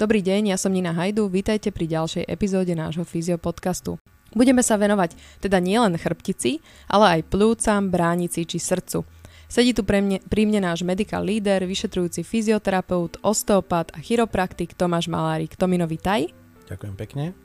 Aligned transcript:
Dobrý 0.00 0.24
deň, 0.24 0.48
ja 0.48 0.56
som 0.56 0.72
Nina 0.72 0.96
Hajdu, 0.96 1.28
vítajte 1.28 1.68
pri 1.68 1.84
ďalšej 1.84 2.24
epizóde 2.24 2.72
nášho 2.72 3.04
fyziopodcastu. 3.04 4.00
Budeme 4.32 4.64
sa 4.64 4.80
venovať 4.80 5.12
teda 5.44 5.60
nielen 5.60 5.92
chrbtici, 6.00 6.64
ale 6.88 7.20
aj 7.20 7.28
plúcam, 7.28 7.84
bránici 7.84 8.48
či 8.48 8.56
srdcu. 8.56 9.04
Sedí 9.44 9.76
tu 9.76 9.84
pre 9.84 10.00
mne, 10.00 10.24
pri 10.24 10.48
mne 10.48 10.64
náš 10.64 10.88
medical 10.88 11.20
leader, 11.20 11.68
vyšetrujúci 11.68 12.24
fyzioterapeut, 12.24 13.20
osteopat 13.20 13.92
a 13.92 14.00
chiropraktik 14.00 14.72
Tomáš 14.72 15.12
Malárik. 15.12 15.52
Tomino, 15.52 15.84
vitaj. 15.84 16.32
Ďakujem 16.64 16.96
pekne. 16.96 17.36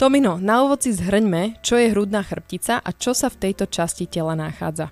Tomino, 0.00 0.40
na 0.40 0.64
úvod 0.64 0.80
si 0.80 0.96
zhrňme, 0.96 1.60
čo 1.60 1.76
je 1.76 1.92
hrudná 1.92 2.24
chrbtica 2.24 2.80
a 2.80 2.96
čo 2.96 3.12
sa 3.12 3.28
v 3.28 3.44
tejto 3.44 3.68
časti 3.68 4.08
tela 4.08 4.32
nachádza. 4.32 4.88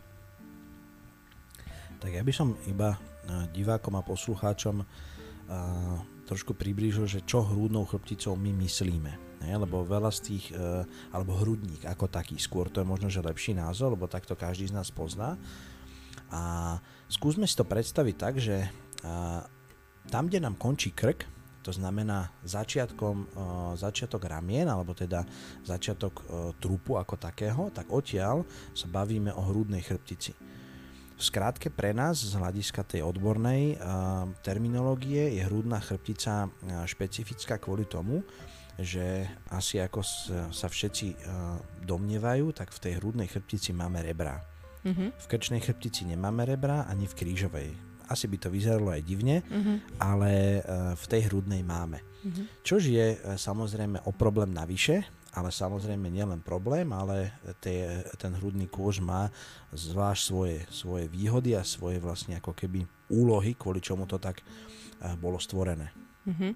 Tak 2.05 2.12
ja 2.12 2.20
by 2.20 2.33
som 2.37 2.52
iba 2.69 3.01
eh, 3.01 3.48
divákom 3.48 3.97
a 3.97 4.05
poslucháčom 4.05 4.84
uh, 4.84 6.12
trošku 6.32 6.56
priblížil, 6.56 7.04
že 7.04 7.20
čo 7.28 7.45
hrudnou 7.45 7.84
chrbticou 7.84 8.32
my 8.41 8.56
myslíme. 8.64 9.12
Ne? 9.45 9.52
Lebo 9.52 9.84
veľa 9.84 10.09
z 10.09 10.20
tých, 10.32 10.45
e, 10.56 10.88
alebo 11.12 11.36
hrudník 11.36 11.84
ako 11.84 12.08
taký, 12.08 12.41
skôr 12.41 12.72
to 12.72 12.80
je 12.80 12.88
možno, 12.88 13.12
že 13.12 13.20
lepší 13.20 13.52
názor, 13.52 13.92
lebo 13.92 14.08
takto 14.08 14.32
každý 14.32 14.72
z 14.72 14.72
nás 14.72 14.88
pozná. 14.88 15.36
A 16.32 16.80
skúsme 17.12 17.45
si 17.45 17.52
to 17.52 17.68
predstaviť 17.68 18.14
tak, 18.16 18.41
že 18.41 18.64
e, 18.64 18.68
tam, 20.08 20.24
kde 20.32 20.41
nám 20.41 20.56
končí 20.56 20.96
krk, 20.96 21.28
to 21.60 21.68
znamená 21.68 22.33
začiatkom, 22.48 23.16
e, 23.20 23.27
začiatok 23.77 24.24
ramien, 24.24 24.64
alebo 24.72 24.96
teda 24.96 25.28
začiatok 25.69 26.24
trupu 26.56 26.96
ako 26.96 27.20
takého, 27.20 27.69
tak 27.77 27.92
odtiaľ 27.92 28.48
sa 28.72 28.88
bavíme 28.88 29.36
o 29.36 29.52
hrudnej 29.52 29.84
chrbtici. 29.84 30.33
V 31.23 31.71
pre 31.71 31.95
nás 31.95 32.19
z 32.19 32.35
hľadiska 32.35 32.83
tej 32.83 33.07
odbornej 33.07 33.79
terminológie 34.43 35.39
je 35.39 35.43
hrudná 35.47 35.79
chrbtica 35.79 36.51
špecifická 36.83 37.62
kvôli 37.62 37.87
tomu, 37.87 38.27
že 38.75 39.31
asi 39.53 39.79
ako 39.79 40.03
sa 40.51 40.67
všetci 40.67 41.14
domnievajú, 41.87 42.51
tak 42.51 42.75
v 42.75 42.83
tej 42.83 42.92
hrudnej 42.98 43.31
chrbtici 43.31 43.70
máme 43.70 44.03
rebra. 44.03 44.42
Mm-hmm. 44.83 45.09
V 45.14 45.27
krčnej 45.31 45.62
chrbtici 45.62 46.03
nemáme 46.11 46.42
rebra 46.42 46.91
ani 46.91 47.06
v 47.06 47.14
krížovej. 47.14 47.69
Asi 48.11 48.27
by 48.27 48.36
to 48.42 48.51
vyzeralo 48.51 48.91
aj 48.91 49.07
divne, 49.07 49.47
mm-hmm. 49.47 50.03
ale 50.03 50.59
v 50.98 51.05
tej 51.07 51.31
hrudnej 51.31 51.62
máme. 51.62 52.03
Mm-hmm. 52.03 52.67
Čož 52.67 52.91
je 52.91 53.14
uh, 53.14 53.39
samozrejme 53.39 54.03
o 54.05 54.12
problém 54.12 54.51
navyše, 54.51 55.07
ale 55.33 55.48
samozrejme 55.48 56.12
nielen 56.12 56.44
problém, 56.44 56.92
ale 56.92 57.33
tie, 57.64 58.05
ten 58.20 58.36
hrudný 58.36 58.69
kôž 58.69 59.00
má 59.00 59.33
zvlášť 59.72 60.20
svoje, 60.20 60.56
svoje 60.69 61.08
výhody 61.08 61.56
a 61.56 61.64
svoje 61.64 61.97
vlastne 61.97 62.36
ako 62.36 62.52
keby 62.52 62.84
úlohy, 63.08 63.56
kvôli 63.56 63.80
čomu 63.80 64.05
to 64.05 64.20
tak 64.20 64.44
uh, 64.44 65.16
bolo 65.16 65.41
stvorené. 65.41 65.89
Uh-huh. 66.28 66.52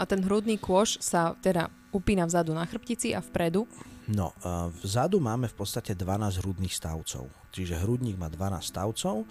A 0.00 0.08
ten 0.08 0.24
hrudný 0.24 0.56
kôž 0.56 0.96
sa 1.04 1.36
teda 1.44 1.68
upína 1.92 2.24
vzadu 2.24 2.56
na 2.56 2.64
chrbtici 2.64 3.12
a 3.12 3.20
vpredu? 3.20 3.68
No, 4.08 4.32
uh, 4.40 4.72
vzadu 4.80 5.20
máme 5.20 5.52
v 5.52 5.56
podstate 5.60 5.92
12 5.92 6.40
hrudných 6.40 6.72
stavcov. 6.72 7.28
Čiže 7.52 7.84
hrudník 7.84 8.16
má 8.16 8.32
12 8.32 8.64
stavcov. 8.64 9.28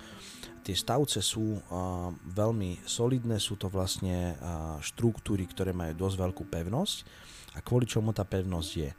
Tie 0.62 0.78
stavce 0.78 1.26
sú 1.26 1.58
uh, 1.58 2.14
veľmi 2.22 2.86
solidné, 2.86 3.42
sú 3.42 3.58
to 3.58 3.66
vlastne 3.66 4.38
štruktúry, 4.86 5.50
ktoré 5.50 5.74
majú 5.74 6.06
dosť 6.06 6.16
veľkú 6.22 6.44
pevnosť 6.46 6.98
a 7.60 7.66
kvôli 7.66 7.84
čomu 7.84 8.16
tá 8.16 8.24
pevnosť 8.24 8.72
je. 8.72 8.96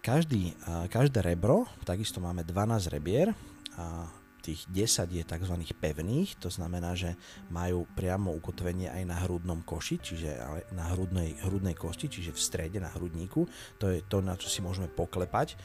Každý, 0.00 0.56
každé 0.88 1.20
rebro, 1.20 1.68
takisto 1.84 2.16
máme 2.24 2.40
12 2.40 2.88
rebier, 2.88 3.36
a 3.76 4.08
tých 4.40 4.64
10 4.72 5.12
je 5.12 5.24
tzv. 5.28 5.54
pevných, 5.76 6.40
to 6.40 6.48
znamená, 6.48 6.96
že 6.96 7.12
majú 7.52 7.84
priamo 7.92 8.32
ukotvenie 8.32 8.88
aj 8.88 9.04
na 9.04 9.20
hrudnom 9.20 9.60
koši, 9.60 10.00
čiže 10.00 10.30
na 10.72 10.88
hrudnej, 10.96 11.36
hrudnej 11.44 11.76
kosti, 11.76 12.08
čiže 12.08 12.32
v 12.32 12.40
strede 12.40 12.78
na 12.80 12.88
hrudníku. 12.88 13.44
To 13.76 13.92
je 13.92 14.00
to, 14.08 14.24
na 14.24 14.40
čo 14.40 14.48
si 14.48 14.64
môžeme 14.64 14.88
poklepať 14.88 15.60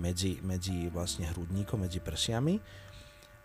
medzi, 0.00 0.40
medzi 0.40 0.88
vlastne 0.88 1.28
hrudníkom, 1.28 1.84
medzi 1.84 2.00
prsiami 2.00 2.56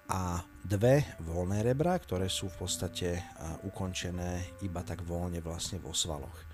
a 0.08 0.40
dve 0.64 1.20
voľné 1.20 1.68
rebra, 1.68 2.00
ktoré 2.00 2.32
sú 2.32 2.48
v 2.48 2.64
podstate 2.64 3.20
ukončené 3.68 4.62
iba 4.64 4.80
tak 4.88 5.04
voľne 5.04 5.44
vlastne 5.44 5.84
vo 5.84 5.92
svaloch 5.92 6.48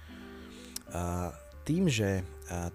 tým, 1.64 1.88
že 1.88 2.22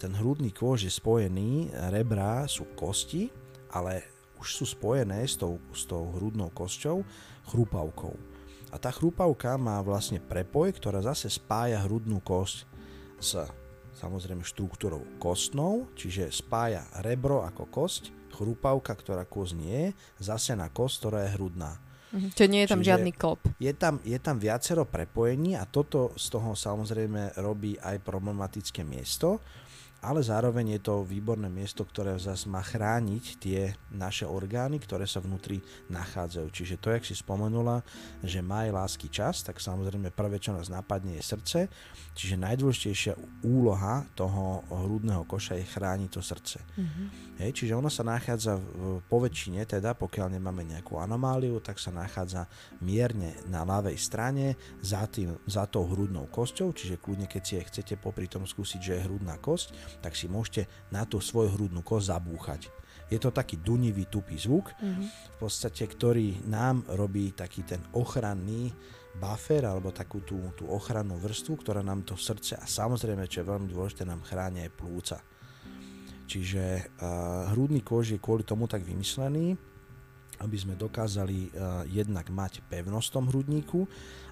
ten 0.01 0.13
hrudný 0.17 0.51
kôž 0.51 0.89
je 0.89 0.93
spojený, 0.93 1.71
rebra 1.93 2.49
sú 2.49 2.73
kosti, 2.73 3.29
ale 3.73 4.03
už 4.41 4.49
sú 4.49 4.65
spojené 4.65 5.23
s 5.29 5.37
tou, 5.37 5.61
s 5.77 5.85
tou 5.85 6.09
hrudnou 6.17 6.49
kosťou 6.51 7.05
chrupavkou. 7.53 8.17
A 8.73 8.77
tá 8.77 8.93
chrupavka 8.93 9.57
má 9.57 9.81
vlastne 9.81 10.21
prepoj, 10.21 10.73
ktorá 10.77 11.01
zase 11.01 11.33
spája 11.33 11.85
hrudnú 11.85 12.21
kosť 12.21 12.69
s 13.21 13.33
samozrejme 13.99 14.47
štruktúrou 14.47 15.03
kostnou, 15.19 15.91
čiže 15.99 16.31
spája 16.31 16.87
rebro 17.03 17.43
ako 17.43 17.67
kosť, 17.67 18.15
chrupavka, 18.31 18.95
ktorá 18.95 19.27
kosť 19.27 19.53
nie 19.59 19.91
je, 19.91 19.91
zase 20.23 20.55
na 20.55 20.71
kosť, 20.71 20.95
ktorá 21.03 21.19
je 21.27 21.35
hrudná. 21.35 21.83
Mhm. 22.09 22.29
Čiže 22.33 22.49
nie 22.49 22.61
je 22.65 22.69
tam 22.73 22.81
Čiže 22.81 22.89
žiadny 22.89 23.13
klop. 23.13 23.41
Je 23.61 23.73
tam, 23.77 24.01
je 24.01 24.19
tam 24.19 24.37
viacero 24.41 24.89
prepojení 24.89 25.61
a 25.61 25.69
toto 25.69 26.17
z 26.17 26.27
toho 26.33 26.57
samozrejme 26.57 27.37
robí 27.41 27.77
aj 27.77 28.01
problematické 28.01 28.81
miesto 28.85 29.41
ale 29.99 30.23
zároveň 30.23 30.79
je 30.79 30.81
to 30.87 31.03
výborné 31.03 31.51
miesto, 31.51 31.83
ktoré 31.83 32.15
zase 32.23 32.47
má 32.47 32.63
chrániť 32.63 33.25
tie 33.43 33.75
naše 33.91 34.23
orgány, 34.31 34.79
ktoré 34.79 35.11
sa 35.11 35.19
vnútri 35.19 35.59
nachádzajú. 35.91 36.47
Čiže 36.55 36.79
to, 36.79 36.95
jak 36.95 37.03
si 37.03 37.19
spomenula, 37.19 37.83
že 38.23 38.39
má 38.39 38.63
aj 38.71 38.75
lásky 38.79 39.11
čas, 39.11 39.43
tak 39.43 39.59
samozrejme 39.59 40.15
prvé, 40.15 40.39
čo 40.39 40.55
nás 40.55 40.71
napadne, 40.71 41.19
je 41.19 41.25
srdce. 41.27 41.59
Čiže 42.15 42.39
najdôležitejšia 42.39 43.15
úloha 43.43 44.07
toho 44.15 44.63
hrudného 44.71 45.27
koša 45.27 45.59
je 45.59 45.67
chrániť 45.67 46.11
to 46.15 46.23
srdce. 46.23 46.63
Mm-hmm. 46.79 47.07
Hej, 47.43 47.51
čiže 47.55 47.79
ono 47.79 47.87
sa 47.87 48.03
nachádza 48.03 48.59
v, 48.59 48.99
po 49.07 49.23
väčšine, 49.23 49.63
teda 49.63 49.95
pokiaľ 49.95 50.35
nemáme 50.39 50.67
nejakú 50.67 50.99
anomáliu, 50.99 51.63
tak 51.63 51.79
sa 51.79 51.95
nachádza 51.95 52.51
mierne 52.83 53.39
na 53.47 53.63
ľavej 53.63 53.95
strane 53.95 54.59
za, 54.83 55.07
tým, 55.07 55.39
za 55.47 55.67
tou 55.71 55.87
hrudnou 55.87 56.27
kosťou, 56.31 56.75
čiže 56.75 56.99
kľudne 56.99 57.31
keď 57.31 57.43
si 57.43 57.55
je 57.59 57.67
chcete 57.71 57.95
popri 58.03 58.27
tom 58.27 58.43
skúsiť, 58.43 58.81
že 58.83 58.93
je 58.99 59.07
hrudná 59.07 59.39
kosť, 59.39 59.71
tak 60.01 60.13
si 60.15 60.29
môžete 60.29 60.69
na 60.93 61.09
tú 61.09 61.19
svoju 61.19 61.57
hrudnú 61.57 61.81
kosť 61.81 62.13
zabúchať. 62.13 62.63
Je 63.09 63.17
to 63.17 63.33
taký 63.33 63.57
dunivý, 63.57 64.05
tupý 64.05 64.37
zvuk, 64.37 64.69
mm-hmm. 64.77 65.07
v 65.09 65.37
podstate, 65.41 65.89
ktorý 65.89 66.45
nám 66.45 66.85
robí 66.93 67.33
taký 67.33 67.65
ten 67.65 67.81
ochranný 67.97 68.69
buffer 69.17 69.65
alebo 69.65 69.91
takú 69.91 70.21
tú, 70.23 70.53
tú 70.55 70.69
ochrannú 70.69 71.17
vrstvu, 71.17 71.65
ktorá 71.65 71.81
nám 71.81 72.05
to 72.05 72.15
srdce 72.15 72.61
a 72.61 72.65
samozrejme, 72.69 73.25
čo 73.27 73.43
je 73.43 73.51
veľmi 73.51 73.69
dôležité, 73.73 74.05
nám 74.05 74.23
chráni 74.23 74.69
aj 74.69 74.77
plúca. 74.77 75.19
Čiže 76.29 76.93
uh, 77.01 77.49
hrudný 77.57 77.81
kôž 77.81 78.13
je 78.13 78.21
kvôli 78.21 78.45
tomu 78.45 78.69
tak 78.69 78.85
vymyslený, 78.85 79.57
aby 80.39 80.57
sme 80.59 80.75
dokázali 80.79 81.51
uh, 81.51 81.83
jednak 81.91 82.31
mať 82.31 82.63
pevnosť 82.71 83.07
v 83.11 83.15
tom 83.15 83.27
hrudníku 83.27 83.81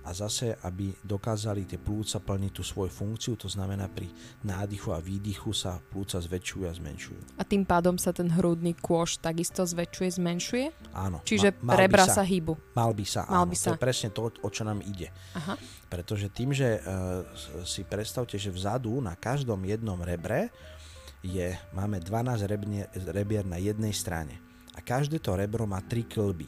a 0.07 0.15
zase, 0.15 0.55
aby 0.63 0.95
dokázali 1.03 1.67
tie 1.67 1.83
plúca 1.83 2.23
plniť 2.23 2.53
tú 2.55 2.63
svoju 2.63 2.95
funkciu, 2.95 3.35
to 3.35 3.51
znamená 3.51 3.91
pri 3.91 4.07
nádychu 4.47 4.95
a 4.95 5.03
výdychu 5.03 5.51
sa 5.51 5.83
plúca 5.83 6.23
zväčšujú 6.23 6.63
a 6.63 6.73
zmenšujú. 6.73 7.21
A 7.35 7.43
tým 7.43 7.67
pádom 7.67 7.99
sa 7.99 8.15
ten 8.15 8.31
hrudný 8.31 8.79
kôž 8.79 9.19
takisto 9.19 9.67
zväčšuje, 9.67 10.09
zmenšuje? 10.23 10.67
Áno. 10.95 11.27
Čiže 11.27 11.59
ma, 11.59 11.75
rebra 11.75 12.07
sa, 12.07 12.23
sa 12.23 12.25
hýbu? 12.25 12.55
Mal 12.79 12.95
by 12.95 13.07
sa, 13.07 13.27
mal 13.27 13.43
áno. 13.43 13.51
By 13.51 13.57
sa. 13.59 13.75
To 13.75 13.77
je 13.77 13.83
presne 13.83 14.09
to, 14.15 14.31
o 14.31 14.49
čo 14.49 14.63
nám 14.63 14.79
ide. 14.87 15.11
Aha. 15.35 15.59
Pretože 15.91 16.31
tým, 16.31 16.55
že 16.55 16.79
uh, 16.79 17.27
si 17.67 17.83
predstavte, 17.83 18.39
že 18.39 18.55
vzadu 18.55 19.03
na 19.03 19.19
každom 19.19 19.59
jednom 19.67 19.99
rebre 19.99 20.55
je, 21.27 21.59
máme 21.75 21.99
12 21.99 22.47
rebier 23.11 23.43
na 23.43 23.59
jednej 23.59 23.91
strane 23.91 24.46
a 24.77 24.85
každé 24.85 25.19
to 25.25 25.33
rebro 25.33 25.65
má 25.65 25.81
tri 25.81 26.05
klby. 26.05 26.47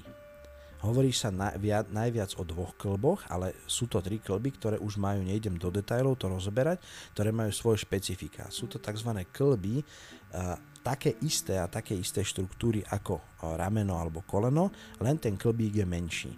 Hovorí 0.78 1.10
sa 1.10 1.34
najviac, 1.34 2.38
o 2.38 2.46
dvoch 2.46 2.78
klboch, 2.78 3.26
ale 3.26 3.50
sú 3.66 3.90
to 3.90 3.98
tri 3.98 4.22
klby, 4.22 4.54
ktoré 4.54 4.76
už 4.78 4.94
majú, 5.02 5.26
nejdem 5.26 5.58
do 5.58 5.74
detajlov 5.74 6.14
to 6.14 6.30
rozoberať, 6.30 6.78
ktoré 7.18 7.34
majú 7.34 7.50
svoje 7.50 7.82
špecifika. 7.82 8.46
Sú 8.54 8.70
to 8.70 8.78
tzv. 8.78 9.10
klby, 9.26 9.82
uh, 9.82 10.54
také 10.78 11.18
isté 11.26 11.58
a 11.58 11.66
také 11.66 11.98
isté 11.98 12.22
štruktúry 12.22 12.86
ako 12.86 13.42
rameno 13.58 13.98
alebo 13.98 14.22
koleno, 14.22 14.70
len 15.02 15.18
ten 15.18 15.34
klbík 15.34 15.82
je 15.82 15.86
menší. 15.88 16.32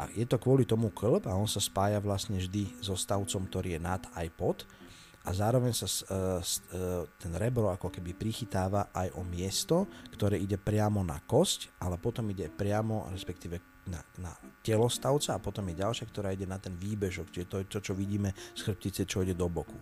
A 0.00 0.08
je 0.16 0.24
to 0.24 0.40
kvôli 0.40 0.64
tomu 0.64 0.88
klb 0.88 1.28
a 1.28 1.36
on 1.36 1.50
sa 1.50 1.60
spája 1.60 2.00
vlastne 2.00 2.40
vždy 2.40 2.80
so 2.80 2.96
stavcom, 2.96 3.50
ktorý 3.50 3.76
je 3.76 3.80
nad 3.82 4.00
aj 4.16 4.26
pod 4.32 4.64
a 5.24 5.30
zároveň 5.34 5.72
sa 5.74 5.86
uh, 5.86 6.38
uh, 6.40 7.04
ten 7.18 7.32
rebro 7.34 7.68
ako 7.72 7.90
keby 7.90 8.14
prichytáva 8.14 8.94
aj 8.94 9.12
o 9.18 9.22
miesto, 9.26 9.90
ktoré 10.14 10.38
ide 10.38 10.56
priamo 10.56 11.02
na 11.02 11.18
kosť, 11.20 11.80
ale 11.82 11.98
potom 11.98 12.28
ide 12.30 12.48
priamo, 12.48 13.10
respektíve 13.10 13.77
na, 13.88 14.00
na 14.20 14.32
telostavca 14.60 15.34
a 15.34 15.42
potom 15.42 15.64
je 15.72 15.80
ďalšia, 15.80 16.04
ktorá 16.06 16.30
ide 16.36 16.44
na 16.44 16.60
ten 16.60 16.76
výbežok, 16.76 17.32
čiže 17.32 17.46
to 17.48 17.56
je 17.60 17.66
to, 17.66 17.78
čo 17.80 17.92
vidíme 17.96 18.36
z 18.52 18.60
chrbtice, 18.68 19.08
čo 19.08 19.24
ide 19.24 19.32
do 19.32 19.48
boku. 19.48 19.76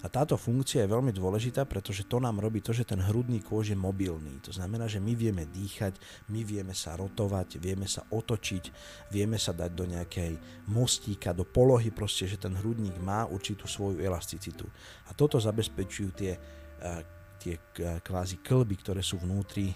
A 0.00 0.06
táto 0.08 0.40
funkcia 0.40 0.84
je 0.84 0.92
veľmi 0.92 1.12
dôležitá, 1.12 1.68
pretože 1.68 2.08
to 2.08 2.20
nám 2.20 2.40
robí 2.40 2.64
to, 2.64 2.72
že 2.72 2.88
ten 2.88 3.00
hrudný 3.00 3.44
kôž 3.44 3.72
je 3.72 3.78
mobilný. 3.78 4.40
To 4.48 4.52
znamená, 4.52 4.88
že 4.88 5.00
my 5.00 5.12
vieme 5.12 5.44
dýchať, 5.44 6.00
my 6.32 6.40
vieme 6.40 6.72
sa 6.72 6.96
rotovať, 6.96 7.60
vieme 7.60 7.84
sa 7.84 8.04
otočiť, 8.08 8.64
vieme 9.12 9.36
sa 9.36 9.52
dať 9.52 9.70
do 9.72 9.84
nejakej 9.84 10.40
mostíka, 10.72 11.36
do 11.36 11.44
polohy, 11.44 11.92
proste, 11.92 12.24
že 12.24 12.40
ten 12.40 12.56
hrudník 12.56 12.96
má 13.00 13.28
určitú 13.28 13.68
svoju 13.68 14.00
elasticitu. 14.00 14.64
A 15.08 15.12
toto 15.12 15.36
zabezpečujú 15.36 16.10
tie 16.16 16.32
uh, 16.34 17.23
tie 17.44 17.60
kvázi 18.00 18.40
klby, 18.40 18.80
ktoré 18.80 19.04
sú 19.04 19.20
vnútri 19.20 19.68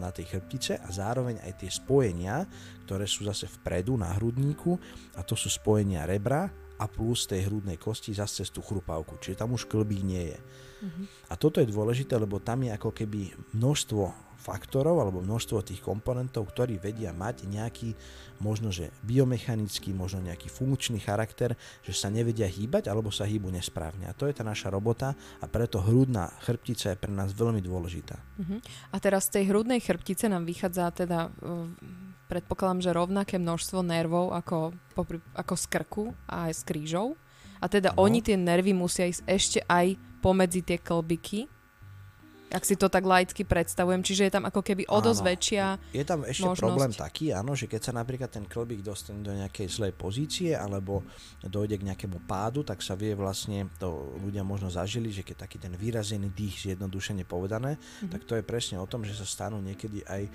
na 0.00 0.08
tej 0.08 0.32
chrbtice 0.32 0.80
a 0.80 0.88
zároveň 0.88 1.44
aj 1.44 1.60
tie 1.60 1.68
spojenia, 1.68 2.48
ktoré 2.88 3.04
sú 3.04 3.28
zase 3.28 3.44
vpredu 3.60 4.00
na 4.00 4.16
hrudníku 4.16 4.80
a 5.12 5.20
to 5.20 5.36
sú 5.36 5.52
spojenia 5.52 6.08
rebra 6.08 6.48
a 6.80 6.88
plus 6.88 7.28
tej 7.28 7.52
hrudnej 7.52 7.76
kosti 7.76 8.16
zase 8.16 8.42
cez 8.42 8.48
tú 8.48 8.64
chrupavku. 8.64 9.20
Čiže 9.20 9.44
tam 9.44 9.52
už 9.52 9.68
klbík 9.68 10.02
nie 10.02 10.34
je. 10.34 10.38
Uh-huh. 10.82 11.04
A 11.30 11.36
toto 11.36 11.60
je 11.60 11.68
dôležité, 11.68 12.16
lebo 12.16 12.40
tam 12.40 12.64
je 12.64 12.72
ako 12.72 12.90
keby 12.90 13.30
množstvo 13.54 14.31
faktorov 14.42 14.98
alebo 14.98 15.22
množstvo 15.22 15.62
tých 15.62 15.78
komponentov, 15.78 16.50
ktorí 16.50 16.82
vedia 16.82 17.14
mať 17.14 17.46
nejaký 17.46 17.94
možno, 18.42 18.74
že 18.74 18.90
biomechanický, 19.06 19.94
možno 19.94 20.26
nejaký 20.26 20.50
funkčný 20.50 20.98
charakter, 20.98 21.54
že 21.86 21.94
sa 21.94 22.10
nevedia 22.10 22.50
hýbať 22.50 22.90
alebo 22.90 23.14
sa 23.14 23.22
hýbu 23.22 23.54
nesprávne. 23.54 24.10
A 24.10 24.16
to 24.18 24.26
je 24.26 24.34
tá 24.34 24.42
naša 24.42 24.74
robota 24.74 25.14
a 25.38 25.46
preto 25.46 25.78
hrudná 25.78 26.34
chrbtica 26.42 26.90
je 26.90 26.98
pre 26.98 27.14
nás 27.14 27.30
veľmi 27.30 27.62
dôležitá. 27.62 28.18
Uh-huh. 28.18 28.58
A 28.90 28.96
teraz 28.98 29.30
z 29.30 29.38
tej 29.38 29.54
hrudnej 29.54 29.78
chrbtice 29.78 30.26
nám 30.26 30.42
vychádza 30.42 30.90
teda 30.90 31.30
uh, 31.30 31.70
predpokladám, 32.26 32.82
že 32.82 32.90
rovnaké 32.90 33.38
množstvo 33.38 33.86
nervov 33.86 34.34
ako, 34.34 34.74
ako 35.38 35.54
z 35.54 35.64
krku 35.70 36.04
a 36.26 36.50
aj 36.50 36.52
z 36.58 36.62
krížov. 36.66 37.14
A 37.62 37.70
teda 37.70 37.94
no. 37.94 38.10
oni 38.10 38.18
tie 38.26 38.34
nervy 38.34 38.74
musia 38.74 39.06
ísť 39.06 39.22
ešte 39.30 39.58
aj 39.70 39.94
pomedzi 40.18 40.66
tie 40.66 40.82
klbiky, 40.82 41.46
ak 42.52 42.62
si 42.68 42.76
to 42.76 42.92
tak 42.92 43.02
laicky 43.02 43.42
predstavujem. 43.42 44.04
Čiže 44.04 44.28
je 44.28 44.32
tam 44.32 44.44
ako 44.44 44.60
keby 44.60 44.84
o 44.92 44.98
dosť 45.00 45.20
väčšia 45.24 45.64
Je 45.96 46.04
tam 46.04 46.22
ešte 46.28 46.44
možnosť. 46.44 46.60
problém 46.60 46.92
taký, 46.92 47.32
áno, 47.32 47.56
že 47.56 47.66
keď 47.66 47.80
sa 47.80 47.92
napríklad 47.96 48.28
ten 48.28 48.44
klbík 48.44 48.84
dostane 48.84 49.24
do 49.24 49.32
nejakej 49.32 49.66
zlej 49.72 49.92
pozície 49.96 50.52
alebo 50.52 51.02
dojde 51.40 51.80
k 51.80 51.86
nejakému 51.88 52.28
pádu, 52.28 52.60
tak 52.62 52.84
sa 52.84 52.92
vie 52.92 53.16
vlastne, 53.16 53.72
to 53.80 54.14
ľudia 54.20 54.44
možno 54.44 54.68
zažili, 54.68 55.08
že 55.08 55.24
keď 55.24 55.48
taký 55.48 55.56
ten 55.56 55.72
výrazený 55.72 56.28
dých, 56.30 56.70
zjednodušene 56.70 57.24
povedané, 57.24 57.80
mm-hmm. 57.80 58.10
tak 58.12 58.28
to 58.28 58.36
je 58.36 58.44
presne 58.44 58.76
o 58.76 58.86
tom, 58.86 59.02
že 59.02 59.16
sa 59.16 59.24
stanú 59.24 59.58
niekedy 59.64 60.04
aj 60.04 60.22
e, 60.28 60.30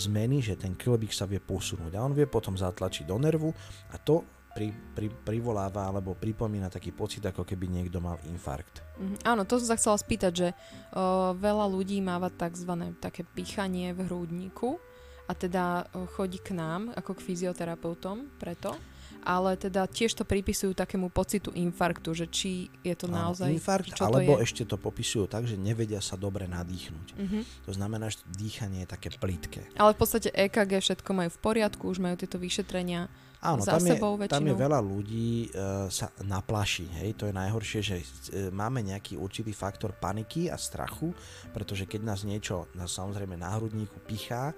zmeny, 0.00 0.40
že 0.40 0.56
ten 0.56 0.72
klbík 0.72 1.12
sa 1.12 1.28
vie 1.28 1.38
posunúť 1.38 1.92
a 1.94 2.02
on 2.02 2.16
vie 2.16 2.24
potom 2.24 2.56
zatlačiť 2.56 3.04
do 3.04 3.16
nervu 3.20 3.52
a 3.92 4.00
to 4.00 4.24
pri, 4.58 4.74
pri, 4.74 5.06
privoláva 5.22 5.86
alebo 5.86 6.18
pripomína 6.18 6.66
taký 6.66 6.90
pocit, 6.90 7.22
ako 7.22 7.46
keby 7.46 7.70
niekto 7.70 8.02
mal 8.02 8.18
infarkt. 8.26 8.82
Mm, 8.98 9.22
áno, 9.22 9.46
to 9.46 9.62
som 9.62 9.70
sa 9.70 9.78
chcela 9.78 9.94
spýtať, 9.94 10.32
že 10.34 10.48
o, 10.50 11.30
veľa 11.38 11.70
ľudí 11.70 12.02
máva 12.02 12.26
tzv. 12.26 12.90
také 12.98 13.22
pichanie 13.22 13.94
v 13.94 14.10
hrúdniku 14.10 14.82
a 15.30 15.32
teda 15.38 15.86
o, 15.94 16.10
chodí 16.10 16.42
k 16.42 16.58
nám 16.58 16.90
ako 16.98 17.14
k 17.14 17.24
fyzioterapeutom 17.30 18.34
preto, 18.42 18.74
ale 19.22 19.54
teda 19.54 19.86
tiež 19.86 20.18
to 20.18 20.26
pripisujú 20.26 20.74
takému 20.74 21.06
pocitu 21.14 21.54
infarktu, 21.54 22.10
že 22.18 22.26
či 22.26 22.66
je 22.82 22.98
to 22.98 23.06
Áno, 23.06 23.30
naozaj... 23.30 23.54
Infarkt, 23.54 23.94
čo 23.94 24.10
alebo 24.10 24.34
to 24.34 24.42
je? 24.42 24.50
ešte 24.50 24.62
to 24.66 24.74
popisujú 24.74 25.30
tak, 25.30 25.46
že 25.46 25.54
nevedia 25.54 26.02
sa 26.02 26.18
dobre 26.18 26.50
nadýchnuť. 26.50 27.06
Mm-hmm. 27.14 27.42
To 27.62 27.72
znamená, 27.78 28.10
že 28.10 28.26
dýchanie 28.26 28.82
je 28.82 28.90
také 28.90 29.14
plítke. 29.14 29.70
Ale 29.78 29.94
v 29.94 29.98
podstate 30.02 30.34
EKG 30.34 30.82
všetko 30.82 31.10
majú 31.14 31.30
v 31.30 31.40
poriadku, 31.46 31.86
už 31.86 32.02
majú 32.02 32.18
tieto 32.18 32.42
vyšetrenia 32.42 33.06
Áno, 33.38 33.62
za 33.62 33.78
tam, 33.78 33.86
sebou 33.86 34.18
je, 34.18 34.26
tam 34.26 34.42
je 34.42 34.56
veľa 34.58 34.80
ľudí 34.82 35.54
uh, 35.54 35.86
sa 35.86 36.10
naplaší, 36.26 36.90
hej, 36.98 37.14
to 37.14 37.30
je 37.30 37.34
najhoršie, 37.38 37.80
že 37.86 37.96
uh, 38.02 38.50
máme 38.50 38.82
nejaký 38.82 39.14
určitý 39.14 39.54
faktor 39.54 39.94
paniky 39.94 40.50
a 40.50 40.58
strachu, 40.58 41.14
pretože 41.54 41.86
keď 41.86 42.00
nás 42.02 42.26
niečo, 42.26 42.66
nás 42.74 42.90
samozrejme 42.90 43.38
na 43.38 43.54
hrudníku 43.54 44.02
pichá, 44.02 44.50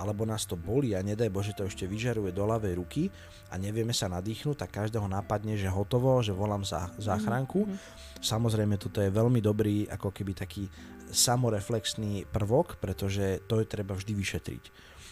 alebo 0.00 0.24
nás 0.24 0.48
to 0.48 0.56
bolí 0.56 0.96
a 0.96 1.04
nedaj 1.04 1.28
Bože 1.28 1.52
to 1.52 1.68
ešte 1.68 1.84
vyžaruje 1.84 2.32
do 2.32 2.48
ľavej 2.48 2.72
ruky 2.80 3.12
a 3.52 3.60
nevieme 3.60 3.92
sa 3.92 4.08
nadýchnuť, 4.08 4.56
tak 4.56 4.72
každého 4.80 5.04
napadne, 5.04 5.60
že 5.60 5.68
hotovo, 5.68 6.24
že 6.24 6.32
volám 6.32 6.64
za 6.64 6.88
záchranku. 6.96 7.68
Mm-hmm. 7.68 8.24
Samozrejme, 8.24 8.80
toto 8.80 9.04
je 9.04 9.12
veľmi 9.12 9.44
dobrý, 9.44 9.84
ako 9.92 10.08
keby 10.08 10.32
taký 10.32 10.64
samoreflexný 11.12 12.26
prvok, 12.30 12.78
pretože 12.78 13.42
to 13.46 13.60
je 13.60 13.66
treba 13.66 13.94
vždy 13.94 14.12
vyšetriť. 14.14 14.64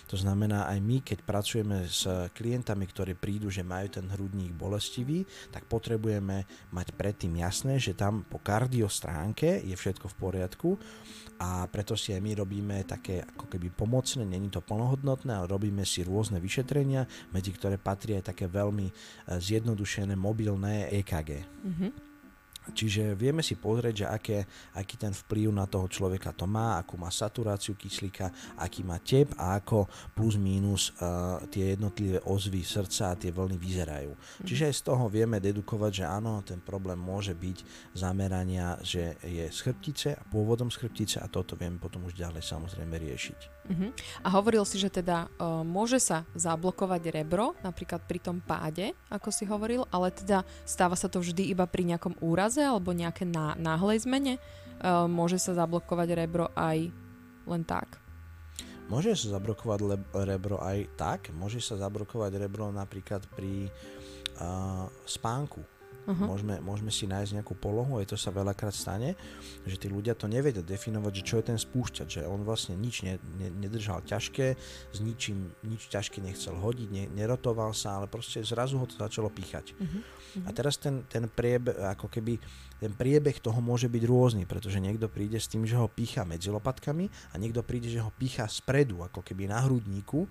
To 0.08 0.16
znamená, 0.16 0.64
aj 0.72 0.78
my, 0.80 1.04
keď 1.04 1.18
pracujeme 1.20 1.84
s 1.84 2.08
klientami, 2.32 2.88
ktorí 2.88 3.12
prídu, 3.12 3.52
že 3.52 3.60
majú 3.60 3.92
ten 3.92 4.08
hrudník 4.08 4.56
bolestivý, 4.56 5.28
tak 5.52 5.68
potrebujeme 5.68 6.48
mať 6.72 6.96
predtým 6.96 7.36
jasné, 7.36 7.76
že 7.76 7.92
tam 7.92 8.24
po 8.24 8.40
kardio 8.40 8.88
stránke 8.88 9.60
je 9.60 9.76
všetko 9.76 10.08
v 10.08 10.16
poriadku 10.16 10.70
a 11.44 11.68
preto 11.68 11.92
si 11.92 12.16
aj 12.16 12.24
my 12.24 12.32
robíme 12.40 12.76
také 12.88 13.20
ako 13.20 13.52
keby 13.52 13.68
pomocné, 13.68 14.24
není 14.24 14.48
to 14.48 14.64
plnohodnotné, 14.64 15.28
ale 15.28 15.46
robíme 15.46 15.84
si 15.84 16.00
rôzne 16.00 16.40
vyšetrenia, 16.40 17.04
medzi 17.36 17.52
ktoré 17.52 17.76
patrí 17.76 18.16
aj 18.16 18.32
také 18.32 18.48
veľmi 18.48 18.88
eh, 18.88 18.94
zjednodušené 19.36 20.16
mobilné 20.16 20.88
EKG. 21.04 21.30
Mm-hmm. 21.44 22.07
Čiže 22.72 23.16
vieme 23.16 23.40
si 23.40 23.56
pozrieť, 23.56 23.94
že 23.94 24.06
aké, 24.06 24.38
aký 24.76 24.94
ten 25.00 25.12
vplyv 25.12 25.52
na 25.52 25.66
toho 25.66 25.88
človeka 25.88 26.32
to 26.32 26.44
má, 26.44 26.80
akú 26.80 27.00
má 27.00 27.08
saturáciu 27.12 27.74
kyslíka, 27.74 28.30
aký 28.60 28.84
má 28.84 29.00
tep 29.00 29.32
a 29.36 29.58
ako 29.58 29.88
plus 30.14 30.36
mínus 30.36 30.92
uh, 30.98 31.42
tie 31.48 31.74
jednotlivé 31.74 32.22
ozvy 32.28 32.62
srdca 32.62 33.12
a 33.12 33.18
tie 33.18 33.32
vlny 33.32 33.56
vyzerajú. 33.56 34.12
Mm. 34.12 34.46
Čiže 34.46 34.62
aj 34.70 34.74
z 34.74 34.82
toho 34.84 35.04
vieme 35.10 35.42
dedukovať, 35.42 35.92
že 36.02 36.04
áno, 36.06 36.40
ten 36.44 36.60
problém 36.62 36.96
môže 37.00 37.32
byť 37.34 37.92
zamerania, 37.96 38.76
že 38.84 39.18
je 39.24 39.48
z 39.48 39.58
chrbtice 39.64 40.08
a 40.16 40.22
pôvodom 40.28 40.68
z 40.70 40.86
chrbtice 40.86 41.18
a 41.20 41.26
toto 41.26 41.58
vieme 41.58 41.80
potom 41.80 42.04
už 42.06 42.14
ďalej 42.14 42.44
samozrejme 42.44 42.94
riešiť. 42.94 43.57
Uh-huh. 43.68 43.92
A 44.24 44.28
hovoril 44.32 44.64
si, 44.64 44.80
že 44.80 44.88
teda 44.88 45.28
uh, 45.36 45.60
môže 45.60 46.00
sa 46.00 46.24
zablokovať 46.32 47.12
rebro, 47.12 47.52
napríklad 47.60 48.00
pri 48.08 48.18
tom 48.18 48.40
páde, 48.40 48.96
ako 49.12 49.28
si 49.28 49.44
hovoril, 49.44 49.84
ale 49.92 50.08
teda 50.08 50.42
stáva 50.64 50.96
sa 50.96 51.12
to 51.12 51.20
vždy 51.20 51.52
iba 51.52 51.68
pri 51.68 51.84
nejakom 51.84 52.16
úraze 52.24 52.64
alebo 52.64 52.96
nejaké 52.96 53.28
ná, 53.28 53.54
náhlej 53.60 54.08
zmene? 54.08 54.40
Uh, 54.80 55.04
môže 55.04 55.36
sa 55.36 55.52
zablokovať 55.52 56.08
rebro 56.16 56.48
aj 56.56 56.88
len 57.44 57.62
tak? 57.68 58.00
Môže 58.88 59.12
sa 59.12 59.36
zablokovať 59.36 59.80
le- 59.84 60.08
rebro 60.24 60.56
aj 60.64 60.88
tak, 60.96 61.28
môže 61.36 61.60
sa 61.60 61.76
zablokovať 61.76 62.40
rebro 62.40 62.72
napríklad 62.72 63.20
pri 63.36 63.68
uh, 64.40 64.88
spánku 65.04 65.77
Uh-huh. 66.08 66.24
Môžeme, 66.24 66.56
môžeme 66.64 66.88
si 66.88 67.04
nájsť 67.04 67.36
nejakú 67.36 67.52
polohu, 67.52 68.00
aj 68.00 68.08
to 68.08 68.16
sa 68.16 68.32
veľakrát 68.32 68.72
stane, 68.72 69.12
že 69.68 69.76
tí 69.76 69.92
ľudia 69.92 70.16
to 70.16 70.24
nevedia 70.24 70.64
definovať, 70.64 71.12
že 71.20 71.26
čo 71.28 71.36
je 71.36 71.44
ten 71.52 71.58
spúšťač, 71.60 72.08
že 72.08 72.22
on 72.24 72.40
vlastne 72.48 72.80
nič 72.80 73.04
ne, 73.04 73.20
ne, 73.36 73.52
nedržal 73.52 74.00
ťažké, 74.08 74.56
s 74.88 74.98
ničím, 75.04 75.52
nič 75.68 75.92
ťažké 75.92 76.24
nechcel 76.24 76.56
hodiť, 76.56 76.88
ne, 76.88 77.04
nerotoval 77.12 77.76
sa, 77.76 78.00
ale 78.00 78.08
proste 78.08 78.40
zrazu 78.40 78.80
ho 78.80 78.88
to 78.88 78.96
začalo 78.96 79.28
píchať. 79.28 79.76
Uh-huh. 79.76 80.48
A 80.48 80.50
teraz 80.56 80.80
ten, 80.80 81.04
ten 81.04 81.28
priebeh, 81.28 81.76
ako 81.92 82.08
keby 82.08 82.40
ten 82.80 82.94
priebeh 82.94 83.36
toho 83.44 83.60
môže 83.60 83.90
byť 83.92 84.02
rôzny, 84.08 84.48
pretože 84.48 84.80
niekto 84.80 85.12
príde 85.12 85.36
s 85.36 85.50
tým, 85.50 85.68
že 85.68 85.76
ho 85.76 85.92
pícha 85.92 86.24
medzi 86.24 86.48
lopatkami 86.48 87.10
a 87.32 87.34
niekto 87.36 87.60
príde, 87.60 87.92
že 87.92 88.00
ho 88.00 88.08
pícha 88.16 88.48
spredu, 88.48 89.04
ako 89.04 89.20
keby 89.20 89.50
na 89.50 89.60
hrudníku 89.60 90.24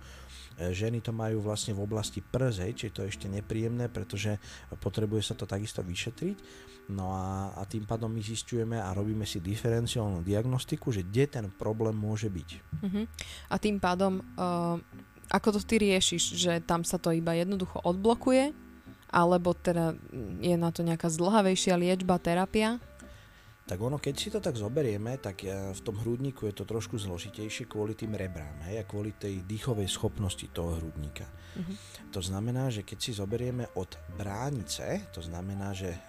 E, 0.57 0.73
ženy 0.73 1.05
to 1.05 1.13
majú 1.13 1.45
vlastne 1.45 1.77
v 1.77 1.85
oblasti 1.85 2.25
przej, 2.25 2.73
čiže 2.73 2.93
to 2.93 3.01
je 3.05 3.11
ešte 3.13 3.27
nepríjemné, 3.29 3.93
pretože 3.93 4.41
potrebuje 4.81 5.21
sa 5.21 5.37
to 5.37 5.45
takisto 5.67 5.83
vyšetriť. 5.83 6.37
No 6.87 7.11
a, 7.11 7.51
a 7.59 7.67
tým 7.67 7.83
pádom 7.83 8.07
my 8.07 8.23
zistujeme 8.23 8.79
a 8.79 8.95
robíme 8.95 9.27
si 9.27 9.43
diferenciálnu 9.43 10.23
diagnostiku, 10.23 10.95
že 10.95 11.03
kde 11.03 11.27
ten 11.27 11.45
problém 11.51 11.91
môže 11.91 12.31
byť. 12.31 12.49
Uh-huh. 12.79 13.03
A 13.51 13.55
tým 13.59 13.75
pádom, 13.75 14.23
uh, 14.39 14.79
ako 15.27 15.59
to 15.59 15.67
ty 15.67 15.83
riešiš, 15.83 16.39
že 16.39 16.63
tam 16.63 16.87
sa 16.87 16.95
to 16.95 17.11
iba 17.11 17.35
jednoducho 17.35 17.83
odblokuje, 17.83 18.55
alebo 19.11 19.51
teda 19.51 19.99
je 20.39 20.55
na 20.55 20.71
to 20.71 20.87
nejaká 20.87 21.11
zdlhavejšia 21.11 21.75
liečba, 21.75 22.23
terapia? 22.23 22.79
Tak 23.67 23.83
ono, 23.83 23.99
keď 23.99 24.15
si 24.15 24.31
to 24.31 24.39
tak 24.39 24.55
zoberieme, 24.55 25.19
tak 25.19 25.43
eh, 25.43 25.75
v 25.75 25.81
tom 25.83 25.99
hrudníku 25.99 26.47
je 26.47 26.55
to 26.55 26.63
trošku 26.63 26.95
zložitejšie 26.95 27.67
kvôli 27.67 27.99
tým 27.99 28.15
rebrám 28.15 28.63
hej, 28.71 28.79
a 28.79 28.87
kvôli 28.87 29.11
tej 29.19 29.43
dýchovej 29.43 29.91
schopnosti 29.91 30.47
toho 30.55 30.79
hrudníka. 30.79 31.27
Uh-huh. 31.27 31.75
To 32.15 32.23
znamená, 32.23 32.71
že 32.71 32.87
keď 32.87 32.97
si 33.03 33.11
zoberieme 33.19 33.67
od 33.75 33.99
bránice, 34.15 35.11
to 35.11 35.19
znamená, 35.19 35.75
že 35.75 35.91
eh, 35.91 35.99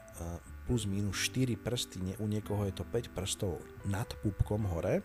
plus 0.71 0.87
minus 0.87 1.19
4 1.35 1.59
prsty, 1.59 1.99
u 2.23 2.27
niekoho 2.31 2.62
je 2.71 2.79
to 2.79 2.87
5 2.87 3.11
prstov 3.11 3.59
nad 3.91 4.07
pupkom 4.23 4.62
hore, 4.71 5.03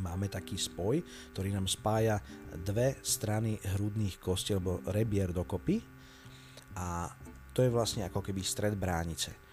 máme 0.00 0.30
taký 0.30 0.56
spoj, 0.56 1.02
ktorý 1.34 1.52
nám 1.52 1.66
spája 1.66 2.22
dve 2.54 2.96
strany 3.02 3.58
hrudných 3.76 4.22
kostí 4.22 4.54
alebo 4.54 4.78
rebier 4.88 5.34
dokopy 5.34 5.82
a 6.78 7.10
to 7.50 7.66
je 7.66 7.74
vlastne 7.74 8.06
ako 8.06 8.22
keby 8.22 8.40
stred 8.46 8.78
bránice. 8.78 9.47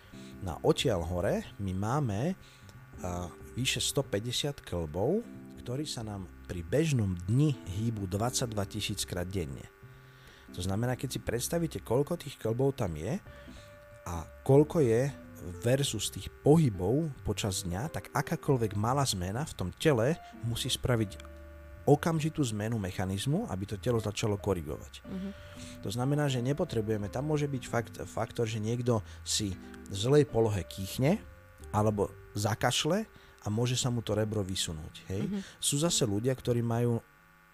Na 0.45 0.61
odtiaľ 0.61 1.01
hore 1.01 1.41
my 1.57 1.73
máme 1.73 2.37
vyše 3.57 3.81
150 3.81 4.61
klbov, 4.61 5.25
ktorí 5.65 5.89
sa 5.89 6.05
nám 6.05 6.29
pri 6.45 6.61
bežnom 6.61 7.17
dni 7.25 7.57
hýbu 7.65 8.05
22 8.05 8.53
tisíc 8.69 9.01
krát 9.09 9.25
denne. 9.25 9.65
To 10.53 10.61
znamená, 10.61 10.93
keď 10.93 11.17
si 11.17 11.19
predstavíte, 11.19 11.81
koľko 11.81 12.21
tých 12.21 12.37
klbov 12.37 12.77
tam 12.77 12.93
je 12.93 13.17
a 14.05 14.21
koľko 14.45 14.85
je 14.85 15.09
versus 15.65 16.13
tých 16.13 16.29
pohybov 16.45 17.09
počas 17.25 17.65
dňa, 17.65 17.89
tak 17.89 18.13
akákoľvek 18.13 18.77
malá 18.77 19.01
zmena 19.01 19.49
v 19.49 19.57
tom 19.57 19.69
tele 19.73 20.13
musí 20.45 20.69
spraviť 20.69 21.34
okamžitú 21.85 22.41
zmenu 22.53 22.81
mechanizmu, 22.81 23.45
aby 23.47 23.63
to 23.69 23.77
telo 23.77 24.01
začalo 24.01 24.41
korigovať. 24.41 25.05
Uh-huh. 25.05 25.31
To 25.85 25.89
znamená, 25.93 26.25
že 26.25 26.41
nepotrebujeme, 26.41 27.13
tam 27.13 27.29
môže 27.29 27.45
byť 27.45 27.63
fakt, 27.69 27.95
faktor, 28.09 28.49
že 28.49 28.57
niekto 28.57 29.05
si 29.21 29.53
v 29.89 29.95
zlej 29.95 30.25
polohe 30.25 30.65
kýchne 30.65 31.21
alebo 31.69 32.09
zakašle 32.33 33.05
a 33.45 33.47
môže 33.53 33.77
sa 33.77 33.93
mu 33.93 34.01
to 34.01 34.17
rebro 34.17 34.41
vysunúť. 34.41 35.05
Hej? 35.13 35.29
Uh-huh. 35.29 35.41
Sú 35.61 35.77
zase 35.77 36.09
ľudia, 36.09 36.33
ktorí 36.33 36.65
majú 36.65 36.97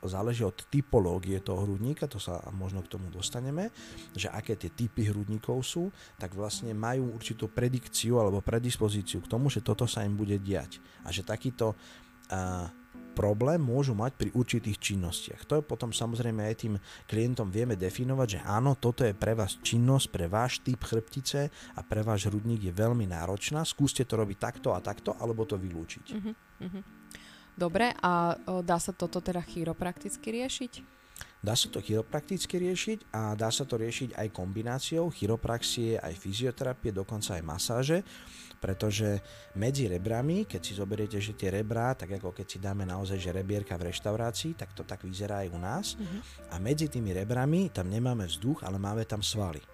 záleží 0.01 0.41
od 0.41 0.57
typológie 0.65 1.37
toho 1.45 1.61
hrudníka, 1.61 2.09
to 2.09 2.17
sa 2.17 2.41
možno 2.49 2.81
k 2.81 2.89
tomu 2.89 3.13
dostaneme, 3.13 3.69
že 4.17 4.33
aké 4.33 4.57
tie 4.57 4.73
typy 4.73 5.05
hrudníkov 5.05 5.61
sú, 5.61 5.93
tak 6.17 6.33
vlastne 6.33 6.73
majú 6.73 7.13
určitú 7.13 7.45
predikciu 7.51 8.17
alebo 8.17 8.41
predispozíciu 8.41 9.21
k 9.21 9.29
tomu, 9.29 9.53
že 9.53 9.61
toto 9.61 9.85
sa 9.85 10.01
im 10.01 10.17
bude 10.17 10.41
diať. 10.41 10.81
A 11.05 11.13
že 11.13 11.21
takýto 11.21 11.77
uh, 11.77 12.65
problém 13.11 13.59
môžu 13.59 13.91
mať 13.91 14.15
pri 14.15 14.29
určitých 14.31 14.77
činnostiach. 14.79 15.43
To 15.49 15.59
je 15.59 15.63
potom 15.63 15.91
samozrejme 15.91 16.41
aj 16.47 16.55
tým 16.63 16.73
klientom 17.05 17.51
vieme 17.51 17.75
definovať, 17.75 18.27
že 18.27 18.39
áno, 18.47 18.79
toto 18.79 19.03
je 19.03 19.11
pre 19.11 19.35
vás 19.35 19.59
činnosť, 19.59 20.05
pre 20.09 20.25
váš 20.31 20.63
typ 20.63 20.79
chrbtice 20.81 21.51
a 21.51 21.79
pre 21.83 22.01
váš 22.01 22.31
hrudník 22.31 22.63
je 22.63 22.73
veľmi 22.73 23.05
náročná. 23.09 23.67
Skúste 23.67 24.07
to 24.07 24.15
robiť 24.15 24.37
takto 24.39 24.71
a 24.71 24.79
takto, 24.79 25.13
alebo 25.19 25.43
to 25.43 25.59
vylúčiť. 25.59 26.05
Uh-huh, 26.15 26.33
uh-huh. 26.65 26.83
Dobre, 27.51 27.91
a 27.99 28.39
dá 28.63 28.77
sa 28.79 28.95
toto 28.95 29.19
teda 29.19 29.43
chiroprakticky 29.43 30.31
riešiť? 30.31 31.00
Dá 31.41 31.57
sa 31.57 31.73
to 31.73 31.81
chiroprakticky 31.81 32.61
riešiť 32.61 33.17
a 33.17 33.33
dá 33.33 33.49
sa 33.49 33.65
to 33.65 33.81
riešiť 33.81 34.13
aj 34.13 34.27
kombináciou 34.29 35.09
chiropraxie, 35.09 35.97
aj 35.97 36.13
fyzioterapie, 36.13 36.93
dokonca 36.93 37.37
aj 37.37 37.43
masáže 37.43 37.99
pretože 38.61 39.17
medzi 39.57 39.89
rebrami, 39.89 40.45
keď 40.45 40.61
si 40.61 40.77
zoberiete, 40.77 41.17
že 41.17 41.33
tie 41.33 41.49
rebrá, 41.49 41.97
tak 41.97 42.21
ako 42.21 42.29
keď 42.29 42.45
si 42.45 42.57
dáme 42.61 42.85
naozaj, 42.85 43.17
že 43.17 43.33
rebierka 43.33 43.73
v 43.73 43.89
reštaurácii, 43.89 44.53
tak 44.53 44.77
to 44.77 44.85
tak 44.85 45.01
vyzerá 45.01 45.41
aj 45.41 45.49
u 45.49 45.57
nás. 45.57 45.85
Uh-huh. 45.97 46.21
A 46.53 46.61
medzi 46.61 46.85
tými 46.85 47.09
rebrami 47.09 47.73
tam 47.73 47.89
nemáme 47.89 48.29
vzduch, 48.29 48.61
ale 48.61 48.77
máme 48.77 49.01
tam 49.09 49.25
svaly. 49.25 49.65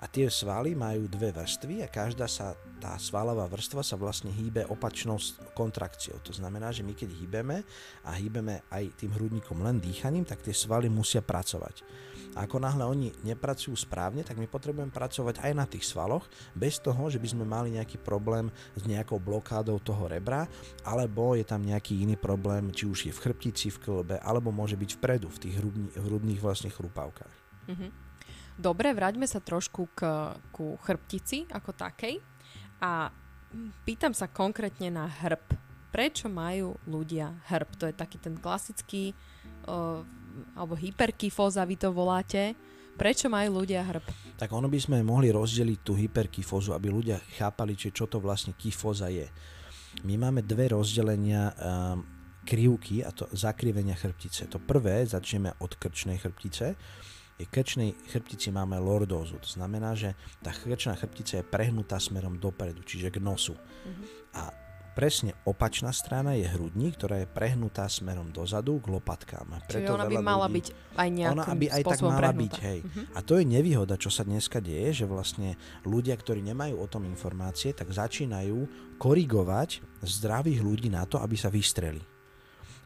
A 0.00 0.08
tie 0.08 0.32
svaly 0.32 0.72
majú 0.72 1.04
dve 1.12 1.28
vrstvy 1.28 1.84
a 1.84 1.92
každá 1.92 2.24
sa, 2.24 2.56
tá 2.80 2.96
svalová 2.96 3.44
vrstva 3.52 3.84
sa 3.84 4.00
vlastne 4.00 4.32
hýbe 4.32 4.64
opačnou 4.72 5.20
kontrakciou. 5.52 6.16
To 6.24 6.32
znamená, 6.32 6.72
že 6.72 6.80
my 6.80 6.96
keď 6.96 7.12
hýbeme 7.20 7.60
a 8.08 8.10
hýbeme 8.16 8.64
aj 8.72 8.96
tým 8.96 9.12
hrudníkom 9.12 9.60
len 9.60 9.76
dýchaním, 9.76 10.24
tak 10.24 10.40
tie 10.40 10.56
svaly 10.56 10.88
musia 10.88 11.20
pracovať. 11.20 11.84
A 12.38 12.46
ako 12.46 12.62
náhle 12.62 12.86
oni 12.86 13.08
nepracujú 13.26 13.74
správne, 13.74 14.22
tak 14.22 14.38
my 14.38 14.46
potrebujeme 14.46 14.94
pracovať 14.94 15.42
aj 15.42 15.52
na 15.52 15.66
tých 15.66 15.82
svaloch, 15.82 16.30
bez 16.54 16.78
toho, 16.78 17.10
že 17.10 17.18
by 17.18 17.26
sme 17.26 17.44
mali 17.44 17.74
nejaký 17.74 17.98
problém 17.98 18.54
s 18.78 18.86
nejakou 18.86 19.18
blokádou 19.18 19.82
toho 19.82 20.06
rebra, 20.06 20.46
alebo 20.86 21.34
je 21.34 21.42
tam 21.42 21.58
nejaký 21.60 22.06
iný 22.06 22.14
problém, 22.14 22.70
či 22.70 22.86
už 22.86 23.10
je 23.10 23.12
v 23.12 23.18
chrbtici, 23.18 23.74
v 23.74 23.82
klbe, 23.82 24.16
alebo 24.22 24.54
môže 24.54 24.78
byť 24.78 24.90
vpredu, 24.96 25.26
v 25.26 25.40
tých 25.42 25.54
hrudní, 25.58 25.90
hrudných 25.98 26.40
vlastne 26.40 26.70
chrupavkách. 26.70 27.34
Mm-hmm. 27.66 28.09
Dobre, 28.60 28.92
vráťme 28.92 29.24
sa 29.24 29.40
trošku 29.40 29.88
k, 29.96 30.36
ku 30.52 30.76
chrbtici 30.84 31.48
ako 31.48 31.72
takej 31.72 32.20
a 32.84 33.08
pýtam 33.88 34.12
sa 34.12 34.28
konkrétne 34.28 34.92
na 34.92 35.08
hrb. 35.08 35.56
Prečo 35.88 36.28
majú 36.28 36.76
ľudia 36.84 37.40
hrb? 37.48 37.72
To 37.80 37.88
je 37.88 37.96
taký 37.96 38.20
ten 38.20 38.36
klasický 38.36 39.16
uh, 39.64 40.04
alebo 40.52 40.76
hyperkyfóza 40.76 41.64
vy 41.64 41.80
to 41.80 41.88
voláte. 41.88 42.52
Prečo 43.00 43.32
majú 43.32 43.64
ľudia 43.64 43.80
hrb? 43.80 44.04
Tak 44.36 44.52
ono 44.52 44.68
by 44.68 44.76
sme 44.76 45.00
mohli 45.00 45.32
rozdeliť 45.32 45.78
tú 45.80 45.96
hyperkyfózu, 45.96 46.76
aby 46.76 46.92
ľudia 46.92 47.16
chápali, 47.40 47.72
či 47.72 47.96
čo 47.96 48.12
to 48.12 48.20
vlastne 48.20 48.52
kyfóza 48.52 49.08
je. 49.08 49.24
My 50.04 50.20
máme 50.20 50.44
dve 50.44 50.76
rozdelenia 50.76 51.56
um, 51.56 52.04
krivky 52.44 53.00
a 53.00 53.08
to 53.08 53.24
zakrivenia 53.32 53.96
chrbtice. 53.96 54.52
To 54.52 54.60
prvé, 54.60 55.00
začneme 55.08 55.56
od 55.64 55.80
krčnej 55.80 56.20
chrbtice. 56.20 56.76
V 57.40 57.48
krčnej 57.48 57.96
chrbtici 58.12 58.52
máme 58.52 58.76
lordózu, 58.76 59.40
to 59.40 59.48
znamená, 59.48 59.96
že 59.96 60.12
tá 60.44 60.52
krčná 60.52 60.92
chrbtica 60.92 61.40
je 61.40 61.44
prehnutá 61.44 61.96
smerom 61.96 62.36
dopredu, 62.36 62.84
čiže 62.84 63.08
k 63.08 63.16
nosu. 63.16 63.56
Uh-huh. 63.56 64.04
A 64.36 64.52
presne 64.92 65.32
opačná 65.48 65.88
strana 65.96 66.36
je 66.36 66.44
hrudník, 66.44 67.00
ktorá 67.00 67.24
je 67.24 67.28
prehnutá 67.30 67.88
smerom 67.88 68.28
dozadu 68.28 68.76
k 68.84 68.92
lopatkám. 68.92 69.64
Preto 69.64 69.88
Čiže 69.88 69.96
ona 69.96 70.04
by 70.04 70.16
mala 70.20 70.44
ľudí, 70.50 70.54
byť 70.60 70.66
aj 70.92 71.08
nejakým 71.08 71.38
Ona 71.40 71.44
by 71.56 71.66
aj 71.72 71.82
tak 71.88 72.00
mala 72.04 72.20
prehnutá. 72.20 72.42
byť, 72.44 72.54
hej. 72.60 72.78
Uh-huh. 72.84 73.04
A 73.16 73.18
to 73.24 73.32
je 73.40 73.44
nevýhoda, 73.48 73.94
čo 73.96 74.10
sa 74.12 74.22
dneska 74.26 74.58
deje, 74.60 74.88
že 74.92 75.06
vlastne 75.08 75.56
ľudia, 75.88 76.12
ktorí 76.20 76.44
nemajú 76.44 76.76
o 76.76 76.86
tom 76.92 77.08
informácie, 77.08 77.72
tak 77.72 77.88
začínajú 77.88 78.68
korigovať 79.00 79.80
zdravých 80.04 80.60
ľudí 80.60 80.92
na 80.92 81.08
to, 81.08 81.16
aby 81.16 81.40
sa 81.40 81.48
vystreli. 81.48 82.09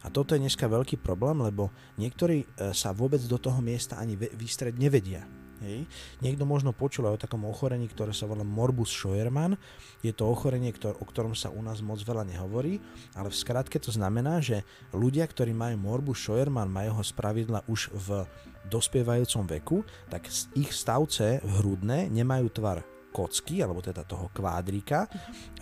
A 0.05 0.13
toto 0.13 0.37
je 0.37 0.43
dneska 0.45 0.69
veľký 0.69 1.01
problém, 1.01 1.41
lebo 1.41 1.73
niektorí 1.97 2.45
e, 2.45 2.71
sa 2.77 2.93
vôbec 2.93 3.17
do 3.25 3.41
toho 3.41 3.57
miesta 3.57 3.97
ani 3.97 4.13
vystreť 4.13 4.77
nevedia. 4.77 5.25
Hej. 5.65 5.87
Niekto 6.19 6.43
možno 6.43 6.75
počul 6.75 7.09
aj 7.09 7.13
o 7.15 7.23
takom 7.25 7.47
ochorení, 7.47 7.89
ktoré 7.89 8.11
sa 8.11 8.29
volá 8.29 8.43
morbus 8.45 8.91
Scheuermann. 8.91 9.55
Je 10.03 10.11
to 10.11 10.27
ochorenie, 10.27 10.69
ktor- 10.75 10.99
o 10.99 11.05
ktorom 11.07 11.33
sa 11.33 11.49
u 11.49 11.63
nás 11.63 11.79
moc 11.79 11.97
veľa 12.03 12.27
nehovorí, 12.27 12.77
ale 13.15 13.31
v 13.31 13.39
skratke 13.39 13.79
to 13.79 13.89
znamená, 13.89 14.43
že 14.43 14.61
ľudia, 14.91 15.25
ktorí 15.25 15.55
majú 15.55 15.79
morbus 15.79 16.21
Scheuermann, 16.21 16.69
majú 16.69 16.99
ho 16.99 17.03
spravidla 17.03 17.65
už 17.71 17.89
v 17.95 18.27
dospievajúcom 18.67 19.43
veku, 19.57 19.77
tak 20.11 20.27
ich 20.53 20.69
stavce 20.69 21.39
hrudné 21.41 22.11
nemajú 22.11 22.51
tvar 22.51 22.83
kocky, 23.15 23.63
alebo 23.63 23.79
teda 23.79 24.03
toho 24.03 24.27
kvádrika, 24.35 25.07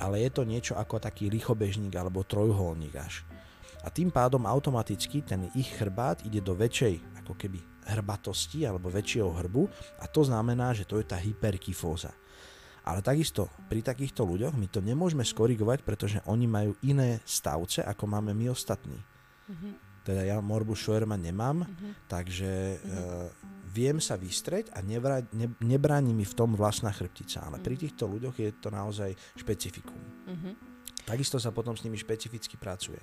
ale 0.02 0.26
je 0.26 0.30
to 0.34 0.42
niečo 0.42 0.74
ako 0.74 0.98
taký 0.98 1.30
lichobežník 1.30 1.94
alebo 1.94 2.26
trojuholník 2.26 2.98
až. 2.98 3.22
A 3.84 3.92
tým 3.92 4.10
pádom 4.10 4.48
automaticky 4.48 5.22
ten 5.22 5.52
ich 5.54 5.76
chrbát 5.76 6.24
ide 6.24 6.40
do 6.40 6.56
väčšej 6.56 7.20
ako 7.24 7.36
keby 7.36 7.60
hrbatosti 7.84 8.64
alebo 8.64 8.88
väčšieho 8.88 9.28
hrbu 9.44 9.68
a 10.00 10.08
to 10.08 10.24
znamená, 10.24 10.72
že 10.72 10.88
to 10.88 11.04
je 11.04 11.06
tá 11.08 11.20
hyperkyfóza. 11.20 12.16
Ale 12.84 13.00
takisto 13.00 13.48
pri 13.72 13.80
takýchto 13.80 14.28
ľuďoch 14.28 14.56
my 14.60 14.68
to 14.68 14.84
nemôžeme 14.84 15.24
skorigovať, 15.24 15.88
pretože 15.88 16.20
oni 16.28 16.48
majú 16.48 16.76
iné 16.84 17.24
stavce, 17.24 17.80
ako 17.80 18.04
máme 18.12 18.36
my 18.36 18.52
ostatní. 18.52 19.00
Mm-hmm. 19.00 19.74
Teda 20.04 20.28
ja 20.28 20.44
morbus 20.44 20.84
Scheuermann 20.84 21.24
nemám, 21.24 21.64
mm-hmm. 21.64 21.92
takže 22.12 22.52
mm-hmm. 22.76 22.92
Uh, 22.92 23.32
viem 23.72 24.04
sa 24.04 24.20
vystreť 24.20 24.76
a 24.76 24.84
nevrá, 24.84 25.24
ne, 25.32 25.48
nebráni 25.64 26.12
mi 26.12 26.28
v 26.28 26.36
tom 26.36 26.60
vlastná 26.60 26.92
chrbtica. 26.92 27.48
Ale 27.48 27.60
mm-hmm. 27.60 27.68
pri 27.72 27.76
mhm. 27.76 27.82
týchto 27.88 28.04
ľuďoch 28.12 28.36
je 28.36 28.50
to 28.60 28.68
naozaj 28.68 29.10
špecifikum. 29.40 30.00
Mm-hmm. 30.28 30.54
Takisto 31.08 31.40
sa 31.40 31.56
potom 31.56 31.80
s 31.80 31.88
nimi 31.88 31.96
špecificky 31.96 32.60
pracuje. 32.60 33.00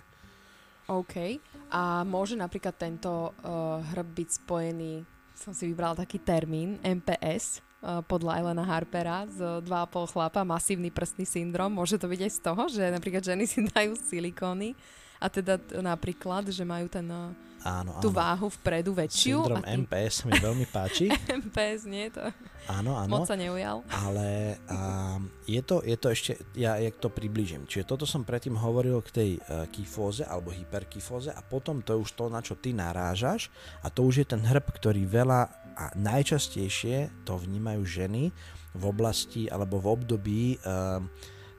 OK. 0.91 1.39
A 1.71 2.03
môže 2.03 2.35
napríklad 2.35 2.75
tento 2.75 3.31
uh, 3.31 3.79
hrb 3.95 4.11
byť 4.11 4.29
spojený, 4.43 5.07
som 5.39 5.55
si 5.55 5.71
vybral 5.71 5.95
taký 5.95 6.19
termín, 6.19 6.83
MPS, 6.83 7.63
uh, 7.81 8.03
eh, 8.03 8.03
podľa 8.05 8.43
Elena 8.43 8.67
Harpera 8.67 9.25
z 9.31 9.63
2,5 9.63 10.11
chlapa, 10.11 10.43
masívny 10.43 10.91
prstný 10.91 11.23
syndrom. 11.23 11.71
Môže 11.71 11.95
to 11.95 12.11
byť 12.11 12.21
aj 12.27 12.33
z 12.35 12.41
toho, 12.43 12.63
že 12.67 12.85
napríklad 12.91 13.23
ženy 13.23 13.47
si 13.47 13.63
dajú 13.63 13.95
silikóny 13.95 14.75
a 15.21 15.31
teda 15.31 15.61
napríklad, 15.79 16.49
že 16.51 16.67
majú 16.67 16.91
ten, 16.91 17.07
eh, 17.07 17.31
áno, 17.65 18.01
tú 18.01 18.13
áno. 18.13 18.19
váhu 18.19 18.47
vpredu 18.61 18.97
väčšiu. 18.97 19.45
Syndrom 19.45 19.63
tým... 19.65 19.85
MPS 19.85 20.17
mi 20.29 20.33
veľmi 20.37 20.67
páči. 20.69 21.13
MPS, 21.45 21.87
nie 21.87 22.09
to. 22.09 22.25
Áno, 22.69 22.97
áno. 22.97 23.11
Moc 23.11 23.27
sa 23.27 23.35
neujal. 23.35 23.83
Ale 23.91 24.61
um, 24.71 25.27
je, 25.49 25.61
to, 25.65 25.83
je 25.83 25.97
to 25.97 26.07
ešte, 26.13 26.33
ja 26.55 26.77
jak 26.79 26.97
to 27.01 27.09
približím. 27.11 27.67
Čiže 27.67 27.89
toto 27.89 28.05
som 28.05 28.23
predtým 28.23 28.55
hovoril 28.55 29.01
k 29.03 29.11
tej 29.11 29.31
uh, 29.41 29.67
kyfóze 29.69 30.23
alebo 30.23 30.55
hyperkyfóze 30.55 31.35
a 31.35 31.41
potom 31.43 31.83
to 31.83 31.97
je 31.97 32.03
už 32.05 32.11
to, 32.15 32.25
na 32.31 32.41
čo 32.45 32.55
ty 32.57 32.71
narážaš 32.77 33.49
a 33.83 33.89
to 33.89 34.07
už 34.07 34.23
je 34.23 34.27
ten 34.29 34.43
hrb, 34.45 34.65
ktorý 34.65 35.03
veľa 35.09 35.41
a 35.81 35.85
najčastejšie 35.97 37.25
to 37.25 37.41
vnímajú 37.41 37.81
ženy 37.89 38.29
v 38.77 38.83
oblasti 38.85 39.49
alebo 39.49 39.81
v 39.81 39.87
období 39.89 40.43
uh, 40.61 41.01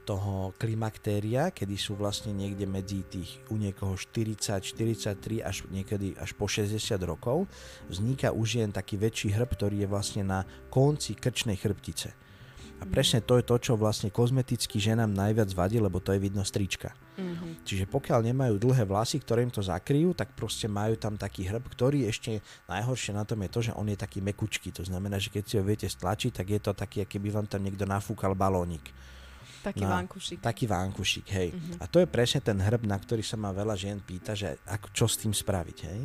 toho 0.01 0.51
klimaktéria, 0.58 1.53
kedy 1.53 1.77
sú 1.77 1.93
vlastne 1.93 2.34
niekde 2.34 2.65
medzi 2.65 3.05
tých 3.05 3.38
u 3.48 3.55
niekoho 3.55 3.93
40, 3.93 4.62
43 4.62 5.46
až 5.46 5.63
niekedy 5.70 6.17
až 6.17 6.34
po 6.34 6.50
60 6.50 6.77
rokov, 7.05 7.46
vzniká 7.88 8.34
už 8.34 8.62
jen 8.62 8.72
taký 8.74 8.98
väčší 8.98 9.31
hrb, 9.31 9.50
ktorý 9.53 9.86
je 9.86 9.88
vlastne 9.88 10.24
na 10.25 10.43
konci 10.74 11.13
krčnej 11.13 11.55
chrbtice. 11.55 12.12
A 12.81 12.89
presne 12.89 13.22
to 13.22 13.38
je 13.38 13.46
to, 13.46 13.62
čo 13.62 13.74
vlastne 13.77 14.10
kozmeticky 14.10 14.81
ženám 14.81 15.13
najviac 15.13 15.53
vadí, 15.53 15.77
lebo 15.77 16.01
to 16.01 16.17
je 16.17 16.20
vidno 16.20 16.41
strička. 16.41 16.89
Mm-hmm. 17.13 17.62
Čiže 17.62 17.86
pokiaľ 17.86 18.25
nemajú 18.34 18.58
dlhé 18.58 18.89
vlasy, 18.89 19.22
ktoré 19.22 19.46
im 19.46 19.53
to 19.53 19.62
zakryjú, 19.62 20.17
tak 20.17 20.34
proste 20.34 20.65
majú 20.65 20.98
tam 20.98 21.13
taký 21.13 21.46
hrb, 21.46 21.62
ktorý 21.70 22.10
ešte 22.10 22.41
najhoršie 22.65 23.13
na 23.13 23.22
tom 23.22 23.38
je 23.46 23.50
to, 23.53 23.60
že 23.70 23.77
on 23.77 23.86
je 23.86 23.93
taký 23.93 24.25
mekučký. 24.25 24.74
To 24.81 24.84
znamená, 24.84 25.22
že 25.22 25.29
keď 25.29 25.43
si 25.46 25.55
ho 25.62 25.63
viete 25.63 25.86
stlačiť, 25.86 26.41
tak 26.41 26.48
je 26.50 26.58
to 26.58 26.74
taký, 26.74 27.05
keby 27.05 27.29
vám 27.29 27.46
tam 27.46 27.62
niekto 27.62 27.86
nafúkal 27.86 28.34
balónik. 28.34 28.89
Taký 29.62 29.86
na, 29.86 30.01
vánkušik. 30.01 30.38
Taký 30.41 30.65
vánkušik, 30.65 31.27
hej. 31.38 31.50
Uh-huh. 31.53 31.82
A 31.82 31.86
to 31.86 32.01
je 32.01 32.08
presne 32.10 32.41
ten 32.41 32.58
hrb, 32.58 32.84
na 32.89 32.98
ktorý 32.98 33.22
sa 33.22 33.38
ma 33.38 33.53
veľa 33.53 33.77
žien 33.77 34.01
pýta, 34.01 34.34
že 34.34 34.58
ako, 34.65 34.88
čo 34.91 35.06
s 35.06 35.22
tým 35.22 35.32
spraviť, 35.32 35.77
hej. 35.86 36.01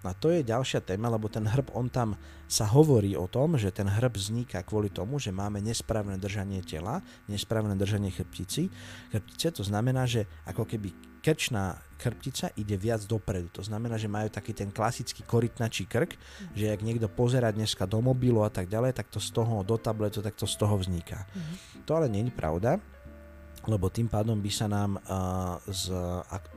No 0.00 0.06
a 0.08 0.14
to 0.16 0.32
je 0.32 0.40
ďalšia 0.40 0.80
téma, 0.80 1.12
lebo 1.12 1.28
ten 1.28 1.44
hrb, 1.44 1.76
on 1.76 1.92
tam 1.92 2.16
sa 2.48 2.64
hovorí 2.64 3.12
o 3.12 3.28
tom, 3.28 3.60
že 3.60 3.68
ten 3.68 3.84
hrb 3.84 4.16
vzniká 4.16 4.64
kvôli 4.64 4.88
tomu, 4.88 5.20
že 5.20 5.28
máme 5.28 5.60
nesprávne 5.60 6.16
držanie 6.16 6.64
tela, 6.64 7.04
nesprávne 7.28 7.76
držanie 7.76 8.08
chrbtici. 8.08 8.72
Chrbtice 9.12 9.60
to 9.60 9.62
znamená, 9.62 10.08
že 10.08 10.24
ako 10.48 10.64
keby 10.64 10.90
krčná 11.20 11.76
chrbtica 12.00 12.48
ide 12.56 12.80
viac 12.80 13.04
dopredu. 13.04 13.52
To 13.60 13.62
znamená, 13.62 14.00
že 14.00 14.08
majú 14.08 14.32
taký 14.32 14.56
ten 14.56 14.72
klasický 14.72 15.20
korytnačí 15.20 15.84
krk, 15.84 16.16
mm. 16.16 16.56
že 16.56 16.72
ak 16.72 16.80
niekto 16.80 17.12
pozera 17.12 17.52
dneska 17.52 17.84
do 17.84 18.00
mobilu 18.00 18.40
a 18.40 18.48
tak 18.48 18.72
ďalej, 18.72 18.96
tak 18.96 19.12
to 19.12 19.20
z 19.20 19.36
toho 19.36 19.60
do 19.60 19.76
tabletu, 19.76 20.24
tak 20.24 20.32
to 20.32 20.48
z 20.48 20.56
toho 20.56 20.80
vzniká. 20.80 21.28
Mm. 21.28 21.54
To 21.84 21.90
ale 22.00 22.08
nie 22.08 22.24
je 22.24 22.32
pravda 22.32 22.80
lebo 23.68 23.92
tým 23.92 24.08
pádom 24.08 24.40
by 24.40 24.52
sa 24.52 24.66
nám 24.70 24.96
uh, 24.96 25.60
z, 25.68 25.92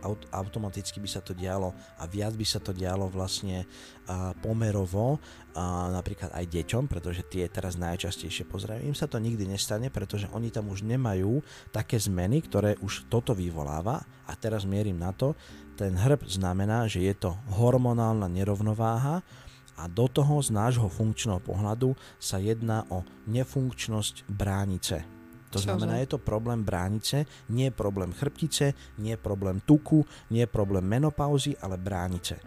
aut, 0.04 0.22
automaticky 0.32 1.04
by 1.04 1.10
sa 1.10 1.20
to 1.20 1.36
dialo 1.36 1.76
a 2.00 2.08
viac 2.08 2.32
by 2.38 2.46
sa 2.48 2.64
to 2.64 2.72
dialo 2.72 3.12
vlastne 3.12 3.68
uh, 3.68 4.32
pomerovo, 4.40 5.20
uh, 5.20 5.92
napríklad 5.92 6.32
aj 6.32 6.46
deťom, 6.48 6.88
pretože 6.88 7.28
tie 7.28 7.50
teraz 7.52 7.76
najčastejšie 7.76 8.48
pozerajú. 8.48 8.88
Im 8.88 8.96
sa 8.96 9.12
to 9.12 9.20
nikdy 9.20 9.44
nestane, 9.44 9.92
pretože 9.92 10.32
oni 10.32 10.54
tam 10.54 10.72
už 10.72 10.88
nemajú 10.88 11.44
také 11.76 12.00
zmeny, 12.00 12.40
ktoré 12.46 12.80
už 12.80 13.12
toto 13.12 13.36
vyvoláva 13.36 14.04
a 14.30 14.34
teraz 14.40 14.64
mierim 14.64 14.96
na 14.96 15.12
to, 15.12 15.36
ten 15.74 15.98
hrb 15.98 16.30
znamená, 16.30 16.86
že 16.86 17.02
je 17.02 17.18
to 17.18 17.34
hormonálna 17.50 18.30
nerovnováha, 18.30 19.26
a 19.74 19.90
do 19.90 20.06
toho 20.06 20.38
z 20.38 20.54
nášho 20.54 20.86
funkčného 20.86 21.42
pohľadu 21.42 21.98
sa 22.22 22.38
jedná 22.38 22.86
o 22.94 23.02
nefunkčnosť 23.26 24.30
bránice. 24.30 25.23
To 25.54 25.62
znamená, 25.62 26.02
je 26.02 26.18
to 26.18 26.20
problém 26.20 26.66
bránice, 26.66 27.30
nie 27.54 27.70
problém 27.70 28.10
chrbtice, 28.10 28.74
nie 28.98 29.14
problém 29.22 29.62
tuku, 29.62 30.02
nie 30.34 30.50
problém 30.50 30.82
menopauzy, 30.82 31.54
ale 31.62 31.78
bránice. 31.78 32.42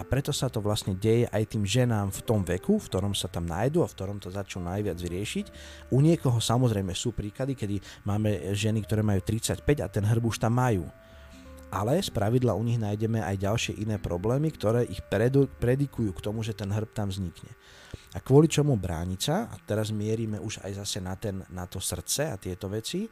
A 0.00 0.08
preto 0.08 0.32
sa 0.32 0.48
to 0.48 0.64
vlastne 0.64 0.96
deje 0.96 1.28
aj 1.28 1.52
tým 1.52 1.68
ženám 1.68 2.08
v 2.16 2.20
tom 2.24 2.40
veku, 2.40 2.80
v 2.80 2.88
ktorom 2.88 3.12
sa 3.12 3.28
tam 3.28 3.44
nájdu 3.44 3.84
a 3.84 3.90
v 3.90 3.94
ktorom 3.98 4.18
to 4.22 4.32
začnú 4.32 4.64
najviac 4.64 4.96
riešiť. 4.96 5.46
U 5.92 6.00
niekoho 6.00 6.40
samozrejme 6.40 6.96
sú 6.96 7.12
príklady, 7.12 7.52
kedy 7.52 7.76
máme 8.08 8.56
ženy, 8.56 8.80
ktoré 8.88 9.04
majú 9.04 9.20
35 9.20 9.60
a 9.84 9.92
ten 9.92 10.06
hrb 10.08 10.32
už 10.32 10.40
tam 10.40 10.56
majú 10.56 10.88
ale 11.72 12.04
z 12.04 12.12
pravidla 12.12 12.52
u 12.52 12.60
nich 12.60 12.76
nájdeme 12.76 13.24
aj 13.24 13.36
ďalšie 13.40 13.72
iné 13.80 13.96
problémy, 13.96 14.52
ktoré 14.52 14.84
ich 14.84 15.00
predikujú 15.56 16.12
k 16.12 16.20
tomu, 16.20 16.44
že 16.44 16.52
ten 16.52 16.68
hrb 16.68 16.92
tam 16.92 17.08
vznikne. 17.08 17.48
A 18.12 18.20
kvôli 18.20 18.44
čomu 18.44 18.76
bránica, 18.76 19.48
a 19.48 19.56
teraz 19.64 19.88
mierime 19.88 20.36
už 20.36 20.60
aj 20.68 20.84
zase 20.84 21.00
na, 21.00 21.16
ten, 21.16 21.40
na 21.48 21.64
to 21.64 21.80
srdce 21.80 22.28
a 22.28 22.36
tieto 22.36 22.68
veci, 22.68 23.08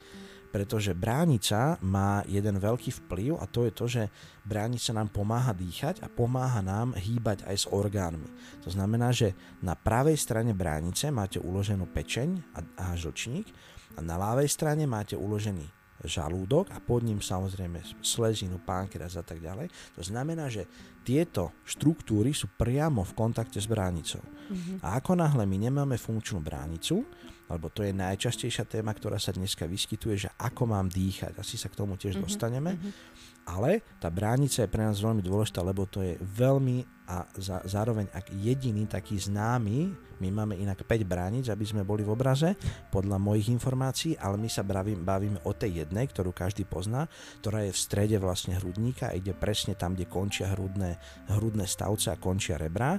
pretože 0.52 0.92
bránica 0.92 1.80
má 1.80 2.20
jeden 2.28 2.60
veľký 2.60 2.92
vplyv 3.06 3.40
a 3.40 3.48
to 3.48 3.64
je 3.64 3.72
to, 3.72 3.84
že 3.88 4.02
bránica 4.44 4.92
nám 4.92 5.08
pomáha 5.08 5.56
dýchať 5.56 6.04
a 6.04 6.12
pomáha 6.12 6.60
nám 6.60 6.92
hýbať 7.00 7.48
aj 7.48 7.56
s 7.56 7.66
orgánmi. 7.70 8.28
To 8.66 8.68
znamená, 8.68 9.08
že 9.08 9.32
na 9.64 9.72
pravej 9.72 10.20
strane 10.20 10.52
bránice 10.52 11.08
máte 11.08 11.40
uloženú 11.40 11.88
pečeň 11.88 12.28
a, 12.52 12.60
a 12.76 12.84
žlčník 12.92 13.48
a 13.96 14.04
na 14.04 14.20
ľavej 14.20 14.50
strane 14.52 14.84
máte 14.84 15.16
uložený 15.16 15.79
žalúdok 16.04 16.72
a 16.72 16.80
pod 16.80 17.04
ním 17.04 17.20
samozrejme 17.20 17.80
slezinu, 18.00 18.60
pánkreas 18.62 19.16
a 19.20 19.24
tak 19.24 19.40
ďalej. 19.40 19.68
To 19.96 20.02
znamená, 20.04 20.48
že 20.48 20.64
tieto 21.04 21.56
štruktúry 21.64 22.32
sú 22.36 22.48
priamo 22.56 23.04
v 23.04 23.12
kontakte 23.16 23.60
s 23.60 23.68
bránicou. 23.68 24.20
Mm-hmm. 24.20 24.76
A 24.84 25.00
ako 25.00 25.16
náhle 25.16 25.44
my 25.44 25.56
nemáme 25.56 25.96
funkčnú 25.96 26.40
bránicu, 26.40 27.04
lebo 27.50 27.66
to 27.72 27.82
je 27.82 27.90
najčastejšia 27.90 28.68
téma, 28.68 28.94
ktorá 28.94 29.18
sa 29.18 29.34
dneska 29.34 29.66
vyskytuje, 29.66 30.28
že 30.28 30.30
ako 30.38 30.70
mám 30.70 30.86
dýchať, 30.86 31.34
asi 31.34 31.58
sa 31.58 31.66
k 31.66 31.78
tomu 31.78 31.98
tiež 31.98 32.16
mm-hmm. 32.16 32.26
dostaneme, 32.28 32.72
mm-hmm 32.76 33.19
ale 33.50 33.82
tá 33.98 34.06
bránica 34.06 34.62
je 34.62 34.70
pre 34.70 34.86
nás 34.86 35.02
veľmi 35.02 35.26
dôležitá, 35.26 35.58
lebo 35.66 35.90
to 35.90 36.06
je 36.06 36.14
veľmi 36.22 37.00
a 37.10 37.26
za, 37.34 37.58
zároveň 37.66 38.06
ak 38.14 38.30
jediný 38.30 38.86
taký 38.86 39.18
známy, 39.18 39.90
my 40.22 40.28
máme 40.30 40.54
inak 40.54 40.86
5 40.86 41.02
bránic, 41.02 41.50
aby 41.50 41.66
sme 41.66 41.82
boli 41.82 42.06
v 42.06 42.14
obraze, 42.14 42.54
podľa 42.94 43.18
mojich 43.18 43.50
informácií, 43.50 44.14
ale 44.14 44.38
my 44.38 44.46
sa 44.46 44.62
bavíme, 44.62 45.02
bavíme 45.02 45.42
o 45.42 45.50
tej 45.50 45.82
jednej, 45.82 46.06
ktorú 46.06 46.30
každý 46.30 46.62
pozná, 46.70 47.10
ktorá 47.42 47.66
je 47.66 47.74
v 47.74 47.82
strede 47.82 48.16
vlastne 48.22 48.54
hrudníka 48.54 49.10
ide 49.10 49.34
presne 49.34 49.74
tam, 49.74 49.98
kde 49.98 50.06
končia 50.06 50.54
hrudné, 50.54 51.02
hrudné 51.34 51.66
stavce 51.66 52.14
a 52.14 52.20
končia 52.20 52.54
rebra 52.54 52.94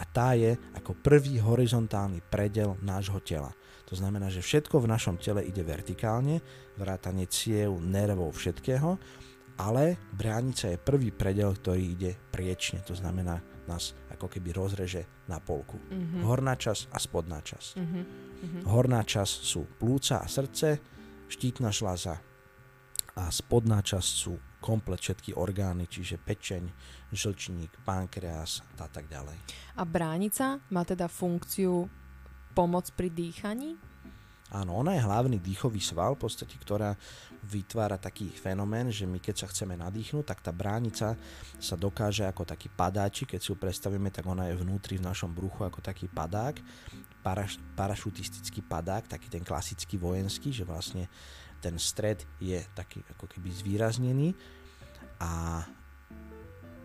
a 0.00 0.02
tá 0.10 0.34
je 0.34 0.58
ako 0.74 0.98
prvý 0.98 1.38
horizontálny 1.38 2.18
predel 2.26 2.74
nášho 2.82 3.22
tela. 3.22 3.54
To 3.86 3.94
znamená, 3.94 4.32
že 4.32 4.42
všetko 4.42 4.82
v 4.82 4.90
našom 4.90 5.20
tele 5.22 5.46
ide 5.46 5.62
vertikálne, 5.62 6.42
vrátanie 6.80 7.28
ciev, 7.28 7.78
nervov, 7.78 8.34
všetkého 8.34 8.98
ale 9.62 10.10
bránica 10.10 10.66
je 10.66 10.78
prvý 10.82 11.14
predel, 11.14 11.54
ktorý 11.54 11.82
ide 11.94 12.12
priečne, 12.34 12.82
to 12.82 12.98
znamená 12.98 13.38
nás 13.70 13.94
ako 14.10 14.26
keby 14.26 14.50
rozreže 14.50 15.06
na 15.30 15.38
polku. 15.38 15.78
Mm-hmm. 15.78 16.26
Horná 16.26 16.58
časť 16.58 16.90
a 16.90 16.98
spodná 16.98 17.38
časť. 17.38 17.78
Mm-hmm. 17.78 18.66
Horná 18.66 19.06
časť 19.06 19.34
sú 19.46 19.62
plúca 19.78 20.18
a 20.18 20.26
srdce, 20.26 20.82
štítna 21.30 21.70
žľaza 21.70 22.18
a 23.14 23.22
spodná 23.30 23.78
časť 23.86 24.10
sú 24.10 24.34
komplet 24.58 24.98
všetky 24.98 25.34
orgány, 25.38 25.86
čiže 25.86 26.18
pečeň, 26.18 26.66
žlčník, 27.14 27.82
pankreas 27.86 28.66
a 28.78 28.90
tak 28.90 29.06
ďalej. 29.06 29.38
A 29.78 29.82
bránica 29.86 30.58
má 30.74 30.82
teda 30.82 31.06
funkciu 31.06 31.86
pomoc 32.54 32.90
pri 32.94 33.10
dýchaní? 33.10 33.91
Áno, 34.52 34.76
ona 34.76 34.92
je 34.92 35.00
hlavný 35.00 35.40
dýchový 35.40 35.80
sval, 35.80 36.12
v 36.12 36.28
podstate, 36.28 36.60
ktorá 36.60 36.92
vytvára 37.48 37.96
taký 37.96 38.28
fenomén, 38.28 38.92
že 38.92 39.08
my 39.08 39.16
keď 39.16 39.44
sa 39.44 39.46
chceme 39.48 39.80
nadýchnuť, 39.80 40.24
tak 40.28 40.44
tá 40.44 40.52
bránica 40.52 41.16
sa 41.56 41.74
dokáže 41.74 42.28
ako 42.28 42.44
taký 42.44 42.68
padáčik, 42.68 43.32
keď 43.32 43.40
si 43.40 43.48
ju 43.48 43.56
predstavíme, 43.56 44.12
tak 44.12 44.28
ona 44.28 44.52
je 44.52 44.60
vnútri 44.60 45.00
v 45.00 45.08
našom 45.08 45.32
bruchu 45.32 45.64
ako 45.64 45.80
taký 45.80 46.04
padák, 46.04 46.60
paraš, 47.24 47.56
parašutistický 47.72 48.60
padák, 48.60 49.08
taký 49.08 49.32
ten 49.32 49.40
klasický 49.40 49.96
vojenský, 49.96 50.52
že 50.52 50.68
vlastne 50.68 51.08
ten 51.64 51.80
stred 51.80 52.20
je 52.36 52.60
taký 52.76 53.00
ako 53.16 53.24
keby 53.32 53.48
zvýraznený. 53.48 54.36
A 55.16 55.64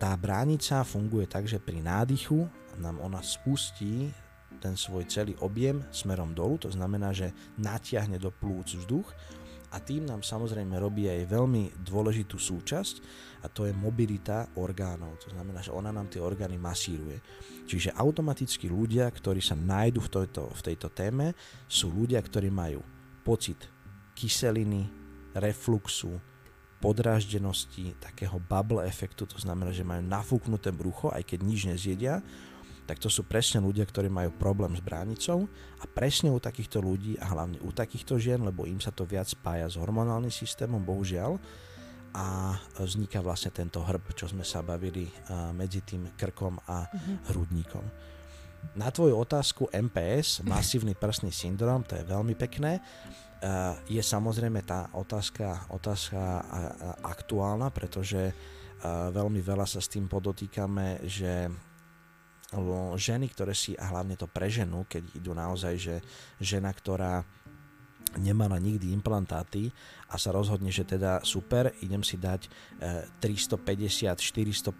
tá 0.00 0.14
bránica 0.16 0.86
funguje 0.88 1.28
tak, 1.28 1.44
že 1.44 1.60
pri 1.60 1.84
nádychu 1.84 2.48
nám 2.80 3.02
ona 3.02 3.18
spustí 3.20 4.08
ten 4.58 4.74
svoj 4.74 5.06
celý 5.06 5.38
objem 5.40 5.82
smerom 5.94 6.34
dolu, 6.34 6.58
to 6.58 6.70
znamená, 6.70 7.14
že 7.14 7.32
natiahne 7.56 8.18
do 8.18 8.34
plúc 8.34 8.74
vzduch 8.74 9.08
a 9.68 9.76
tým 9.84 10.08
nám 10.08 10.24
samozrejme 10.24 10.80
robí 10.80 11.12
aj 11.12 11.28
veľmi 11.28 11.84
dôležitú 11.84 12.40
súčasť 12.40 12.94
a 13.44 13.52
to 13.52 13.68
je 13.68 13.76
mobilita 13.76 14.48
orgánov. 14.56 15.20
To 15.22 15.28
znamená, 15.28 15.60
že 15.60 15.76
ona 15.76 15.92
nám 15.92 16.08
tie 16.08 16.24
orgány 16.24 16.56
masíruje. 16.56 17.20
Čiže 17.68 17.92
automaticky 17.92 18.66
ľudia, 18.72 19.04
ktorí 19.12 19.44
sa 19.44 19.52
nájdu 19.52 20.00
v 20.00 20.10
tejto, 20.10 20.42
v 20.56 20.60
tejto 20.72 20.88
téme, 20.88 21.36
sú 21.68 21.92
ľudia, 21.92 22.18
ktorí 22.24 22.48
majú 22.48 22.80
pocit 23.20 23.68
kyseliny, 24.16 24.88
refluxu, 25.36 26.16
podráždenosti, 26.78 27.98
takého 27.98 28.38
bubble 28.38 28.86
efektu, 28.86 29.26
to 29.26 29.36
znamená, 29.36 29.74
že 29.74 29.84
majú 29.84 30.00
nafúknuté 30.00 30.70
brucho, 30.70 31.10
aj 31.10 31.26
keď 31.26 31.38
nič 31.42 31.60
nezjedia, 31.66 32.22
tak 32.88 32.96
to 32.96 33.12
sú 33.12 33.28
presne 33.28 33.60
ľudia, 33.60 33.84
ktorí 33.84 34.08
majú 34.08 34.32
problém 34.32 34.72
s 34.72 34.80
bránicou 34.80 35.44
a 35.76 35.84
presne 35.84 36.32
u 36.32 36.40
takýchto 36.40 36.80
ľudí 36.80 37.20
a 37.20 37.28
hlavne 37.36 37.60
u 37.60 37.68
takýchto 37.68 38.16
žien, 38.16 38.40
lebo 38.40 38.64
im 38.64 38.80
sa 38.80 38.88
to 38.88 39.04
viac 39.04 39.28
spája 39.28 39.68
s 39.68 39.76
hormonálnym 39.76 40.32
systémom, 40.32 40.80
bohužiaľ, 40.80 41.36
a 42.16 42.56
vzniká 42.80 43.20
vlastne 43.20 43.52
tento 43.52 43.84
hrb, 43.84 44.16
čo 44.16 44.32
sme 44.32 44.40
sa 44.40 44.64
bavili 44.64 45.04
medzi 45.52 45.84
tým 45.84 46.16
krkom 46.16 46.56
a 46.64 46.88
uh-huh. 46.88 47.28
hrudníkom. 47.30 47.84
Na 48.74 48.88
tvoju 48.88 49.12
otázku 49.12 49.68
MPS, 49.68 50.40
masívny 50.48 50.96
prsný 50.96 51.28
syndrom, 51.28 51.84
to 51.84 52.00
je 52.00 52.08
veľmi 52.08 52.32
pekné. 52.34 52.80
Je 53.86 54.00
samozrejme 54.02 54.64
tá 54.66 54.90
otázka, 54.96 55.68
otázka 55.70 56.18
aktuálna, 57.04 57.70
pretože 57.70 58.34
veľmi 59.12 59.38
veľa 59.44 59.68
sa 59.68 59.78
s 59.78 59.92
tým 59.92 60.10
podotýkame, 60.10 61.06
že 61.06 61.46
alebo 62.48 62.96
ženy, 62.96 63.28
ktoré 63.28 63.52
si, 63.52 63.76
a 63.76 63.92
hlavne 63.92 64.16
to 64.16 64.24
pre 64.24 64.48
ženu, 64.48 64.88
keď 64.88 65.04
idú 65.20 65.36
naozaj, 65.36 65.74
že 65.76 65.96
žena, 66.40 66.72
ktorá 66.72 67.20
nemala 68.16 68.56
nikdy 68.56 68.94
implantáty 68.94 69.68
a 70.08 70.16
sa 70.16 70.32
rozhodne, 70.32 70.72
že 70.72 70.88
teda 70.88 71.20
super, 71.20 71.76
idem 71.84 72.00
si 72.00 72.16
dať 72.16 72.48
350, 73.20 74.16
450, 74.16 74.72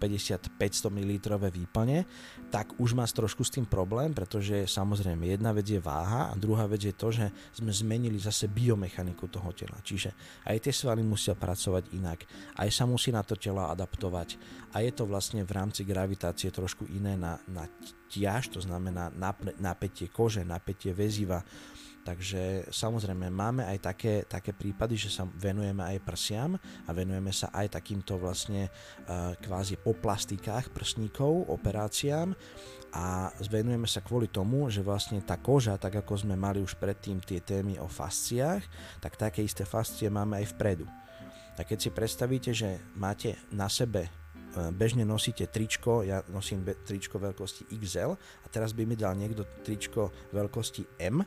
500 0.57 0.89
ml 0.89 1.13
výplne, 1.53 2.09
tak 2.49 2.73
už 2.81 2.97
má 2.97 3.05
trošku 3.05 3.45
s 3.45 3.53
tým 3.53 3.69
problém, 3.69 4.09
pretože 4.09 4.65
samozrejme 4.65 5.29
jedna 5.29 5.53
vec 5.53 5.69
je 5.69 5.77
váha 5.77 6.31
a 6.31 6.33
druhá 6.33 6.65
vec 6.65 6.81
je 6.81 6.95
to, 6.95 7.13
že 7.13 7.29
sme 7.53 7.69
zmenili 7.69 8.17
zase 8.17 8.49
biomechaniku 8.49 9.29
toho 9.29 9.53
tela. 9.53 9.77
Čiže 9.85 10.15
aj 10.49 10.57
tie 10.65 10.73
svaly 10.73 11.05
musia 11.05 11.37
pracovať 11.37 11.93
inak, 11.93 12.25
aj 12.57 12.69
sa 12.73 12.89
musí 12.89 13.13
na 13.13 13.21
to 13.21 13.37
telo 13.37 13.69
adaptovať 13.69 14.41
a 14.73 14.81
je 14.81 14.91
to 14.95 15.05
vlastne 15.05 15.45
v 15.45 15.51
rámci 15.53 15.85
gravitácie 15.85 16.49
trošku 16.49 16.89
iné 16.89 17.13
na, 17.13 17.37
na 17.45 17.69
tiaž, 18.09 18.49
to 18.49 18.59
znamená 18.61 19.13
napätie 19.61 20.09
kože, 20.09 20.41
napätie 20.41 20.89
väziva. 20.93 21.45
Takže 22.09 22.73
samozrejme 22.73 23.29
máme 23.29 23.69
aj 23.69 23.77
také, 23.85 24.25
také 24.25 24.49
prípady, 24.49 24.97
že 24.97 25.13
sa 25.13 25.29
venujeme 25.29 25.85
aj 25.93 26.01
prsiam 26.01 26.57
a 26.57 26.89
venujeme 26.89 27.29
sa 27.29 27.53
aj 27.53 27.77
takýmto 27.77 28.17
vlastne 28.17 28.65
uh, 28.65 29.37
kvázi 29.37 29.77
po 29.77 29.93
plastikách 29.93 30.73
prsníkov, 30.73 31.45
operáciám 31.53 32.33
a 32.97 33.29
venujeme 33.45 33.85
sa 33.85 34.01
kvôli 34.01 34.25
tomu, 34.25 34.73
že 34.73 34.81
vlastne 34.81 35.21
tá 35.21 35.37
koža, 35.37 35.77
tak 35.77 36.01
ako 36.01 36.25
sme 36.25 36.33
mali 36.33 36.65
už 36.65 36.81
predtým 36.81 37.21
tie 37.21 37.45
témy 37.45 37.77
o 37.77 37.85
fasciách, 37.85 38.65
tak 38.97 39.13
také 39.13 39.45
isté 39.45 39.61
fascie 39.61 40.09
máme 40.09 40.41
aj 40.41 40.57
vpredu. 40.57 40.89
Tak 41.61 41.69
keď 41.69 41.77
si 41.77 41.89
predstavíte, 41.93 42.51
že 42.57 42.81
máte 42.97 43.37
na 43.53 43.69
sebe 43.69 44.09
e, 44.09 44.11
bežne 44.73 45.05
nosíte 45.05 45.45
tričko, 45.45 46.01
ja 46.01 46.25
nosím 46.33 46.65
tričko 46.65 47.21
veľkosti 47.21 47.69
XL 47.69 48.17
a 48.17 48.45
teraz 48.49 48.73
by 48.73 48.89
mi 48.89 48.97
dal 48.97 49.13
niekto 49.13 49.45
tričko 49.61 50.09
veľkosti 50.33 50.97
M 51.05 51.21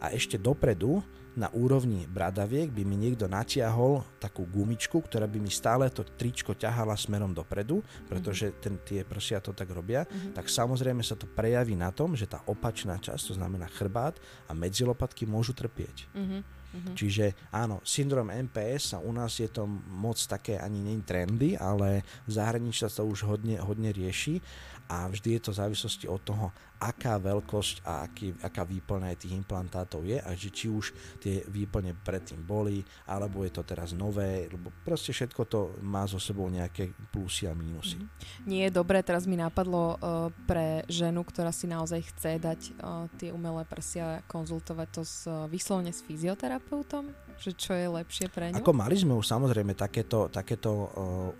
a 0.00 0.10
ešte 0.16 0.40
dopredu 0.40 1.04
na 1.38 1.46
úrovni 1.54 2.10
bradaviek 2.10 2.74
by 2.74 2.82
mi 2.82 2.98
niekto 2.98 3.30
natiahol 3.30 4.02
takú 4.18 4.42
gumičku, 4.50 4.98
ktorá 4.98 5.30
by 5.30 5.38
mi 5.38 5.52
stále 5.52 5.86
to 5.92 6.02
tričko 6.02 6.58
ťahala 6.58 6.98
smerom 6.98 7.30
dopredu, 7.30 7.84
pretože 8.10 8.50
mhm. 8.50 8.54
ten, 8.58 8.74
tie 8.82 9.00
prsia 9.06 9.38
to 9.38 9.54
tak 9.54 9.70
robia, 9.70 10.02
mm-hmm. 10.04 10.34
tak 10.34 10.50
samozrejme 10.50 11.06
sa 11.06 11.14
to 11.14 11.30
prejaví 11.30 11.78
na 11.78 11.94
tom, 11.94 12.18
že 12.18 12.26
tá 12.26 12.42
opačná 12.50 12.98
časť, 12.98 13.30
to 13.30 13.34
znamená 13.38 13.70
chrbát 13.70 14.18
a 14.50 14.52
medzilopatky 14.56 15.22
môžu 15.28 15.54
trpieť. 15.54 16.10
Mm-hmm. 16.10 16.42
Mm-hmm. 16.70 16.94
Čiže 16.94 17.50
áno, 17.50 17.82
syndrom 17.82 18.30
MPS 18.30 18.94
a 18.94 19.02
u 19.02 19.10
nás 19.10 19.34
je 19.42 19.50
to 19.50 19.66
moc 19.90 20.14
také 20.22 20.54
ani 20.54 20.78
nie 20.78 21.02
trendy, 21.02 21.58
ale 21.58 22.06
v 22.26 22.30
zahraničí 22.30 22.86
sa 22.86 22.90
to 22.90 23.10
už 23.10 23.26
hodne, 23.26 23.58
hodne 23.58 23.90
rieši 23.90 24.38
a 24.86 25.10
vždy 25.10 25.38
je 25.38 25.40
to 25.42 25.50
v 25.50 25.60
závislosti 25.66 26.06
od 26.06 26.22
toho, 26.22 26.46
aká 26.80 27.20
veľkosť 27.20 27.84
a 27.84 28.08
aký, 28.08 28.32
aká 28.40 28.64
výplň 28.64 29.12
aj 29.12 29.16
tých 29.20 29.36
implantátov 29.36 30.08
je 30.08 30.16
a 30.16 30.30
že 30.32 30.48
či 30.48 30.72
už 30.72 30.96
tie 31.20 31.44
výplne 31.44 31.92
predtým 31.92 32.40
boli, 32.40 32.80
alebo 33.04 33.44
je 33.44 33.52
to 33.52 33.62
teraz 33.62 33.92
nové, 33.92 34.48
lebo 34.48 34.72
proste 34.80 35.12
všetko 35.12 35.42
to 35.44 35.60
má 35.84 36.08
so 36.08 36.16
sebou 36.16 36.48
nejaké 36.48 36.96
plusy 37.12 37.44
a 37.44 37.52
mínusy. 37.52 38.00
Mm. 38.00 38.08
Nie 38.48 38.62
je 38.68 38.76
dobré, 38.80 39.04
teraz 39.04 39.28
mi 39.28 39.36
napadlo 39.36 40.00
uh, 40.00 40.32
pre 40.48 40.88
ženu, 40.88 41.20
ktorá 41.20 41.52
si 41.52 41.68
naozaj 41.68 42.00
chce 42.16 42.40
dať 42.40 42.60
uh, 42.80 43.04
tie 43.20 43.28
umelé 43.28 43.68
prsia, 43.68 44.24
konzultovať 44.24 44.88
to 44.88 45.02
s, 45.04 45.28
uh, 45.28 45.44
vyslovene 45.52 45.92
s 45.92 46.00
fyzioterapeutom? 46.00 47.12
Že 47.40 47.50
čo 47.56 47.72
je 47.72 47.86
lepšie 47.88 48.26
pre 48.28 48.52
ňu? 48.52 48.60
Ako 48.60 48.72
mali 48.76 48.96
sme 48.96 49.16
už 49.16 49.24
samozrejme 49.24 49.72
takéto, 49.76 50.28
takéto 50.32 50.72
uh, 50.72 50.88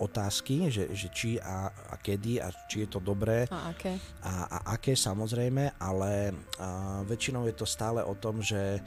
otázky, 0.01 0.69
že, 0.69 0.93
že 0.93 1.09
či 1.13 1.37
a, 1.41 1.73
a 1.73 1.97
kedy 1.97 2.41
a 2.41 2.53
či 2.69 2.85
je 2.85 2.89
to 2.93 3.01
dobré 3.01 3.49
a 3.49 3.73
aké? 3.73 3.97
A, 4.25 4.33
a 4.49 4.59
aké 4.77 4.93
samozrejme, 4.97 5.29
ale 5.79 6.33
uh, 6.33 7.05
väčšinou 7.07 7.47
je 7.47 7.55
to 7.55 7.67
stále 7.69 8.03
o 8.03 8.15
tom, 8.17 8.43
že 8.43 8.81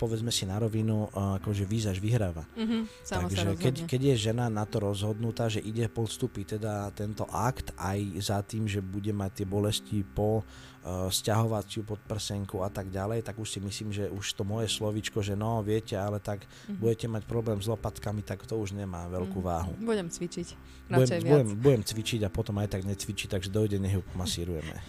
povedzme 0.00 0.32
si 0.32 0.48
na 0.48 0.56
rovinu, 0.56 1.12
akože 1.12 1.68
výzaž 1.68 2.00
vyhráva. 2.00 2.48
Mm-hmm, 2.56 2.82
Takže 3.04 3.46
keď, 3.60 3.74
keď 3.84 4.00
je 4.00 4.32
žena 4.32 4.48
na 4.48 4.64
to 4.64 4.80
rozhodnutá, 4.80 5.52
že 5.52 5.60
ide 5.60 5.92
podstúpiť 5.92 6.56
teda 6.56 6.88
tento 6.96 7.28
akt 7.28 7.76
aj 7.76 8.00
za 8.16 8.40
tým, 8.40 8.64
že 8.64 8.80
bude 8.80 9.12
mať 9.12 9.44
tie 9.44 9.46
bolesti 9.46 10.00
po 10.00 10.40
uh, 10.40 10.69
stiahovaciu 11.12 11.84
podprsenku 11.84 12.64
a 12.64 12.72
tak 12.72 12.88
ďalej, 12.88 13.20
tak 13.20 13.36
už 13.36 13.48
si 13.52 13.60
myslím, 13.60 13.92
že 13.92 14.08
už 14.08 14.32
to 14.32 14.48
moje 14.48 14.72
slovičko, 14.72 15.20
že 15.20 15.36
no 15.36 15.60
viete, 15.60 15.92
ale 15.92 16.16
tak 16.24 16.40
mm-hmm. 16.40 16.80
budete 16.80 17.06
mať 17.12 17.22
problém 17.28 17.60
s 17.60 17.68
lopatkami, 17.68 18.24
tak 18.24 18.48
to 18.48 18.56
už 18.56 18.72
nemá 18.72 19.04
veľkú 19.12 19.44
mm-hmm. 19.44 19.52
váhu. 19.52 19.72
Budem 19.76 20.08
cvičiť. 20.08 20.48
Budem, 20.90 21.22
budem, 21.22 21.48
budem 21.60 21.82
cvičiť 21.84 22.20
a 22.26 22.32
potom 22.32 22.56
aj 22.58 22.74
tak 22.74 22.82
necvičiť, 22.88 23.28
takže 23.30 23.52
dojde, 23.52 23.76
nech 23.78 24.00
ju 24.00 24.02
masírujeme. 24.16 24.74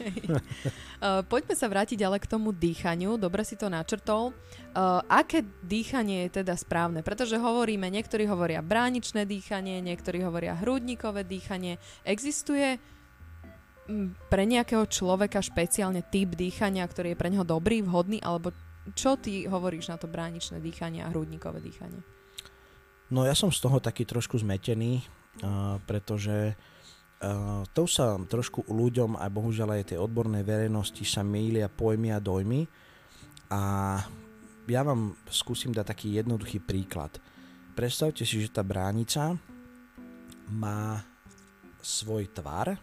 uh, 1.04 1.22
poďme 1.28 1.54
sa 1.60 1.68
vrátiť 1.68 2.00
ale 2.08 2.18
k 2.18 2.26
tomu 2.26 2.56
dýchaniu. 2.56 3.20
Dobre 3.20 3.44
si 3.44 3.60
to 3.60 3.68
načrtol. 3.68 4.34
Uh, 4.72 5.04
aké 5.12 5.44
dýchanie 5.62 6.26
je 6.32 6.42
teda 6.42 6.56
správne? 6.56 7.04
Pretože 7.04 7.36
hovoríme, 7.36 7.86
niektorí 7.92 8.26
hovoria 8.26 8.64
bráničné 8.64 9.28
dýchanie, 9.28 9.84
niektorí 9.84 10.24
hovoria 10.24 10.58
hrudníkové 10.58 11.28
dýchanie. 11.28 11.78
Existuje 12.08 12.80
pre 14.30 14.44
nejakého 14.46 14.86
človeka 14.88 15.42
špeciálne 15.42 16.06
typ 16.08 16.38
dýchania, 16.38 16.86
ktorý 16.86 17.14
je 17.14 17.20
pre 17.20 17.30
neho 17.34 17.46
dobrý, 17.46 17.82
vhodný, 17.82 18.22
alebo 18.22 18.54
čo 18.94 19.18
ty 19.18 19.46
hovoríš 19.46 19.94
na 19.94 19.98
to 19.98 20.10
bráničné 20.10 20.58
dýchanie 20.62 21.06
a 21.06 21.12
hrudníkové 21.12 21.62
dýchanie? 21.62 22.02
No 23.12 23.28
ja 23.28 23.36
som 23.36 23.52
z 23.52 23.60
toho 23.60 23.84
taký 23.84 24.08
trošku 24.08 24.40
zmetený, 24.40 25.04
uh, 25.44 25.78
pretože 25.84 26.56
uh, 26.56 27.62
to 27.76 27.84
sa 27.86 28.16
trošku 28.18 28.66
ľuďom 28.72 29.20
a 29.20 29.28
bohužiaľ 29.28 29.82
aj 29.82 29.94
tej 29.94 30.00
odbornej 30.00 30.48
verejnosti 30.48 31.04
sa 31.04 31.22
mýlia 31.22 31.68
pojmy 31.68 32.16
a 32.16 32.24
dojmy 32.24 32.62
a 33.52 33.62
ja 34.72 34.82
vám 34.88 35.20
skúsim 35.28 35.76
dať 35.76 35.86
taký 35.92 36.08
jednoduchý 36.16 36.64
príklad. 36.64 37.20
Predstavte 37.76 38.24
si, 38.24 38.40
že 38.40 38.56
tá 38.56 38.64
bránica 38.64 39.36
má 40.48 41.04
svoj 41.84 42.32
tvar 42.32 42.80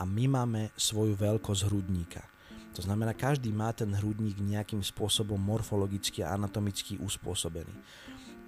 a 0.00 0.08
my 0.08 0.24
máme 0.32 0.72
svoju 0.80 1.12
veľkosť 1.12 1.68
hrudníka. 1.68 2.24
To 2.72 2.80
znamená, 2.80 3.12
každý 3.12 3.52
má 3.52 3.74
ten 3.76 3.92
hrudník 3.92 4.40
nejakým 4.40 4.80
spôsobom 4.80 5.36
morfologicky 5.36 6.24
a 6.24 6.32
anatomicky 6.32 6.96
uspôsobený. 6.96 7.76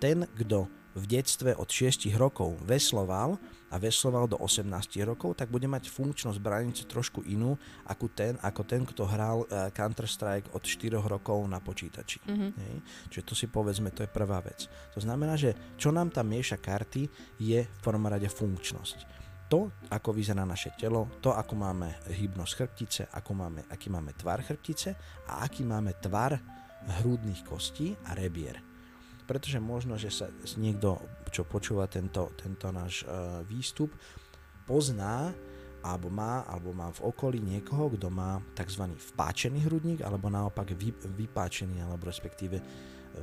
Ten, 0.00 0.24
kto 0.24 0.66
v 0.92 1.04
detstve 1.08 1.56
od 1.56 1.68
6 1.68 2.08
rokov 2.20 2.60
vesloval 2.68 3.40
a 3.72 3.80
vesloval 3.80 4.28
do 4.28 4.36
18 4.36 4.68
rokov, 5.08 5.40
tak 5.40 5.48
bude 5.48 5.64
mať 5.64 5.88
funkčnosť 5.88 6.36
bránice 6.36 6.84
trošku 6.84 7.24
inú 7.24 7.56
ako 7.88 8.06
ten, 8.12 8.36
ako 8.44 8.62
ten 8.66 8.84
kto 8.84 9.08
hral 9.08 9.48
uh, 9.48 9.72
Counter-Strike 9.72 10.52
od 10.52 10.60
4 10.60 11.00
rokov 11.00 11.40
na 11.48 11.64
počítači. 11.64 12.20
Mm-hmm. 12.28 12.50
Hej. 12.60 12.74
Čiže 13.08 13.24
to 13.24 13.32
si 13.32 13.46
povedzme, 13.48 13.88
to 13.94 14.04
je 14.04 14.10
prvá 14.10 14.44
vec. 14.44 14.68
To 14.92 15.00
znamená, 15.00 15.38
že 15.40 15.56
čo 15.80 15.88
nám 15.88 16.12
tam 16.12 16.28
mieša 16.28 16.60
karty, 16.60 17.08
je 17.40 17.64
v 17.64 17.78
prvom 17.80 18.04
rade 18.04 18.28
funkčnosť 18.28 19.21
to, 19.52 19.68
ako 19.92 20.16
vyzerá 20.16 20.48
naše 20.48 20.72
telo, 20.80 21.20
to, 21.20 21.36
ako 21.36 21.52
máme 21.52 22.08
hybnosť 22.08 22.52
chrbtice, 22.56 23.02
ako 23.12 23.30
máme, 23.36 23.60
aký 23.68 23.92
máme 23.92 24.16
tvar 24.16 24.40
chrbtice 24.40 24.96
a 25.28 25.44
aký 25.44 25.68
máme 25.68 25.92
tvar 26.00 26.40
hrudných 27.04 27.44
kostí 27.44 27.92
a 28.08 28.16
rebier 28.16 28.72
pretože 29.22 29.62
možno, 29.62 29.96
že 29.96 30.12
sa 30.12 30.28
niekto, 30.58 30.98
čo 31.32 31.48
počúva 31.48 31.88
tento, 31.88 32.36
tento 32.36 32.68
náš 32.68 33.06
uh, 33.06 33.40
výstup, 33.46 33.94
pozná 34.68 35.32
alebo 35.82 36.12
má, 36.12 36.46
alebo 36.46 36.70
má 36.70 36.92
v 36.94 37.10
okolí 37.10 37.42
niekoho, 37.42 37.90
kto 37.96 38.06
má 38.06 38.38
tzv. 38.54 38.86
vpáčený 38.92 39.66
hrudník, 39.66 40.04
alebo 40.06 40.30
naopak 40.30 40.76
vy, 40.78 40.94
vypáčený, 40.94 41.82
alebo 41.82 42.06
respektíve 42.06 42.62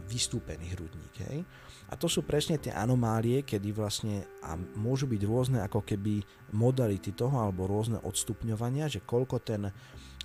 vystúpený 0.06 0.74
hrudník. 0.78 1.16
Hej? 1.26 1.46
A 1.90 1.98
to 1.98 2.06
sú 2.06 2.22
presne 2.22 2.62
tie 2.62 2.70
anomálie, 2.70 3.42
kedy 3.42 3.74
vlastne 3.74 4.22
a 4.46 4.54
môžu 4.78 5.10
byť 5.10 5.22
rôzne 5.26 5.60
ako 5.66 5.82
keby 5.82 6.22
modality 6.54 7.18
toho, 7.18 7.34
alebo 7.34 7.66
rôzne 7.66 7.98
odstupňovania, 8.06 8.86
že 8.86 9.02
koľko 9.02 9.42
ten 9.42 9.74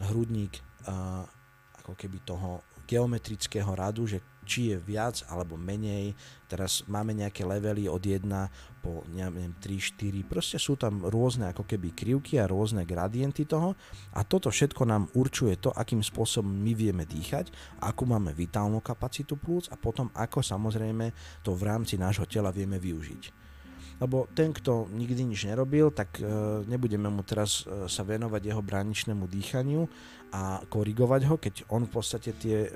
hrudník 0.05 0.61
ako 1.81 1.93
keby 1.97 2.21
toho 2.25 2.65
geometrického 2.85 3.73
radu, 3.73 4.05
že 4.05 4.21
či 4.45 4.71
je 4.71 4.77
viac 4.79 5.25
alebo 5.33 5.59
menej. 5.59 6.15
Teraz 6.47 6.85
máme 6.87 7.17
nejaké 7.17 7.43
levely 7.43 7.91
od 7.91 8.05
1 8.05 8.29
po 8.85 9.03
neviem, 9.11 9.57
3, 9.59 9.97
4. 9.97 10.29
Proste 10.29 10.61
sú 10.61 10.77
tam 10.77 11.03
rôzne 11.09 11.51
ako 11.51 11.65
keby 11.65 11.97
krivky 11.97 12.37
a 12.37 12.47
rôzne 12.47 12.85
gradienty 12.85 13.49
toho 13.49 13.73
a 14.13 14.21
toto 14.23 14.53
všetko 14.53 14.85
nám 14.85 15.09
určuje 15.17 15.57
to, 15.57 15.73
akým 15.73 16.05
spôsobom 16.05 16.53
my 16.53 16.77
vieme 16.77 17.09
dýchať, 17.09 17.49
akú 17.81 18.05
máme 18.05 18.37
vitálnu 18.37 18.85
kapacitu 18.85 19.41
plúc 19.41 19.73
a 19.73 19.81
potom 19.81 20.13
ako 20.13 20.45
samozrejme 20.45 21.11
to 21.41 21.57
v 21.57 21.63
rámci 21.65 21.97
nášho 21.97 22.29
tela 22.29 22.53
vieme 22.53 22.77
využiť 22.77 23.45
lebo 24.03 24.27
ten, 24.35 24.51
kto 24.51 24.91
nikdy 24.91 25.23
nič 25.23 25.47
nerobil, 25.47 25.95
tak 25.95 26.19
e, 26.19 26.27
nebudeme 26.67 27.07
mu 27.07 27.23
teraz 27.23 27.63
e, 27.63 27.87
sa 27.87 28.03
venovať 28.03 28.43
jeho 28.51 28.63
bráničnému 28.63 29.25
dýchaniu 29.31 29.87
a 30.35 30.59
korigovať 30.67 31.23
ho, 31.31 31.39
keď 31.39 31.55
on 31.71 31.87
v 31.87 31.95
podstate 31.95 32.35
tie, 32.35 32.67
e, 32.67 32.69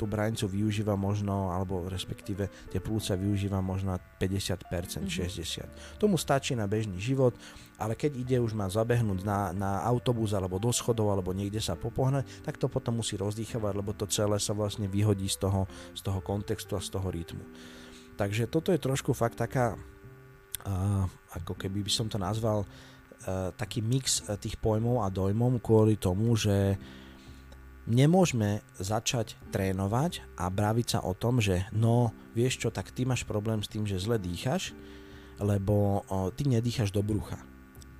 tú 0.00 0.08
bránicu 0.08 0.48
využíva 0.48 0.96
možno, 0.96 1.52
alebo 1.52 1.84
respektíve 1.84 2.48
tie 2.72 2.80
plúca 2.80 3.12
využíva 3.12 3.60
možno 3.60 3.92
50%, 4.16 4.64
mm-hmm. 4.64 6.00
60%. 6.00 6.00
Tomu 6.00 6.16
stačí 6.16 6.56
na 6.56 6.64
bežný 6.64 6.96
život, 6.96 7.36
ale 7.76 8.00
keď 8.00 8.16
ide 8.16 8.36
už 8.40 8.56
má 8.56 8.64
zabehnúť 8.64 9.28
na, 9.28 9.52
na 9.52 9.84
autobus 9.84 10.32
alebo 10.32 10.56
do 10.56 10.72
schodov 10.72 11.12
alebo 11.12 11.36
niekde 11.36 11.60
sa 11.60 11.76
popohnať, 11.76 12.24
tak 12.40 12.56
to 12.56 12.72
potom 12.72 13.04
musí 13.04 13.20
rozdýchovať, 13.20 13.72
lebo 13.76 13.92
to 13.92 14.08
celé 14.08 14.40
sa 14.40 14.56
vlastne 14.56 14.88
vyhodí 14.88 15.28
z 15.28 15.36
toho, 15.36 15.68
z 15.92 16.00
toho 16.00 16.24
kontextu 16.24 16.80
a 16.80 16.80
z 16.80 16.96
toho 16.96 17.12
rytmu. 17.12 17.44
Takže 18.16 18.48
toto 18.48 18.72
je 18.72 18.80
trošku 18.80 19.12
fakt 19.12 19.36
taká 19.36 19.76
uh, 19.76 21.04
ako 21.36 21.60
keby 21.60 21.84
by 21.84 21.92
som 21.92 22.08
to 22.08 22.16
nazval, 22.16 22.64
uh, 22.64 23.52
taký 23.52 23.84
mix 23.84 24.24
uh, 24.24 24.40
tých 24.40 24.56
pojmov 24.56 25.04
a 25.04 25.12
dojmov 25.12 25.60
kvôli 25.60 26.00
tomu, 26.00 26.32
že 26.40 26.80
nemôžeme 27.86 28.62
začať 28.78 29.34
trénovať 29.50 30.22
a 30.38 30.46
braviť 30.48 30.86
sa 30.98 31.00
o 31.02 31.12
tom, 31.14 31.42
že 31.42 31.66
no, 31.74 32.14
vieš 32.34 32.66
čo, 32.66 32.68
tak 32.70 32.94
ty 32.94 33.02
máš 33.02 33.26
problém 33.26 33.62
s 33.62 33.70
tým, 33.70 33.86
že 33.86 33.98
zle 34.02 34.18
dýchaš, 34.22 34.70
lebo 35.42 36.06
uh, 36.06 36.30
ty 36.30 36.46
nedýchaš 36.46 36.94
do 36.94 37.02
brucha. 37.02 37.42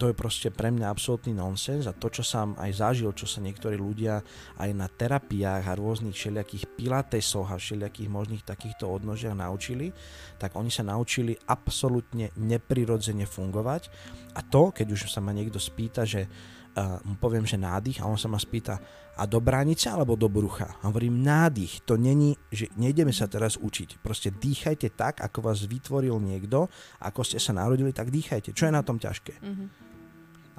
to 0.02 0.10
je 0.10 0.18
proste 0.18 0.50
pre 0.50 0.74
mňa 0.74 0.90
absolútny 0.90 1.30
nonsens 1.30 1.86
a 1.86 1.94
to, 1.94 2.10
čo 2.10 2.26
som 2.26 2.58
aj 2.58 2.74
zažil, 2.74 3.14
čo 3.14 3.22
sa 3.22 3.38
niektorí 3.38 3.78
ľudia 3.78 4.18
aj 4.58 4.70
na 4.74 4.90
terapiách 4.90 5.62
a 5.62 5.78
rôznych 5.78 6.14
všelijakých 6.14 6.74
pilatesoch 6.74 7.46
a 7.46 7.54
všelijakých 7.54 8.10
možných 8.10 8.42
takýchto 8.42 8.90
odnožiach 8.90 9.38
naučili, 9.38 9.94
tak 10.42 10.58
oni 10.58 10.74
sa 10.74 10.82
naučili 10.82 11.38
absolútne 11.46 12.34
neprirodzene 12.34 13.30
fungovať 13.30 13.94
a 14.34 14.42
to, 14.42 14.74
keď 14.74 14.86
už 14.90 15.06
sa 15.06 15.22
ma 15.22 15.30
niekto 15.30 15.62
spýta, 15.62 16.02
že 16.02 16.26
uh, 16.76 16.98
mu 17.04 17.14
poviem, 17.20 17.44
že 17.44 17.60
nádych 17.60 18.00
a 18.00 18.08
on 18.08 18.16
sa 18.16 18.28
ma 18.28 18.40
spýta, 18.40 18.80
a 19.12 19.28
do 19.28 19.38
bránice 19.44 19.92
alebo 19.92 20.16
do 20.16 20.28
brucha? 20.28 20.80
A 20.80 20.88
hovorím, 20.88 21.20
nádych, 21.20 21.84
to 21.84 22.00
není, 22.00 22.32
že 22.48 22.72
nejdeme 22.80 23.12
sa 23.12 23.28
teraz 23.28 23.60
učiť. 23.60 24.00
Proste 24.00 24.32
dýchajte 24.32 24.88
tak, 24.96 25.20
ako 25.20 25.52
vás 25.52 25.68
vytvoril 25.68 26.16
niekto, 26.16 26.72
ako 27.04 27.20
ste 27.20 27.36
sa 27.36 27.52
narodili, 27.52 27.92
tak 27.92 28.08
dýchajte. 28.08 28.56
Čo 28.56 28.68
je 28.68 28.72
na 28.72 28.80
tom 28.80 28.96
ťažké? 28.96 29.36
Mm-hmm. 29.44 29.68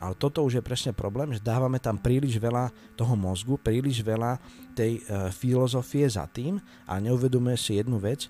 Ale 0.03 0.13
toto 0.19 0.43
už 0.43 0.59
je 0.59 0.63
presne 0.65 0.91
problém, 0.91 1.31
že 1.31 1.41
dávame 1.41 1.79
tam 1.79 1.95
príliš 1.95 2.35
veľa 2.35 2.69
toho 2.99 3.15
mozgu, 3.15 3.55
príliš 3.55 4.03
veľa 4.03 4.37
tej 4.75 4.99
uh, 4.99 5.31
filozofie 5.31 6.05
za 6.05 6.27
tým 6.27 6.59
a 6.85 6.99
neuvedomuje 6.99 7.57
si 7.57 7.79
jednu 7.79 7.97
vec, 7.97 8.27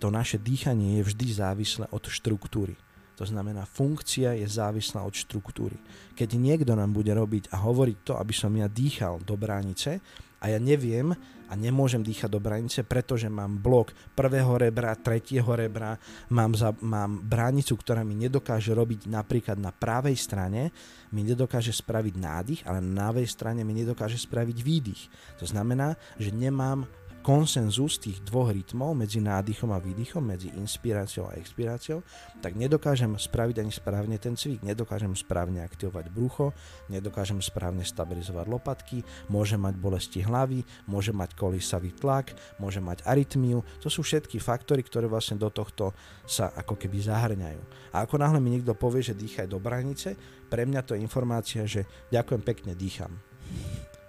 to 0.00 0.08
naše 0.08 0.40
dýchanie 0.40 0.98
je 0.98 1.12
vždy 1.12 1.26
závislé 1.36 1.84
od 1.92 2.08
štruktúry. 2.08 2.72
To 3.20 3.28
znamená, 3.28 3.68
funkcia 3.68 4.32
je 4.40 4.48
závislá 4.48 5.04
od 5.04 5.12
štruktúry. 5.12 5.76
Keď 6.16 6.40
niekto 6.40 6.72
nám 6.72 6.96
bude 6.96 7.12
robiť 7.12 7.52
a 7.52 7.60
hovoriť 7.60 7.96
to, 8.00 8.12
aby 8.16 8.32
som 8.32 8.48
ja 8.56 8.64
dýchal 8.64 9.20
do 9.20 9.36
bránice 9.36 10.00
a 10.40 10.48
ja 10.48 10.56
neviem 10.56 11.12
a 11.50 11.52
nemôžem 11.52 12.00
dýchať 12.00 12.32
do 12.32 12.40
bránice, 12.40 12.80
pretože 12.80 13.28
mám 13.28 13.60
blok 13.60 13.92
prvého 14.16 14.56
rebra, 14.56 14.96
tretieho 14.96 15.52
rebra, 15.52 16.00
mám, 16.32 16.56
za, 16.56 16.72
mám 16.80 17.20
bránicu, 17.20 17.76
ktorá 17.76 18.00
mi 18.08 18.16
nedokáže 18.16 18.72
robiť 18.72 19.04
napríklad 19.04 19.60
na 19.60 19.68
pravej 19.68 20.16
strane, 20.16 20.72
mi 21.12 21.20
nedokáže 21.20 21.76
spraviť 21.76 22.14
nádych, 22.16 22.60
ale 22.64 22.80
na 22.80 23.12
ľavej 23.12 23.28
strane 23.28 23.60
mi 23.68 23.76
nedokáže 23.76 24.16
spraviť 24.16 24.56
výdych. 24.64 25.02
To 25.42 25.44
znamená, 25.44 25.92
že 26.16 26.32
nemám 26.32 26.88
konsenzus 27.20 28.00
tých 28.00 28.24
dvoch 28.24 28.50
rytmov 28.50 28.96
medzi 28.96 29.20
nádychom 29.20 29.70
a 29.70 29.78
výdychom, 29.78 30.24
medzi 30.24 30.48
inspiráciou 30.56 31.28
a 31.28 31.36
expiráciou, 31.36 32.00
tak 32.40 32.56
nedokážem 32.56 33.12
spraviť 33.14 33.60
ani 33.60 33.72
správne 33.72 34.16
ten 34.16 34.34
cvik, 34.34 34.64
nedokážem 34.64 35.12
správne 35.12 35.60
aktivovať 35.60 36.08
brucho, 36.08 36.56
nedokážem 36.88 37.38
správne 37.44 37.84
stabilizovať 37.84 38.46
lopatky, 38.48 39.04
môžem 39.28 39.60
mať 39.60 39.74
bolesti 39.76 40.20
hlavy, 40.24 40.64
môžem 40.88 41.14
mať 41.14 41.36
kolísavý 41.36 41.92
tlak, 41.92 42.32
môžem 42.56 42.82
mať 42.82 43.04
arytmiu. 43.04 43.60
To 43.84 43.92
sú 43.92 44.00
všetky 44.00 44.40
faktory, 44.40 44.80
ktoré 44.80 45.04
vlastne 45.06 45.36
do 45.36 45.52
tohto 45.52 45.92
sa 46.24 46.50
ako 46.56 46.80
keby 46.80 47.04
zahrňajú. 47.04 47.62
A 47.92 48.08
ako 48.08 48.16
náhle 48.16 48.40
mi 48.40 48.56
niekto 48.56 48.72
povie, 48.72 49.04
že 49.04 49.18
dýchaj 49.18 49.46
do 49.46 49.60
branice, 49.60 50.16
pre 50.48 50.64
mňa 50.64 50.80
to 50.82 50.96
je 50.96 51.04
informácia, 51.04 51.62
že 51.68 51.84
ďakujem 52.08 52.42
pekne, 52.42 52.72
dýcham. 52.74 53.12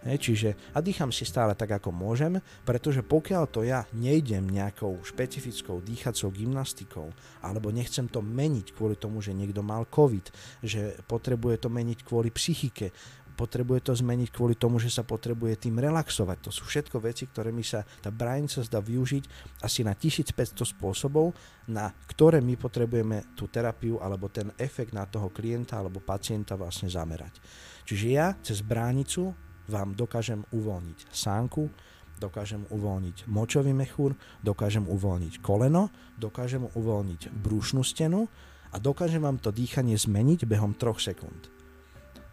Hej, 0.01 0.17
čiže 0.17 0.49
a 0.73 0.81
dýcham 0.81 1.13
si 1.13 1.29
stále 1.29 1.53
tak, 1.53 1.77
ako 1.77 1.93
môžem, 1.93 2.41
pretože 2.65 3.05
pokiaľ 3.05 3.43
to 3.53 3.61
ja 3.61 3.85
nejdem 3.93 4.49
nejakou 4.49 4.97
špecifickou 5.05 5.77
dýchacou 5.77 6.33
gymnastikou, 6.33 7.13
alebo 7.45 7.69
nechcem 7.69 8.09
to 8.09 8.17
meniť 8.25 8.73
kvôli 8.73 8.97
tomu, 8.97 9.21
že 9.21 9.37
niekto 9.37 9.61
mal 9.61 9.85
COVID, 9.85 10.33
že 10.65 10.97
potrebuje 11.05 11.61
to 11.61 11.69
meniť 11.69 12.01
kvôli 12.01 12.33
psychike, 12.33 12.89
potrebuje 13.41 13.89
to 13.89 13.93
zmeniť 13.97 14.29
kvôli 14.29 14.53
tomu, 14.53 14.77
že 14.77 14.93
sa 14.93 15.01
potrebuje 15.01 15.65
tým 15.65 15.81
relaxovať. 15.81 16.37
To 16.45 16.51
sú 16.53 16.65
všetko 16.69 17.01
veci, 17.01 17.25
ktorými 17.25 17.65
sa 17.65 17.81
tá 18.01 18.13
sa 18.45 18.61
zdá 18.61 18.77
využiť 18.81 19.23
asi 19.65 19.81
na 19.81 19.97
1500 19.97 20.61
spôsobov, 20.77 21.33
na 21.69 21.89
ktoré 22.09 22.37
my 22.37 22.53
potrebujeme 22.57 23.33
tú 23.33 23.49
terapiu 23.49 23.97
alebo 23.97 24.29
ten 24.29 24.53
efekt 24.61 24.93
na 24.93 25.09
toho 25.09 25.33
klienta 25.33 25.81
alebo 25.81 26.01
pacienta 26.01 26.53
vlastne 26.53 26.89
zamerať. 26.89 27.41
Čiže 27.85 28.07
ja 28.09 28.37
cez 28.41 28.61
bránicu 28.61 29.33
vám 29.71 29.95
dokážem 29.95 30.43
uvoľniť 30.51 31.07
sánku, 31.07 31.71
dokážem 32.19 32.67
uvoľniť 32.69 33.25
močový 33.31 33.71
mechúr, 33.71 34.13
dokážem 34.43 34.85
uvoľniť 34.85 35.39
koleno, 35.39 35.89
dokážem 36.19 36.67
uvoľniť 36.67 37.31
brúšnu 37.31 37.81
stenu 37.81 38.27
a 38.71 38.77
dokážem 38.77 39.23
vám 39.23 39.39
to 39.39 39.49
dýchanie 39.49 39.95
zmeniť 39.95 40.43
behom 40.45 40.75
3 40.75 40.99
sekúnd. 40.99 41.49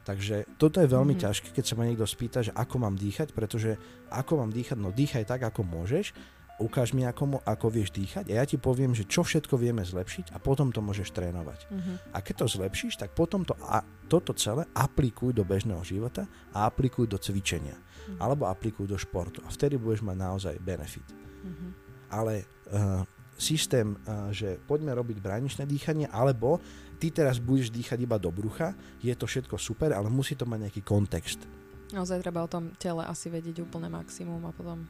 Takže 0.04 0.48
toto 0.56 0.80
je 0.80 0.88
veľmi 0.88 1.12
mm-hmm. 1.12 1.24
ťažké, 1.28 1.48
keď 1.52 1.64
sa 1.68 1.76
ma 1.76 1.84
niekto 1.84 2.08
spýta, 2.08 2.40
že 2.40 2.52
ako 2.56 2.80
mám 2.80 2.96
dýchať, 2.96 3.36
pretože 3.36 3.76
ako 4.08 4.40
mám 4.40 4.50
dýchať, 4.56 4.76
no 4.80 4.88
dýchaj 4.88 5.28
tak, 5.28 5.44
ako 5.44 5.68
môžeš 5.68 6.16
ukáž 6.58 6.90
mi, 6.92 7.06
ako, 7.06 7.38
ako 7.46 7.66
vieš 7.70 7.94
dýchať 7.94 8.30
a 8.34 8.42
ja 8.42 8.44
ti 8.44 8.58
poviem, 8.58 8.92
že 8.92 9.06
čo 9.06 9.22
všetko 9.22 9.54
vieme 9.54 9.86
zlepšiť 9.86 10.34
a 10.34 10.42
potom 10.42 10.74
to 10.74 10.82
môžeš 10.82 11.14
trénovať. 11.14 11.60
Uh-huh. 11.70 11.96
A 12.12 12.18
keď 12.18 12.44
to 12.44 12.58
zlepšíš, 12.58 12.98
tak 12.98 13.14
potom 13.14 13.46
to, 13.46 13.54
a, 13.62 13.86
toto 14.10 14.34
celé 14.34 14.66
aplikuj 14.74 15.30
do 15.30 15.46
bežného 15.46 15.80
života 15.86 16.26
a 16.50 16.66
aplikuj 16.66 17.06
do 17.06 17.16
cvičenia. 17.16 17.78
Uh-huh. 17.78 18.18
Alebo 18.18 18.50
aplikuj 18.50 18.90
do 18.90 18.98
športu. 18.98 19.38
A 19.46 19.48
vtedy 19.54 19.78
budeš 19.78 20.02
mať 20.02 20.16
naozaj 20.18 20.54
benefit. 20.58 21.06
Uh-huh. 21.06 21.70
Ale 22.10 22.42
uh, 22.74 23.06
systém, 23.38 23.94
uh, 23.94 24.34
že 24.34 24.58
poďme 24.66 24.92
robiť 24.98 25.22
bráničné 25.22 25.62
dýchanie, 25.62 26.10
alebo 26.10 26.58
ty 26.98 27.14
teraz 27.14 27.38
budeš 27.38 27.70
dýchať 27.70 28.02
iba 28.02 28.18
do 28.18 28.34
brucha, 28.34 28.74
je 28.98 29.14
to 29.14 29.30
všetko 29.30 29.54
super, 29.56 29.94
ale 29.94 30.10
musí 30.10 30.34
to 30.34 30.42
mať 30.42 30.66
nejaký 30.66 30.82
kontext. 30.82 31.38
Naozaj 31.88 32.20
treba 32.20 32.44
o 32.44 32.50
tom 32.50 32.76
tele 32.76 33.00
asi 33.06 33.32
vedieť 33.32 33.64
úplne 33.64 33.88
maximum 33.88 34.44
a 34.44 34.52
potom 34.52 34.84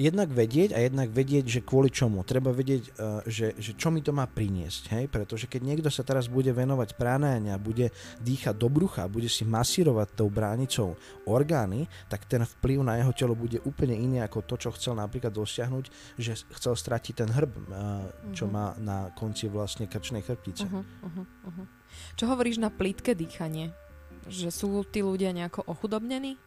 jednak 0.00 0.32
vedieť 0.32 0.72
a 0.72 0.80
jednak 0.80 1.12
vedieť, 1.12 1.44
že 1.44 1.60
kvôli 1.60 1.92
čomu. 1.92 2.24
Treba 2.24 2.48
vedieť, 2.48 2.82
uh, 2.96 3.20
že, 3.28 3.52
že 3.60 3.76
čo 3.76 3.92
mi 3.92 4.00
to 4.00 4.16
má 4.16 4.24
priniesť. 4.24 4.96
Hej? 4.96 5.04
Pretože 5.12 5.44
keď 5.44 5.60
niekto 5.60 5.92
sa 5.92 6.00
teraz 6.00 6.32
bude 6.32 6.48
venovať 6.48 6.96
pránáňa, 6.96 7.60
bude 7.60 7.92
dýchať 8.24 8.56
do 8.56 8.72
brucha, 8.72 9.04
bude 9.04 9.28
si 9.28 9.44
masírovať 9.44 10.16
tou 10.16 10.32
bránicou 10.32 10.96
orgány, 11.28 11.84
tak 12.08 12.24
ten 12.24 12.40
vplyv 12.40 12.80
na 12.80 12.96
jeho 12.96 13.12
telo 13.12 13.36
bude 13.36 13.60
úplne 13.68 13.92
iný 13.92 14.24
ako 14.24 14.40
to, 14.48 14.56
čo 14.56 14.72
chcel 14.72 14.96
napríklad 14.96 15.36
dosiahnuť, 15.36 16.16
že 16.16 16.32
chcel 16.56 16.72
stratiť 16.72 17.14
ten 17.20 17.28
hrb, 17.28 17.52
uh, 17.68 18.08
čo 18.32 18.48
uh-huh. 18.48 18.56
má 18.56 18.66
na 18.80 19.12
konci 19.12 19.52
vlastne 19.52 19.84
krčnej 19.84 20.24
chrbtice. 20.24 20.64
Uh-huh, 20.64 20.80
uh-huh, 20.80 21.26
uh-huh. 21.52 21.66
Čo 22.16 22.24
hovoríš 22.32 22.56
na 22.56 22.72
plítke 22.72 23.12
dýchanie? 23.12 23.76
Že 24.30 24.48
sú 24.48 24.68
tí 24.88 25.04
ľudia 25.04 25.34
nejako 25.34 25.66
ochudobnení? 25.68 26.38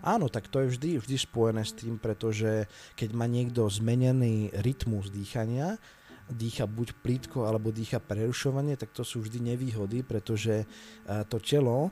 Áno, 0.00 0.32
tak 0.32 0.48
to 0.48 0.64
je 0.64 0.72
vždy, 0.76 0.90
vždy 1.00 1.16
spojené 1.20 1.62
s 1.64 1.76
tým, 1.76 2.00
pretože 2.00 2.68
keď 2.96 3.10
má 3.12 3.28
niekto 3.28 3.68
zmenený 3.68 4.48
rytmus 4.64 5.12
dýchania, 5.12 5.76
dýcha 6.30 6.64
buď 6.70 6.94
plítko 7.02 7.44
alebo 7.44 7.74
dýcha 7.74 7.98
prerušovanie, 7.98 8.78
tak 8.78 8.94
to 8.94 9.02
sú 9.02 9.20
vždy 9.20 9.52
nevýhody, 9.52 10.06
pretože 10.06 10.62
to 11.26 11.36
telo 11.42 11.90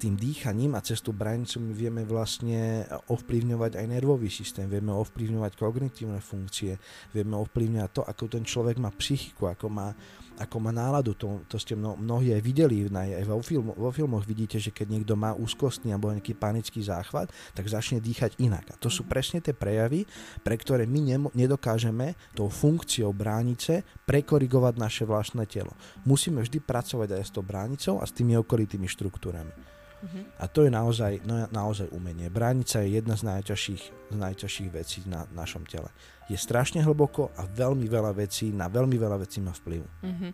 tým 0.00 0.16
dýchaním 0.16 0.74
a 0.74 0.80
cez 0.80 1.04
tú 1.04 1.12
branicu 1.12 1.60
my 1.60 1.76
vieme 1.76 2.02
vlastne 2.08 2.88
ovplyvňovať 3.12 3.76
aj 3.76 3.86
nervový 3.86 4.32
systém, 4.32 4.64
vieme 4.64 4.96
ovplyvňovať 4.96 5.52
kognitívne 5.60 6.24
funkcie, 6.24 6.80
vieme 7.12 7.36
ovplyvňovať 7.36 7.90
to, 7.92 8.02
ako 8.08 8.24
ten 8.32 8.40
človek 8.48 8.80
má 8.80 8.88
psychiku, 8.96 9.52
ako 9.52 9.68
má, 9.68 9.92
ako 10.40 10.56
má 10.56 10.72
náladu. 10.72 11.12
To, 11.20 11.44
to 11.44 11.60
ste 11.60 11.76
mno, 11.76 12.00
mnohí 12.00 12.32
aj 12.32 12.40
videli, 12.40 12.88
aj 12.88 13.28
vo, 13.28 13.44
film, 13.44 13.76
vo 13.76 13.92
filmoch 13.92 14.24
vidíte, 14.24 14.56
že 14.56 14.72
keď 14.72 14.86
niekto 14.96 15.14
má 15.14 15.36
úzkostný 15.36 15.92
alebo 15.92 16.08
nejaký 16.08 16.32
panický 16.32 16.80
záchvat, 16.80 17.28
tak 17.52 17.68
začne 17.68 18.00
dýchať 18.00 18.40
inak. 18.40 18.72
A 18.72 18.80
to 18.80 18.88
sú 18.88 19.04
mhm. 19.04 19.10
presne 19.12 19.38
tie 19.44 19.52
prejavy, 19.52 20.08
pre 20.40 20.56
ktoré 20.56 20.88
my 20.88 21.00
nemo, 21.04 21.28
nedokážeme 21.36 22.16
tou 22.32 22.48
funkciou 22.48 23.12
bránice 23.12 23.84
prekorigovať 24.08 24.74
naše 24.80 25.04
vlastné 25.04 25.44
telo. 25.44 25.76
Musíme 26.08 26.40
vždy 26.40 26.64
pracovať 26.64 27.20
aj 27.20 27.22
s 27.28 27.30
tou 27.30 27.44
bránicou 27.44 28.00
a 28.00 28.08
s 28.08 28.16
tými 28.16 28.34
okolitými 28.40 28.88
štruktúrami. 28.88 29.79
Uh-huh. 30.00 30.24
A 30.40 30.48
to 30.48 30.64
je 30.64 30.70
naozaj, 30.72 31.20
no, 31.28 31.44
naozaj 31.52 31.92
umenie. 31.92 32.32
Bránica 32.32 32.80
je 32.80 32.96
jedna 32.96 33.20
z 33.20 33.28
najťažších, 33.28 33.82
z 34.10 34.16
najťažších 34.16 34.70
vecí 34.72 35.04
na 35.04 35.28
našom 35.36 35.68
tele. 35.68 35.92
Je 36.32 36.40
strašne 36.40 36.80
hlboko 36.80 37.28
a 37.36 37.44
veľmi 37.44 37.84
veľa 37.84 38.16
vecí, 38.16 38.48
na 38.48 38.72
veľmi 38.72 38.96
veľa 38.96 39.20
vecí 39.20 39.44
má 39.44 39.52
vplyv. 39.52 39.82
Uh-huh. 39.84 40.32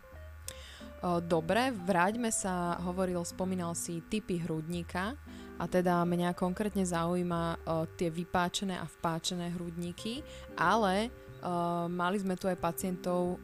Dobre, 1.23 1.71
vráťme 1.71 2.33
sa, 2.33 2.81
hovoril, 2.83 3.21
spomínal 3.23 3.77
si 3.77 4.03
typy 4.07 4.43
hrudníka 4.43 5.15
a 5.61 5.65
teda 5.69 6.03
mňa 6.03 6.35
konkrétne 6.35 6.83
zaujíma 6.83 7.43
o, 7.63 7.87
tie 7.95 8.11
vypáčené 8.11 8.75
a 8.81 8.89
vpáčené 8.89 9.55
hrudníky, 9.55 10.25
ale 10.57 11.13
o, 11.45 11.87
mali 11.87 12.17
sme 12.19 12.35
tu 12.35 12.49
aj 12.49 12.59
pacientov 12.59 13.39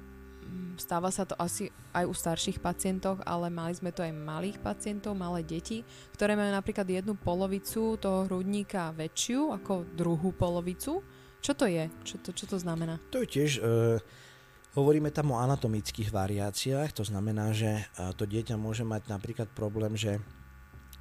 stáva 0.80 1.12
sa 1.12 1.28
to 1.28 1.36
asi 1.36 1.68
aj 1.92 2.04
u 2.08 2.14
starších 2.16 2.58
pacientov, 2.58 3.20
ale 3.22 3.52
mali 3.52 3.76
sme 3.76 3.92
to 3.92 4.02
aj 4.02 4.12
malých 4.12 4.58
pacientov, 4.60 5.14
malé 5.14 5.44
deti, 5.44 5.84
ktoré 6.16 6.34
majú 6.34 6.50
napríklad 6.52 6.88
jednu 6.88 7.14
polovicu 7.14 8.00
toho 8.00 8.26
hrudníka 8.26 8.90
väčšiu 8.96 9.54
ako 9.56 9.88
druhú 9.92 10.32
polovicu. 10.32 11.04
Čo 11.42 11.52
to 11.58 11.66
je? 11.66 11.90
Čo 12.06 12.22
to, 12.22 12.30
čo 12.32 12.44
to 12.50 12.56
znamená? 12.56 13.00
To 13.14 13.22
je 13.22 13.28
tiež... 13.28 13.50
Uh... 13.62 13.98
Hovoríme 14.72 15.12
tam 15.12 15.36
o 15.36 15.36
anatomických 15.36 16.08
variáciách, 16.08 16.96
to 16.96 17.04
znamená, 17.04 17.52
že 17.52 17.84
to 18.16 18.24
dieťa 18.24 18.56
môže 18.56 18.88
mať 18.88 19.04
napríklad 19.04 19.52
problém, 19.52 20.00
že 20.00 20.16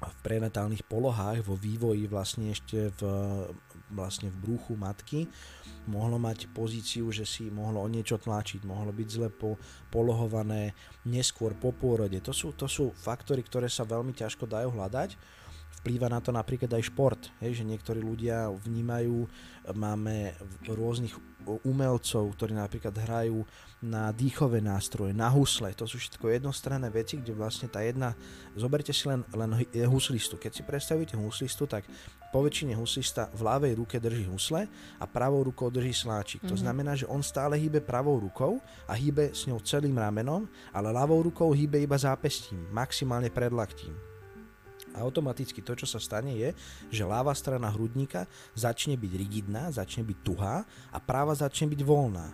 v 0.02 0.16
prenatálnych 0.26 0.82
polohách, 0.86 1.46
vo 1.46 1.54
vývoji 1.54 2.10
vlastne 2.10 2.50
ešte 2.50 2.90
v, 2.98 3.00
vlastne 3.94 4.32
v 4.32 4.40
brúchu 4.42 4.74
matky 4.74 5.30
mohlo 5.86 6.18
mať 6.18 6.50
pozíciu, 6.54 7.10
že 7.10 7.26
si 7.26 7.50
mohlo 7.50 7.82
o 7.82 7.88
niečo 7.90 8.18
tlačiť, 8.18 8.62
mohlo 8.62 8.94
byť 8.94 9.08
zle 9.10 9.28
po, 9.30 9.58
polohované 9.90 10.74
neskôr 11.06 11.54
po 11.58 11.74
pôrode. 11.74 12.18
To 12.22 12.30
sú, 12.30 12.54
to 12.54 12.70
sú 12.70 12.94
faktory, 12.94 13.42
ktoré 13.42 13.66
sa 13.66 13.82
veľmi 13.82 14.14
ťažko 14.14 14.46
dajú 14.46 14.70
hľadať 14.74 15.41
vplýva 15.82 16.06
na 16.06 16.22
to 16.22 16.30
napríklad 16.30 16.70
aj 16.78 16.94
šport, 16.94 17.34
hej, 17.42 17.58
že 17.58 17.66
niektorí 17.66 17.98
ľudia 17.98 18.54
vnímajú, 18.54 19.26
máme 19.74 20.30
rôznych 20.70 21.10
umelcov, 21.66 22.30
ktorí 22.38 22.54
napríklad 22.54 22.94
hrajú 22.94 23.42
na 23.82 24.14
dýchové 24.14 24.62
nástroje, 24.62 25.10
na 25.10 25.26
husle, 25.26 25.74
to 25.74 25.90
sú 25.90 25.98
všetko 25.98 26.30
jednostranné 26.30 26.86
veci, 26.86 27.18
kde 27.18 27.34
vlastne 27.34 27.66
tá 27.66 27.82
jedna, 27.82 28.14
zoberte 28.54 28.94
si 28.94 29.10
len, 29.10 29.26
len 29.34 29.58
huslistu, 29.90 30.38
keď 30.38 30.52
si 30.54 30.62
predstavíte 30.62 31.18
huslistu, 31.18 31.66
tak 31.66 31.82
po 32.30 32.46
väčšine 32.46 32.78
huslista 32.78 33.26
v 33.34 33.42
ľavej 33.42 33.72
ruke 33.74 33.98
drží 33.98 34.30
husle 34.30 34.70
a 35.02 35.04
pravou 35.04 35.42
rukou 35.50 35.66
drží 35.66 36.06
sláčik. 36.06 36.46
Mm-hmm. 36.46 36.52
To 36.54 36.56
mhm. 36.56 36.62
znamená, 36.62 36.92
že 36.94 37.10
on 37.10 37.26
stále 37.26 37.58
hýbe 37.58 37.82
pravou 37.82 38.22
rukou 38.22 38.62
a 38.86 38.94
hýbe 38.94 39.34
s 39.34 39.50
ňou 39.50 39.58
celým 39.66 39.98
ramenom, 39.98 40.46
ale 40.70 40.94
ľavou 40.94 41.26
rukou 41.26 41.50
hýbe 41.50 41.82
iba 41.82 41.98
zápestím, 41.98 42.70
maximálne 42.70 43.34
predlaktím 43.34 44.11
automaticky 45.00 45.64
to, 45.64 45.72
čo 45.72 45.86
sa 45.88 46.02
stane, 46.02 46.36
je, 46.36 46.50
že 46.92 47.06
ľava 47.06 47.32
strana 47.32 47.72
hrudníka 47.72 48.28
začne 48.52 48.98
byť 49.00 49.12
rigidná, 49.16 49.72
začne 49.72 50.04
byť 50.04 50.18
tuhá 50.20 50.66
a 50.92 50.98
práva 51.00 51.32
začne 51.32 51.70
byť 51.72 51.80
voľná. 51.80 52.28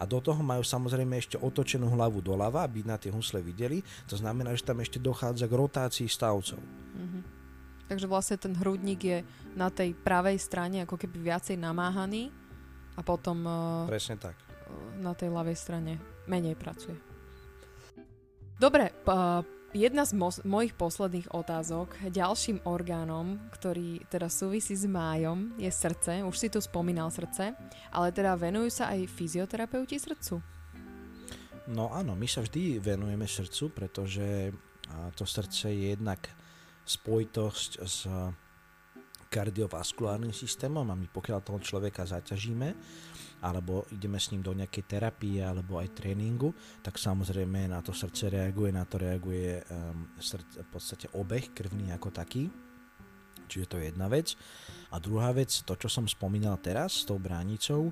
A 0.00 0.08
do 0.08 0.16
toho 0.16 0.40
majú 0.40 0.64
samozrejme 0.64 1.12
ešte 1.20 1.36
otočenú 1.36 1.92
hlavu 1.92 2.24
doľava, 2.24 2.64
aby 2.64 2.80
na 2.80 2.96
tie 2.96 3.12
husle 3.12 3.44
videli. 3.44 3.84
To 4.08 4.16
znamená, 4.16 4.56
že 4.56 4.64
tam 4.64 4.80
ešte 4.80 4.96
dochádza 4.96 5.44
k 5.44 5.52
rotácii 5.60 6.08
stavcov. 6.08 6.56
Mm-hmm. 6.56 7.22
Takže 7.84 8.06
vlastne 8.08 8.40
ten 8.40 8.56
hrudník 8.56 9.00
je 9.04 9.18
na 9.52 9.68
tej 9.68 9.92
pravej 9.92 10.40
strane 10.40 10.88
ako 10.88 10.96
keby 10.96 11.20
viacej 11.20 11.60
namáhaný 11.60 12.32
a 12.96 13.04
potom 13.04 13.44
e, 13.44 13.90
Presne 13.92 14.16
tak. 14.16 14.40
E, 14.40 15.04
na 15.04 15.12
tej 15.12 15.28
ľavej 15.28 15.56
strane 15.58 16.00
menej 16.24 16.56
pracuje. 16.56 16.96
Dobre, 18.56 18.94
p- 19.04 19.59
Jedna 19.70 20.02
z 20.02 20.18
mo- 20.18 20.34
mojich 20.42 20.74
posledných 20.74 21.30
otázok, 21.30 21.94
ďalším 22.10 22.66
orgánom, 22.66 23.38
ktorý 23.54 24.02
teda 24.10 24.26
súvisí 24.26 24.74
s 24.74 24.82
májom, 24.82 25.54
je 25.62 25.70
srdce. 25.70 26.26
Už 26.26 26.34
si 26.34 26.50
tu 26.50 26.58
spomínal 26.58 27.06
srdce, 27.14 27.54
ale 27.94 28.10
teda 28.10 28.34
venujú 28.34 28.66
sa 28.66 28.90
aj 28.90 29.06
fyzioterapeuti 29.06 29.94
srdcu? 29.94 30.42
No 31.70 31.86
áno, 31.94 32.18
my 32.18 32.26
sa 32.26 32.42
vždy 32.42 32.82
venujeme 32.82 33.30
srdcu, 33.30 33.70
pretože 33.70 34.50
to 35.14 35.22
srdce 35.22 35.70
je 35.70 35.94
jednak 35.94 36.18
spojitosť 36.82 37.70
s 37.86 38.10
kardiovaskulárnym 39.30 40.34
systémom 40.34 40.82
a 40.90 40.98
my 40.98 41.06
pokiaľ 41.06 41.46
toho 41.46 41.62
človeka 41.62 42.02
zaťažíme, 42.02 42.74
alebo 43.40 43.88
ideme 43.92 44.20
s 44.20 44.30
ním 44.30 44.44
do 44.44 44.52
nejakej 44.52 44.84
terapie 44.84 45.40
alebo 45.40 45.80
aj 45.80 45.96
tréningu, 45.96 46.52
tak 46.84 47.00
samozrejme 47.00 47.68
na 47.72 47.80
to 47.80 47.96
srdce 47.96 48.28
reaguje, 48.28 48.70
na 48.72 48.84
to 48.84 49.00
reaguje 49.00 49.64
um, 49.72 50.12
srdce, 50.20 50.60
v 50.60 50.68
podstate 50.68 51.06
obeh 51.16 51.52
krvný 51.56 51.92
ako 51.96 52.08
taký. 52.12 52.52
Čiže 53.50 53.66
to 53.66 53.76
je 53.82 53.90
jedna 53.90 54.06
vec. 54.06 54.38
A 54.94 55.02
druhá 55.02 55.34
vec, 55.34 55.50
to 55.66 55.74
čo 55.74 55.90
som 55.90 56.06
spomínal 56.06 56.60
teraz 56.62 57.02
s 57.02 57.08
tou 57.08 57.18
bránicou 57.18 57.90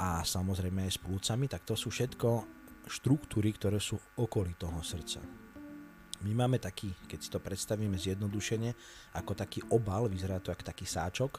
a 0.00 0.24
samozrejme 0.24 0.86
aj 0.88 0.92
s 0.96 1.02
plúcami, 1.02 1.44
tak 1.50 1.66
to 1.68 1.76
sú 1.76 1.92
všetko 1.92 2.28
štruktúry, 2.88 3.52
ktoré 3.52 3.76
sú 3.76 4.00
okolí 4.16 4.56
toho 4.56 4.80
srdca. 4.80 5.20
My 6.26 6.34
máme 6.34 6.58
taký, 6.58 6.90
keď 7.06 7.18
si 7.22 7.30
to 7.30 7.38
predstavíme 7.38 7.94
zjednodušene, 7.94 8.74
ako 9.14 9.38
taký 9.38 9.62
obal, 9.70 10.10
vyzerá 10.10 10.42
to 10.42 10.50
ako 10.50 10.66
taký 10.66 10.82
sáčok, 10.82 11.38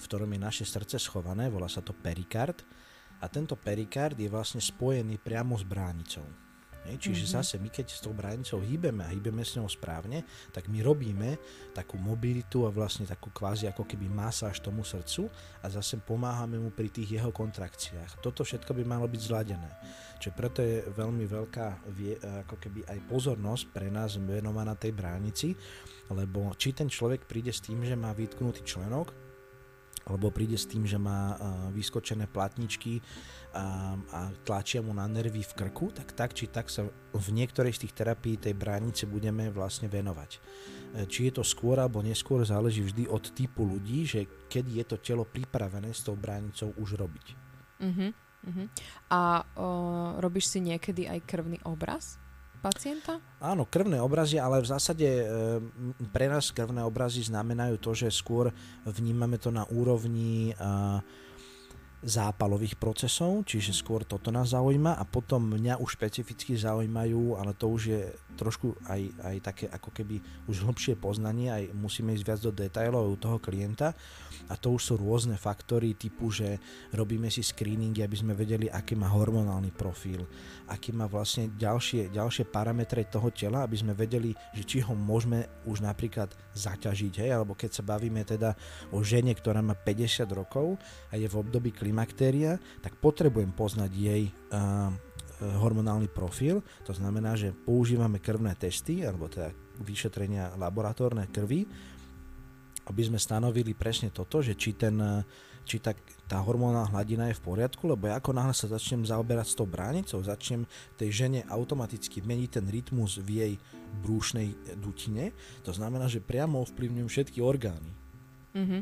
v 0.00 0.04
ktorom 0.08 0.32
je 0.32 0.40
naše 0.40 0.64
srdce 0.64 0.96
schované, 0.96 1.52
volá 1.52 1.68
sa 1.68 1.84
to 1.84 1.92
perikard 1.92 2.64
a 3.20 3.28
tento 3.28 3.52
perikard 3.58 4.16
je 4.16 4.30
vlastne 4.32 4.64
spojený 4.64 5.20
priamo 5.20 5.58
s 5.60 5.64
bránicou. 5.66 6.47
Hej, 6.86 7.10
čiže 7.10 7.24
mm-hmm. 7.26 7.36
zase 7.42 7.54
my 7.58 7.68
keď 7.68 7.86
s 7.90 8.00
tou 8.00 8.14
bránicou 8.14 8.62
hýbeme 8.62 9.02
a 9.04 9.10
hýbeme 9.10 9.42
s 9.42 9.58
ňou 9.58 9.66
správne, 9.66 10.22
tak 10.54 10.70
my 10.70 10.80
robíme 10.80 11.36
takú 11.74 11.98
mobilitu 11.98 12.64
a 12.64 12.70
vlastne 12.70 13.04
takú 13.04 13.28
kvázi 13.34 13.66
ako 13.68 13.84
keby 13.84 14.06
masáž 14.08 14.62
tomu 14.62 14.86
srdcu 14.86 15.28
a 15.60 15.66
zase 15.68 16.00
pomáhame 16.00 16.56
mu 16.56 16.72
pri 16.72 16.88
tých 16.88 17.20
jeho 17.20 17.28
kontrakciách. 17.28 18.24
Toto 18.24 18.46
všetko 18.46 18.72
by 18.72 18.82
malo 18.88 19.04
byť 19.04 19.20
zladené. 19.20 19.70
Čiže 20.18 20.32
preto 20.32 20.64
je 20.64 20.82
veľmi 20.96 21.28
veľká 21.28 21.66
ako 22.48 22.56
keby 22.56 22.88
aj 22.88 22.98
pozornosť 23.06 23.64
pre 23.70 23.92
nás 23.92 24.16
venovaná 24.16 24.72
tej 24.74 24.96
bránici, 24.96 25.52
lebo 26.08 26.56
či 26.56 26.72
ten 26.72 26.88
človek 26.88 27.28
príde 27.28 27.52
s 27.52 27.60
tým, 27.60 27.84
že 27.84 27.94
má 27.94 28.16
vytknutý 28.16 28.64
členok, 28.64 29.27
alebo 30.08 30.32
príde 30.32 30.56
s 30.56 30.64
tým, 30.64 30.88
že 30.88 30.96
má 30.96 31.36
vyskočené 31.70 32.26
platničky 32.26 33.04
a, 33.52 33.96
a 33.96 34.20
tlačia 34.44 34.80
mu 34.80 34.96
na 34.96 35.04
nervy 35.04 35.44
v 35.44 35.56
krku, 35.56 35.92
tak 35.92 36.16
tak 36.16 36.32
či 36.32 36.48
tak 36.48 36.72
sa 36.72 36.88
v 37.12 37.28
niektorej 37.32 37.76
z 37.76 37.88
tých 37.88 37.96
terapií 37.96 38.36
tej 38.36 38.56
bránice 38.56 39.04
budeme 39.08 39.48
vlastne 39.52 39.88
venovať. 39.88 40.30
E, 40.36 40.38
či 41.08 41.28
je 41.28 41.40
to 41.40 41.44
skôr 41.44 41.80
alebo 41.80 42.04
neskôr 42.04 42.44
záleží 42.44 42.84
vždy 42.84 43.08
od 43.08 43.24
typu 43.32 43.64
ľudí, 43.64 44.04
že 44.04 44.28
kedy 44.48 44.80
je 44.80 44.84
to 44.84 44.96
telo 45.00 45.24
pripravené 45.24 45.92
s 45.92 46.04
tou 46.04 46.16
bránicou 46.16 46.72
už 46.76 47.00
robiť. 47.00 47.26
Uh-huh, 47.78 48.10
uh-huh. 48.48 48.66
A 49.12 49.42
uh, 49.42 50.18
robíš 50.18 50.50
si 50.50 50.58
niekedy 50.60 51.06
aj 51.08 51.24
krvný 51.24 51.62
obraz? 51.64 52.20
Pacienta? 52.58 53.22
Áno, 53.38 53.64
krvné 53.64 54.02
obrazy, 54.02 54.36
ale 54.36 54.60
v 54.60 54.70
zásade 54.70 55.06
e, 55.06 55.24
pre 56.10 56.26
nás 56.26 56.50
krvné 56.50 56.82
obrazy 56.82 57.24
znamenajú 57.24 57.78
to, 57.78 57.94
že 57.94 58.10
skôr 58.10 58.50
vnímame 58.84 59.38
to 59.38 59.54
na 59.54 59.64
úrovni 59.70 60.52
zápalových 61.98 62.78
procesov, 62.78 63.42
čiže 63.42 63.74
skôr 63.74 64.06
toto 64.06 64.30
nás 64.30 64.54
zaujíma 64.54 64.94
a 64.94 65.02
potom 65.02 65.58
mňa 65.58 65.82
už 65.82 65.98
špecificky 65.98 66.54
zaujímajú, 66.54 67.34
ale 67.34 67.58
to 67.58 67.66
už 67.66 67.82
je 67.90 68.02
trošku 68.38 68.78
aj, 68.86 69.02
aj 69.18 69.36
také 69.42 69.66
ako 69.66 69.90
keby 69.90 70.22
už 70.46 70.62
hlbšie 70.62 70.94
poznanie, 70.94 71.50
aj 71.50 71.74
musíme 71.74 72.14
ísť 72.14 72.24
viac 72.24 72.40
do 72.40 72.54
detailov 72.54 73.10
u 73.10 73.16
toho 73.18 73.42
klienta. 73.42 73.90
A 74.48 74.54
to 74.54 74.72
už 74.78 74.80
sú 74.80 74.94
rôzne 74.96 75.34
faktory 75.34 75.98
typu, 75.98 76.30
že 76.30 76.62
robíme 76.94 77.26
si 77.28 77.42
screeningy, 77.42 78.00
aby 78.06 78.16
sme 78.16 78.32
vedeli, 78.32 78.70
aký 78.70 78.94
má 78.94 79.10
hormonálny 79.10 79.74
profil, 79.74 80.24
aký 80.70 80.94
má 80.94 81.10
vlastne 81.10 81.50
ďalšie, 81.58 82.14
ďalšie 82.14 82.46
parametre 82.46 83.04
toho 83.10 83.28
tela, 83.34 83.66
aby 83.66 83.76
sme 83.76 83.92
vedeli, 83.98 84.32
že 84.54 84.62
či 84.62 84.78
ho 84.80 84.94
môžeme 84.94 85.44
už 85.66 85.82
napríklad 85.82 86.32
zaťažiť, 86.54 87.26
hej, 87.26 87.30
alebo 87.34 87.58
keď 87.58 87.82
sa 87.82 87.82
bavíme 87.82 88.22
teda 88.22 88.54
o 88.94 89.02
žene, 89.02 89.34
ktorá 89.34 89.60
má 89.60 89.74
50 89.74 90.24
rokov 90.32 90.78
a 91.10 91.18
je 91.18 91.26
v 91.26 91.38
období 91.38 91.74
klimaktéria, 91.74 92.56
tak 92.80 92.96
potrebujem 93.02 93.50
poznať 93.52 93.90
jej 93.92 94.22
uh, 94.54 95.07
hormonálny 95.38 96.10
profil, 96.10 96.60
to 96.82 96.90
znamená, 96.90 97.38
že 97.38 97.54
používame 97.54 98.18
krvné 98.18 98.58
testy, 98.58 99.06
alebo 99.06 99.30
teda 99.30 99.54
vyšetrenia 99.78 100.58
laboratórne 100.58 101.30
krvi, 101.30 101.66
aby 102.88 103.02
sme 103.04 103.20
stanovili 103.20 103.76
presne 103.76 104.08
toto, 104.08 104.40
že 104.40 104.56
či, 104.56 104.74
ten, 104.74 104.96
či 105.62 105.76
tá, 105.78 105.92
tá 106.24 106.40
hormónna 106.40 106.88
hladina 106.88 107.28
je 107.28 107.36
v 107.36 107.44
poriadku, 107.44 107.84
lebo 107.84 108.08
ja 108.08 108.16
ako 108.16 108.32
náhle 108.32 108.56
sa 108.56 108.66
začnem 108.66 109.04
zaoberať 109.04 109.52
s 109.52 109.58
tou 109.60 109.68
bránicou, 109.68 110.24
začnem 110.24 110.64
tej 110.96 111.10
žene 111.12 111.40
automaticky 111.52 112.24
meniť 112.24 112.50
ten 112.58 112.66
rytmus 112.66 113.20
v 113.20 113.28
jej 113.28 113.54
brúšnej 114.00 114.56
dutine, 114.80 115.36
to 115.62 115.70
znamená, 115.70 116.08
že 116.08 116.24
priamo 116.24 116.64
ovplyvňujem 116.64 117.08
všetky 117.12 117.38
orgány. 117.44 117.92
Uh-huh. 118.56 118.80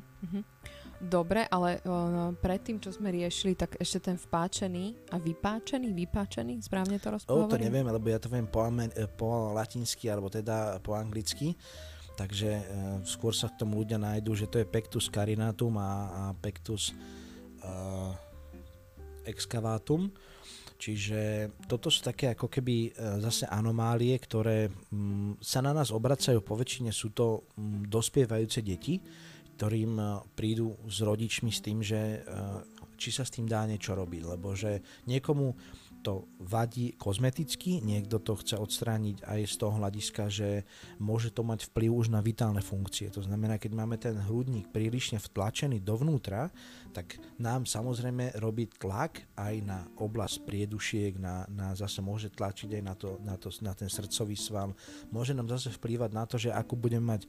Dobre, 0.96 1.44
ale 1.44 1.84
uh, 1.84 2.32
predtým, 2.40 2.80
čo 2.80 2.88
sme 2.88 3.12
riešili, 3.12 3.52
tak 3.52 3.76
ešte 3.76 4.08
ten 4.08 4.16
vpáčený 4.16 5.12
a 5.12 5.20
vypáčený, 5.20 5.92
vypáčený, 5.92 6.64
správne 6.64 6.96
to 6.96 7.12
rozprávam? 7.12 7.44
Oh, 7.44 7.52
to 7.52 7.60
neviem, 7.60 7.84
lebo 7.84 8.08
ja 8.08 8.16
to 8.16 8.32
viem 8.32 8.48
po, 8.48 8.64
amen, 8.64 8.88
po 9.20 9.52
latinsky, 9.52 10.08
alebo 10.08 10.32
teda 10.32 10.80
po 10.80 10.96
anglicky. 10.96 11.52
Takže 12.16 12.48
uh, 12.48 12.64
skôr 13.04 13.36
sa 13.36 13.52
k 13.52 13.60
tomu 13.60 13.84
ľudia 13.84 14.00
nájdú, 14.00 14.32
že 14.32 14.48
to 14.48 14.56
je 14.56 14.64
pectus 14.64 15.12
carinatum 15.12 15.76
a, 15.76 15.92
a 16.08 16.22
pectus 16.32 16.96
uh, 17.60 18.16
excavatum. 19.28 20.08
Čiže 20.76 21.52
toto 21.64 21.88
sú 21.88 22.04
také 22.04 22.36
ako 22.36 22.52
keby 22.52 22.92
zase 23.16 23.48
anomálie, 23.48 24.12
ktoré 24.20 24.68
mm, 24.68 25.40
sa 25.40 25.64
na 25.64 25.72
nás 25.72 25.88
obracajú. 25.88 26.44
Po 26.44 26.52
väčšine 26.52 26.92
sú 26.92 27.16
to 27.16 27.48
mm, 27.56 27.88
dospievajúce 27.88 28.60
deti, 28.60 29.00
ktorým 29.56 29.92
eh, 29.96 30.08
prídu 30.36 30.76
s 30.84 31.00
rodičmi 31.00 31.50
s 31.50 31.64
tým, 31.64 31.80
že 31.80 32.20
eh, 32.20 32.76
či 32.96 33.12
sa 33.12 33.24
s 33.24 33.32
tým 33.32 33.48
dá 33.48 33.64
niečo 33.64 33.92
robiť, 33.92 34.22
lebo 34.36 34.56
že 34.56 34.80
niekomu 35.08 35.52
to 36.06 36.30
vadí 36.38 36.94
kozmeticky, 36.94 37.82
niekto 37.82 38.22
to 38.22 38.38
chce 38.38 38.54
odstrániť 38.54 39.26
aj 39.26 39.40
z 39.42 39.54
toho 39.58 39.74
hľadiska, 39.74 40.30
že 40.30 40.62
môže 41.02 41.34
to 41.34 41.42
mať 41.42 41.66
vplyv 41.66 41.90
už 41.90 42.14
na 42.14 42.22
vitálne 42.22 42.62
funkcie. 42.62 43.10
To 43.10 43.26
znamená, 43.26 43.58
keď 43.58 43.72
máme 43.74 43.98
ten 43.98 44.14
hrudník 44.14 44.70
prílišne 44.70 45.18
vtlačený 45.18 45.82
dovnútra, 45.82 46.54
tak 46.96 47.20
nám 47.36 47.68
samozrejme 47.68 48.40
robí 48.40 48.72
tlak 48.80 49.28
aj 49.36 49.54
na 49.60 49.84
oblasť 50.00 50.48
priedušiek, 50.48 51.20
na, 51.20 51.44
na 51.52 51.76
zase 51.76 52.00
môže 52.00 52.32
tlačiť 52.32 52.80
aj 52.80 52.82
na, 52.82 52.94
to, 52.96 53.20
na, 53.20 53.36
to, 53.36 53.52
na 53.60 53.76
ten 53.76 53.92
srdcový 53.92 54.32
sval. 54.32 54.72
Môže 55.12 55.36
nám 55.36 55.52
zase 55.52 55.68
vplývať 55.76 56.10
na 56.16 56.24
to, 56.24 56.40
že 56.40 56.48
ako 56.48 56.72
budeme 56.80 57.12
mať 57.12 57.28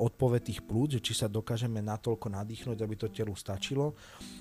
odpoveď 0.00 0.40
tých 0.48 0.60
plúc, 0.64 0.96
že 0.96 1.04
či 1.04 1.12
sa 1.12 1.28
dokážeme 1.28 1.84
natoľko 1.84 2.32
nadýchnuť, 2.32 2.80
aby 2.80 2.94
to 2.96 3.12
telu 3.12 3.36
stačilo. 3.36 3.92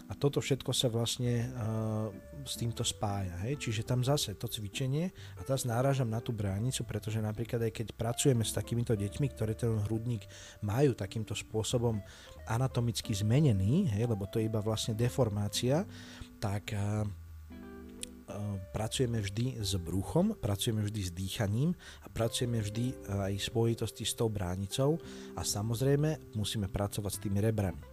A 0.08 0.16
toto 0.16 0.40
všetko 0.40 0.72
sa 0.72 0.88
vlastne 0.88 1.44
e, 1.44 1.48
s 2.48 2.56
týmto 2.56 2.88
spája. 2.88 3.36
Hej? 3.44 3.68
Čiže 3.68 3.84
tam 3.84 4.00
zase 4.00 4.40
to 4.40 4.48
cvičenie 4.48 5.12
a 5.36 5.44
teraz 5.44 5.68
náražam 5.68 6.08
na 6.08 6.24
tú 6.24 6.32
bránicu, 6.32 6.88
pretože 6.88 7.20
napríklad 7.20 7.68
aj 7.68 7.84
keď 7.84 7.88
pracujeme 8.00 8.48
s 8.48 8.56
takýmito 8.56 8.96
deťmi, 8.96 9.28
ktoré 9.36 9.60
ten 9.60 9.76
hrudník 9.92 10.24
majú 10.64 10.96
takýmto 10.96 11.36
spôsobom 11.36 12.00
anatomicky 12.48 13.14
zmenený, 13.16 13.94
hej, 13.94 14.08
lebo 14.10 14.28
to 14.28 14.40
je 14.40 14.48
iba 14.48 14.60
vlastne 14.60 14.98
deformácia, 14.98 15.88
tak 16.42 16.76
a, 16.76 17.06
pracujeme 18.74 19.22
vždy 19.22 19.62
s 19.62 19.78
bruchom, 19.78 20.34
pracujeme 20.40 20.82
vždy 20.82 21.02
s 21.06 21.12
dýchaním 21.14 21.76
a 22.02 22.08
pracujeme 22.10 22.66
vždy 22.66 23.06
aj 23.30 23.34
v 23.38 23.44
spojitosti 23.44 24.04
s 24.08 24.18
tou 24.18 24.32
bránicou 24.32 24.98
a 25.38 25.46
samozrejme 25.46 26.34
musíme 26.34 26.66
pracovať 26.72 27.12
s 27.14 27.22
tými 27.22 27.40
rebrami. 27.44 27.93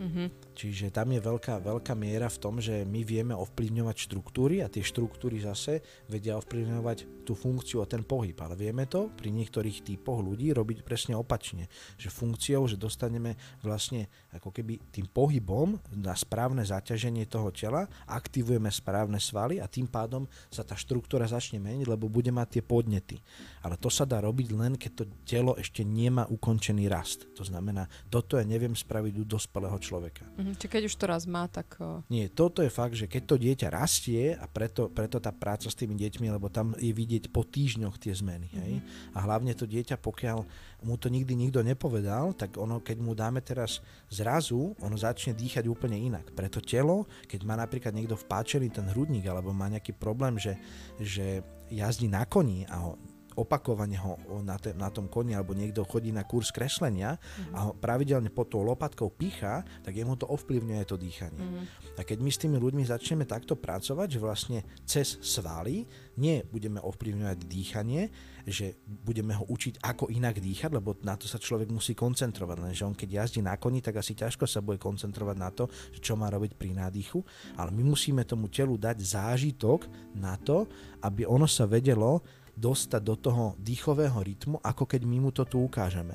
Mm-hmm. 0.00 0.56
Čiže 0.56 0.88
tam 0.88 1.12
je 1.12 1.20
veľká, 1.20 1.60
veľká 1.60 1.92
miera 1.92 2.32
v 2.32 2.40
tom, 2.40 2.56
že 2.56 2.88
my 2.88 3.04
vieme 3.04 3.36
ovplyvňovať 3.36 3.96
štruktúry 4.08 4.64
a 4.64 4.72
tie 4.72 4.80
štruktúry 4.80 5.44
zase 5.44 5.84
vedia 6.08 6.40
ovplyvňovať 6.40 7.28
tú 7.28 7.36
funkciu 7.36 7.84
a 7.84 7.86
ten 7.86 8.00
pohyb. 8.00 8.32
Ale 8.40 8.56
vieme 8.56 8.88
to 8.88 9.12
pri 9.12 9.28
niektorých 9.28 9.84
typoch 9.84 10.24
ľudí 10.24 10.56
robiť 10.56 10.80
presne 10.80 11.20
opačne. 11.20 11.68
Že 12.00 12.16
funkciou, 12.16 12.64
že 12.64 12.80
dostaneme 12.80 13.36
vlastne 13.60 14.08
ako 14.32 14.48
keby 14.48 14.80
tým 14.88 15.04
pohybom 15.12 15.76
na 16.00 16.16
správne 16.16 16.64
zaťaženie 16.64 17.28
toho 17.28 17.52
tela, 17.52 17.84
aktivujeme 18.08 18.72
správne 18.72 19.20
svaly 19.20 19.60
a 19.60 19.68
tým 19.68 19.84
pádom 19.84 20.24
sa 20.48 20.64
tá 20.64 20.80
štruktúra 20.80 21.28
začne 21.28 21.60
meniť, 21.60 21.84
lebo 21.84 22.08
bude 22.08 22.32
mať 22.32 22.56
tie 22.56 22.62
podnety. 22.64 23.20
Ale 23.60 23.76
to 23.76 23.92
sa 23.92 24.08
dá 24.08 24.24
robiť 24.24 24.48
len, 24.56 24.80
keď 24.80 24.92
to 24.96 25.04
telo 25.28 25.52
ešte 25.60 25.84
nemá 25.84 26.24
ukončený 26.24 26.88
rast. 26.88 27.28
To 27.36 27.44
znamená, 27.44 27.84
toto 28.08 28.40
ja 28.40 28.48
neviem 28.48 28.72
spraviť 28.72 29.14
u 29.20 29.24
dospelého 29.28 29.76
človeka. 29.76 29.89
Mm-hmm. 29.98 30.54
Či 30.54 30.66
keď 30.70 30.82
už 30.86 30.94
to 30.94 31.04
raz 31.10 31.26
má, 31.26 31.50
tak... 31.50 31.80
Nie, 32.06 32.30
toto 32.30 32.62
je 32.62 32.70
fakt, 32.70 32.94
že 32.94 33.10
keď 33.10 33.22
to 33.26 33.36
dieťa 33.40 33.68
rastie 33.74 34.38
a 34.38 34.46
preto, 34.46 34.86
preto 34.86 35.18
tá 35.18 35.34
práca 35.34 35.66
s 35.66 35.74
tými 35.74 35.98
deťmi, 35.98 36.30
lebo 36.30 36.46
tam 36.46 36.78
je 36.78 36.94
vidieť 36.94 37.34
po 37.34 37.42
týždňoch 37.42 37.98
tie 37.98 38.14
zmeny. 38.14 38.52
Mm-hmm. 38.52 38.62
Hej? 38.62 38.74
A 39.16 39.18
hlavne 39.26 39.52
to 39.58 39.66
dieťa, 39.66 39.98
pokiaľ 39.98 40.38
mu 40.86 40.94
to 40.94 41.10
nikdy 41.10 41.34
nikto 41.34 41.64
nepovedal, 41.64 42.36
tak 42.36 42.54
ono, 42.60 42.78
keď 42.78 42.96
mu 43.02 43.12
dáme 43.16 43.42
teraz 43.42 43.82
zrazu, 44.06 44.78
ono 44.78 44.94
začne 44.94 45.34
dýchať 45.34 45.66
úplne 45.66 45.98
inak. 45.98 46.30
Preto 46.36 46.62
telo, 46.62 47.10
keď 47.26 47.40
má 47.42 47.58
napríklad 47.58 47.96
niekto 47.96 48.14
vpáčený 48.14 48.70
ten 48.70 48.86
hrudník, 48.92 49.26
alebo 49.26 49.50
má 49.50 49.66
nejaký 49.72 49.96
problém, 49.96 50.38
že, 50.38 50.54
že 51.00 51.42
jazdí 51.70 52.10
na 52.10 52.26
koni 52.26 52.66
a 52.66 52.76
ho 52.82 52.98
opakovane 53.38 53.98
ho 54.00 54.18
na, 54.42 54.58
te, 54.58 54.74
na 54.74 54.90
tom 54.90 55.06
koni 55.06 55.34
alebo 55.34 55.54
niekto 55.54 55.86
chodí 55.86 56.10
na 56.10 56.26
kurz 56.26 56.50
kreslenia 56.50 57.14
mm-hmm. 57.16 57.54
a 57.54 57.58
ho 57.68 57.70
pravidelne 57.76 58.30
pod 58.32 58.50
tou 58.50 58.62
lopatkou 58.66 59.12
pícha, 59.14 59.62
tak 59.82 59.94
jemu 59.94 60.18
to 60.18 60.26
ovplyvňuje 60.26 60.82
to 60.86 60.96
dýchanie. 60.98 61.42
Mm-hmm. 61.42 61.98
A 61.98 62.00
keď 62.02 62.18
my 62.22 62.30
s 62.30 62.40
tými 62.40 62.56
ľuďmi 62.58 62.82
začneme 62.88 63.24
takto 63.28 63.54
pracovať, 63.54 64.08
že 64.16 64.20
vlastne 64.22 64.58
cez 64.88 65.20
svaly 65.20 65.86
nie 66.20 66.42
budeme 66.48 66.82
ovplyvňovať 66.82 67.38
dýchanie, 67.46 68.02
že 68.48 68.80
budeme 68.84 69.36
ho 69.36 69.44
učiť, 69.46 69.84
ako 69.84 70.08
inak 70.08 70.40
dýchať, 70.40 70.70
lebo 70.72 70.96
na 71.04 71.16
to 71.16 71.28
sa 71.28 71.36
človek 71.36 71.68
musí 71.68 71.92
koncentrovať. 71.92 72.56
Lenže 72.60 72.84
on 72.88 72.96
keď 72.96 73.24
jazdí 73.24 73.40
na 73.44 73.56
koni, 73.56 73.84
tak 73.84 74.00
asi 74.00 74.16
ťažko 74.16 74.48
sa 74.48 74.64
bude 74.64 74.80
koncentrovať 74.80 75.36
na 75.36 75.50
to, 75.52 75.68
čo 76.00 76.16
má 76.16 76.32
robiť 76.32 76.56
pri 76.56 76.76
nádychu, 76.76 77.20
ale 77.56 77.70
my 77.72 77.82
musíme 77.84 78.24
tomu 78.24 78.48
telu 78.48 78.76
dať 78.80 78.96
zážitok 79.00 79.86
na 80.16 80.36
to, 80.40 80.66
aby 81.04 81.24
ono 81.24 81.48
sa 81.48 81.64
vedelo 81.64 82.20
dostať 82.60 83.00
do 83.00 83.16
toho 83.16 83.44
dýchového 83.56 84.20
rytmu, 84.20 84.60
ako 84.60 84.84
keď 84.84 85.08
my 85.08 85.18
mu 85.24 85.30
to 85.32 85.48
tu 85.48 85.56
ukážeme. 85.64 86.12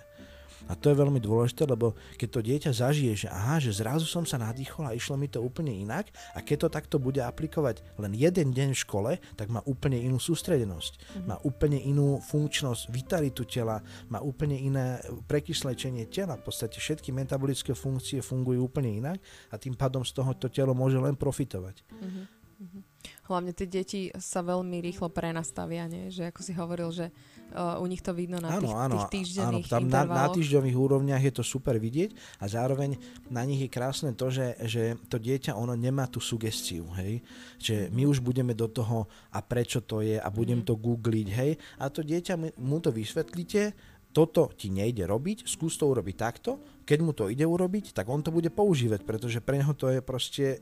A 0.66 0.74
to 0.74 0.90
je 0.90 0.98
veľmi 0.98 1.22
dôležité, 1.22 1.70
lebo 1.70 1.94
keď 2.18 2.30
to 2.30 2.40
dieťa 2.42 2.72
zažije, 2.74 3.14
že 3.26 3.28
aha, 3.30 3.62
že 3.62 3.70
zrazu 3.70 4.10
som 4.10 4.26
sa 4.26 4.42
nadýchol 4.42 4.90
a 4.90 4.98
išlo 4.98 5.14
mi 5.14 5.30
to 5.30 5.38
úplne 5.38 5.70
inak 5.70 6.10
a 6.34 6.42
keď 6.42 6.66
to 6.66 6.70
takto 6.74 6.96
bude 6.98 7.22
aplikovať 7.22 7.86
len 8.02 8.18
jeden 8.18 8.50
deň 8.50 8.74
v 8.74 8.82
škole, 8.82 9.12
tak 9.38 9.54
má 9.54 9.62
úplne 9.70 10.02
inú 10.02 10.18
sústredenosť, 10.18 10.94
mm-hmm. 10.98 11.26
má 11.30 11.38
úplne 11.46 11.78
inú 11.78 12.18
funkčnosť, 12.18 12.90
vitalitu 12.90 13.46
tela, 13.46 13.78
má 14.10 14.18
úplne 14.26 14.58
iné 14.58 14.98
prekyslečenie 15.30 16.10
tela, 16.10 16.34
v 16.42 16.50
podstate 16.50 16.82
všetky 16.82 17.14
metabolické 17.14 17.78
funkcie 17.78 18.26
fungujú 18.26 18.66
úplne 18.66 18.90
inak 18.90 19.22
a 19.54 19.62
tým 19.62 19.78
pádom 19.78 20.02
z 20.02 20.18
toho 20.18 20.34
to 20.34 20.50
telo 20.50 20.74
môže 20.74 20.98
len 20.98 21.14
profitovať. 21.14 21.86
Mm-hmm. 21.94 22.95
Hlavne 23.26 23.52
tie 23.56 23.68
deti 23.70 24.14
sa 24.16 24.46
veľmi 24.46 24.82
rýchlo 24.82 25.10
prenastavia, 25.10 25.90
nie? 25.90 26.14
že 26.14 26.30
ako 26.30 26.42
si 26.42 26.54
hovoril, 26.54 26.90
že 26.94 27.10
uh, 27.54 27.82
u 27.82 27.86
nich 27.90 28.04
to 28.04 28.14
vidno 28.14 28.38
na 28.38 28.58
tých, 28.58 28.74
áno, 28.74 28.96
tých 29.00 29.10
týždenných 29.12 29.68
áno, 29.68 29.74
tam 29.74 29.84
na, 29.90 30.04
na 30.06 30.28
týždňových 30.30 30.78
úrovniach 30.78 31.24
je 31.24 31.34
to 31.34 31.44
super 31.44 31.78
vidieť 31.82 32.42
a 32.42 32.46
zároveň 32.46 32.98
na 33.32 33.42
nich 33.46 33.66
je 33.66 33.70
krásne 33.70 34.12
to, 34.14 34.30
že, 34.30 34.58
že 34.66 34.84
to 35.10 35.18
dieťa 35.18 35.58
ono 35.58 35.74
nemá 35.74 36.06
tú 36.06 36.22
sugestiu, 36.22 36.86
hej, 37.02 37.22
že 37.58 37.90
my 37.90 38.06
už 38.10 38.22
budeme 38.22 38.54
do 38.54 38.70
toho 38.70 39.10
a 39.34 39.40
prečo 39.42 39.82
to 39.82 40.06
je 40.06 40.22
a 40.22 40.28
budem 40.30 40.62
mm. 40.62 40.68
to 40.68 40.74
googliť, 40.78 41.28
hej, 41.34 41.52
a 41.82 41.90
to 41.90 42.06
dieťa 42.06 42.38
mu 42.62 42.78
to 42.82 42.94
vysvetlíte, 42.94 43.74
toto 44.16 44.48
ti 44.56 44.72
nejde 44.72 45.04
robiť, 45.04 45.44
skús 45.44 45.76
to 45.76 45.92
urobiť 45.92 46.16
takto, 46.16 46.56
keď 46.86 47.00
mu 47.02 47.12
to 47.18 47.34
ide 47.34 47.42
urobiť, 47.42 47.98
tak 47.98 48.06
on 48.14 48.22
to 48.22 48.30
bude 48.30 48.48
používať, 48.54 49.02
pretože 49.02 49.42
pre 49.42 49.58
neho 49.58 49.74
to 49.74 49.90
je 49.90 50.00
proste 50.06 50.62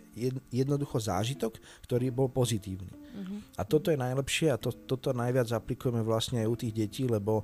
jednoducho 0.50 0.98
zážitok, 0.98 1.60
ktorý 1.84 2.16
bol 2.16 2.32
pozitívny. 2.32 2.90
Uh-huh. 2.90 3.44
A 3.60 3.68
toto 3.68 3.92
je 3.92 4.00
najlepšie 4.00 4.48
a 4.50 4.58
to, 4.58 4.72
toto 4.72 5.12
najviac 5.12 5.52
aplikujeme 5.52 6.00
vlastne 6.00 6.40
aj 6.40 6.48
u 6.48 6.56
tých 6.56 6.74
detí, 6.74 7.04
lebo 7.06 7.44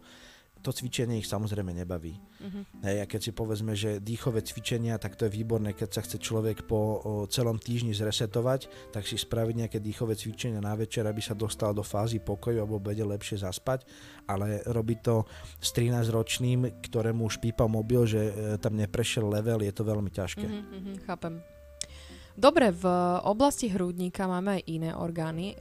to 0.59 0.75
cvičenie 0.75 1.19
ich 1.19 1.27
samozrejme 1.27 1.71
nebaví. 1.71 2.19
Uh-huh. 2.39 2.63
Hej, 2.83 2.97
a 3.03 3.05
keď 3.07 3.21
si 3.25 3.31
povedzme, 3.31 3.73
že 3.75 4.03
dýchové 4.03 4.43
cvičenia, 4.43 4.99
tak 4.99 5.15
to 5.15 5.27
je 5.27 5.35
výborné, 5.35 5.71
keď 5.75 5.99
sa 5.99 6.01
chce 6.03 6.19
človek 6.19 6.67
po 6.67 6.79
o, 6.79 6.89
celom 7.27 7.59
týždni 7.59 7.95
zresetovať, 7.95 8.91
tak 8.91 9.07
si 9.07 9.15
spraviť 9.15 9.55
nejaké 9.65 9.77
dýchové 9.79 10.15
cvičenia 10.19 10.59
na 10.59 10.75
večer, 10.75 11.07
aby 11.07 11.19
sa 11.23 11.35
dostal 11.35 11.71
do 11.71 11.83
fázy 11.83 12.19
pokoju 12.19 12.63
alebo 12.63 12.79
bude 12.79 13.03
lepšie 13.03 13.43
zaspať, 13.43 13.87
ale 14.27 14.63
robiť 14.67 14.99
to 15.03 15.23
s 15.59 15.69
13-ročným, 15.75 16.83
ktorému 16.83 17.27
už 17.27 17.39
pípa 17.39 17.67
mobil, 17.67 18.07
že 18.07 18.21
e, 18.29 18.31
tam 18.59 18.75
neprešiel 18.75 19.27
level, 19.27 19.63
je 19.63 19.73
to 19.73 19.83
veľmi 19.83 20.11
ťažké. 20.11 20.47
Uh-huh, 20.47 20.95
chápem. 21.07 21.58
Dobre, 22.39 22.71
v 22.71 22.87
oblasti 23.27 23.67
hrudníka 23.67 24.23
máme 24.23 24.63
aj 24.63 24.71
iné 24.71 24.95
orgány. 24.95 25.59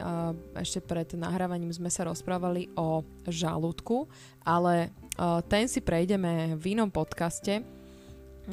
Ešte 0.54 0.78
pred 0.78 1.10
nahrávaním 1.18 1.74
sme 1.74 1.90
sa 1.90 2.06
rozprávali 2.06 2.70
o 2.78 3.02
žalúdku, 3.26 4.06
ale 4.46 4.94
ten 5.50 5.66
si 5.66 5.82
prejdeme 5.82 6.54
v 6.54 6.78
inom 6.78 6.86
podcaste, 6.86 7.66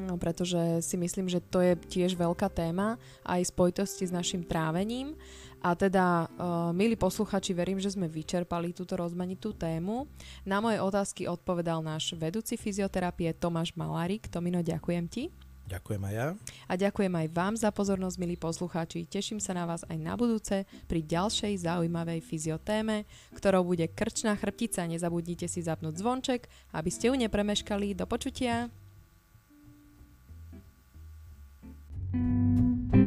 no, 0.10 0.18
pretože 0.18 0.82
si 0.82 0.98
myslím, 0.98 1.30
že 1.30 1.38
to 1.38 1.62
je 1.62 1.78
tiež 1.78 2.18
veľká 2.18 2.50
téma 2.50 2.98
aj 3.30 3.46
v 3.46 3.52
spojitosti 3.54 4.10
s 4.10 4.16
našim 4.18 4.42
trávením. 4.42 5.14
A 5.62 5.78
teda, 5.78 6.26
milí 6.74 6.98
posluchači, 6.98 7.54
verím, 7.54 7.78
že 7.78 7.94
sme 7.94 8.10
vyčerpali 8.10 8.74
túto 8.74 8.98
rozmanitú 8.98 9.54
tému. 9.54 10.10
Na 10.50 10.66
moje 10.66 10.82
otázky 10.82 11.30
odpovedal 11.30 11.86
náš 11.86 12.18
vedúci 12.18 12.58
fyzioterapie 12.58 13.38
Tomáš 13.38 13.78
Malárik. 13.78 14.26
Tomino, 14.34 14.66
ďakujem 14.66 15.06
ti. 15.14 15.30
Ďakujem 15.66 16.02
aj 16.06 16.14
ja. 16.14 16.28
A 16.70 16.74
ďakujem 16.78 17.10
aj 17.10 17.28
vám 17.34 17.54
za 17.58 17.74
pozornosť, 17.74 18.22
milí 18.22 18.38
poslucháči. 18.38 19.10
Teším 19.10 19.42
sa 19.42 19.58
na 19.58 19.66
vás 19.66 19.82
aj 19.90 19.98
na 19.98 20.14
budúce 20.14 20.70
pri 20.86 21.02
ďalšej 21.02 21.66
zaujímavej 21.66 22.22
fyziotéme, 22.22 23.10
ktorou 23.34 23.66
bude 23.66 23.90
krčná 23.90 24.38
chrbtica. 24.38 24.86
Nezabudnite 24.86 25.50
si 25.50 25.66
zapnúť 25.66 25.98
zvonček, 25.98 26.46
aby 26.78 26.90
ste 26.94 27.10
ju 27.10 27.18
nepremeškali. 27.18 27.98
Do 27.98 28.06
počutia. 28.06 28.70
thank 32.16 32.96
you 32.96 33.05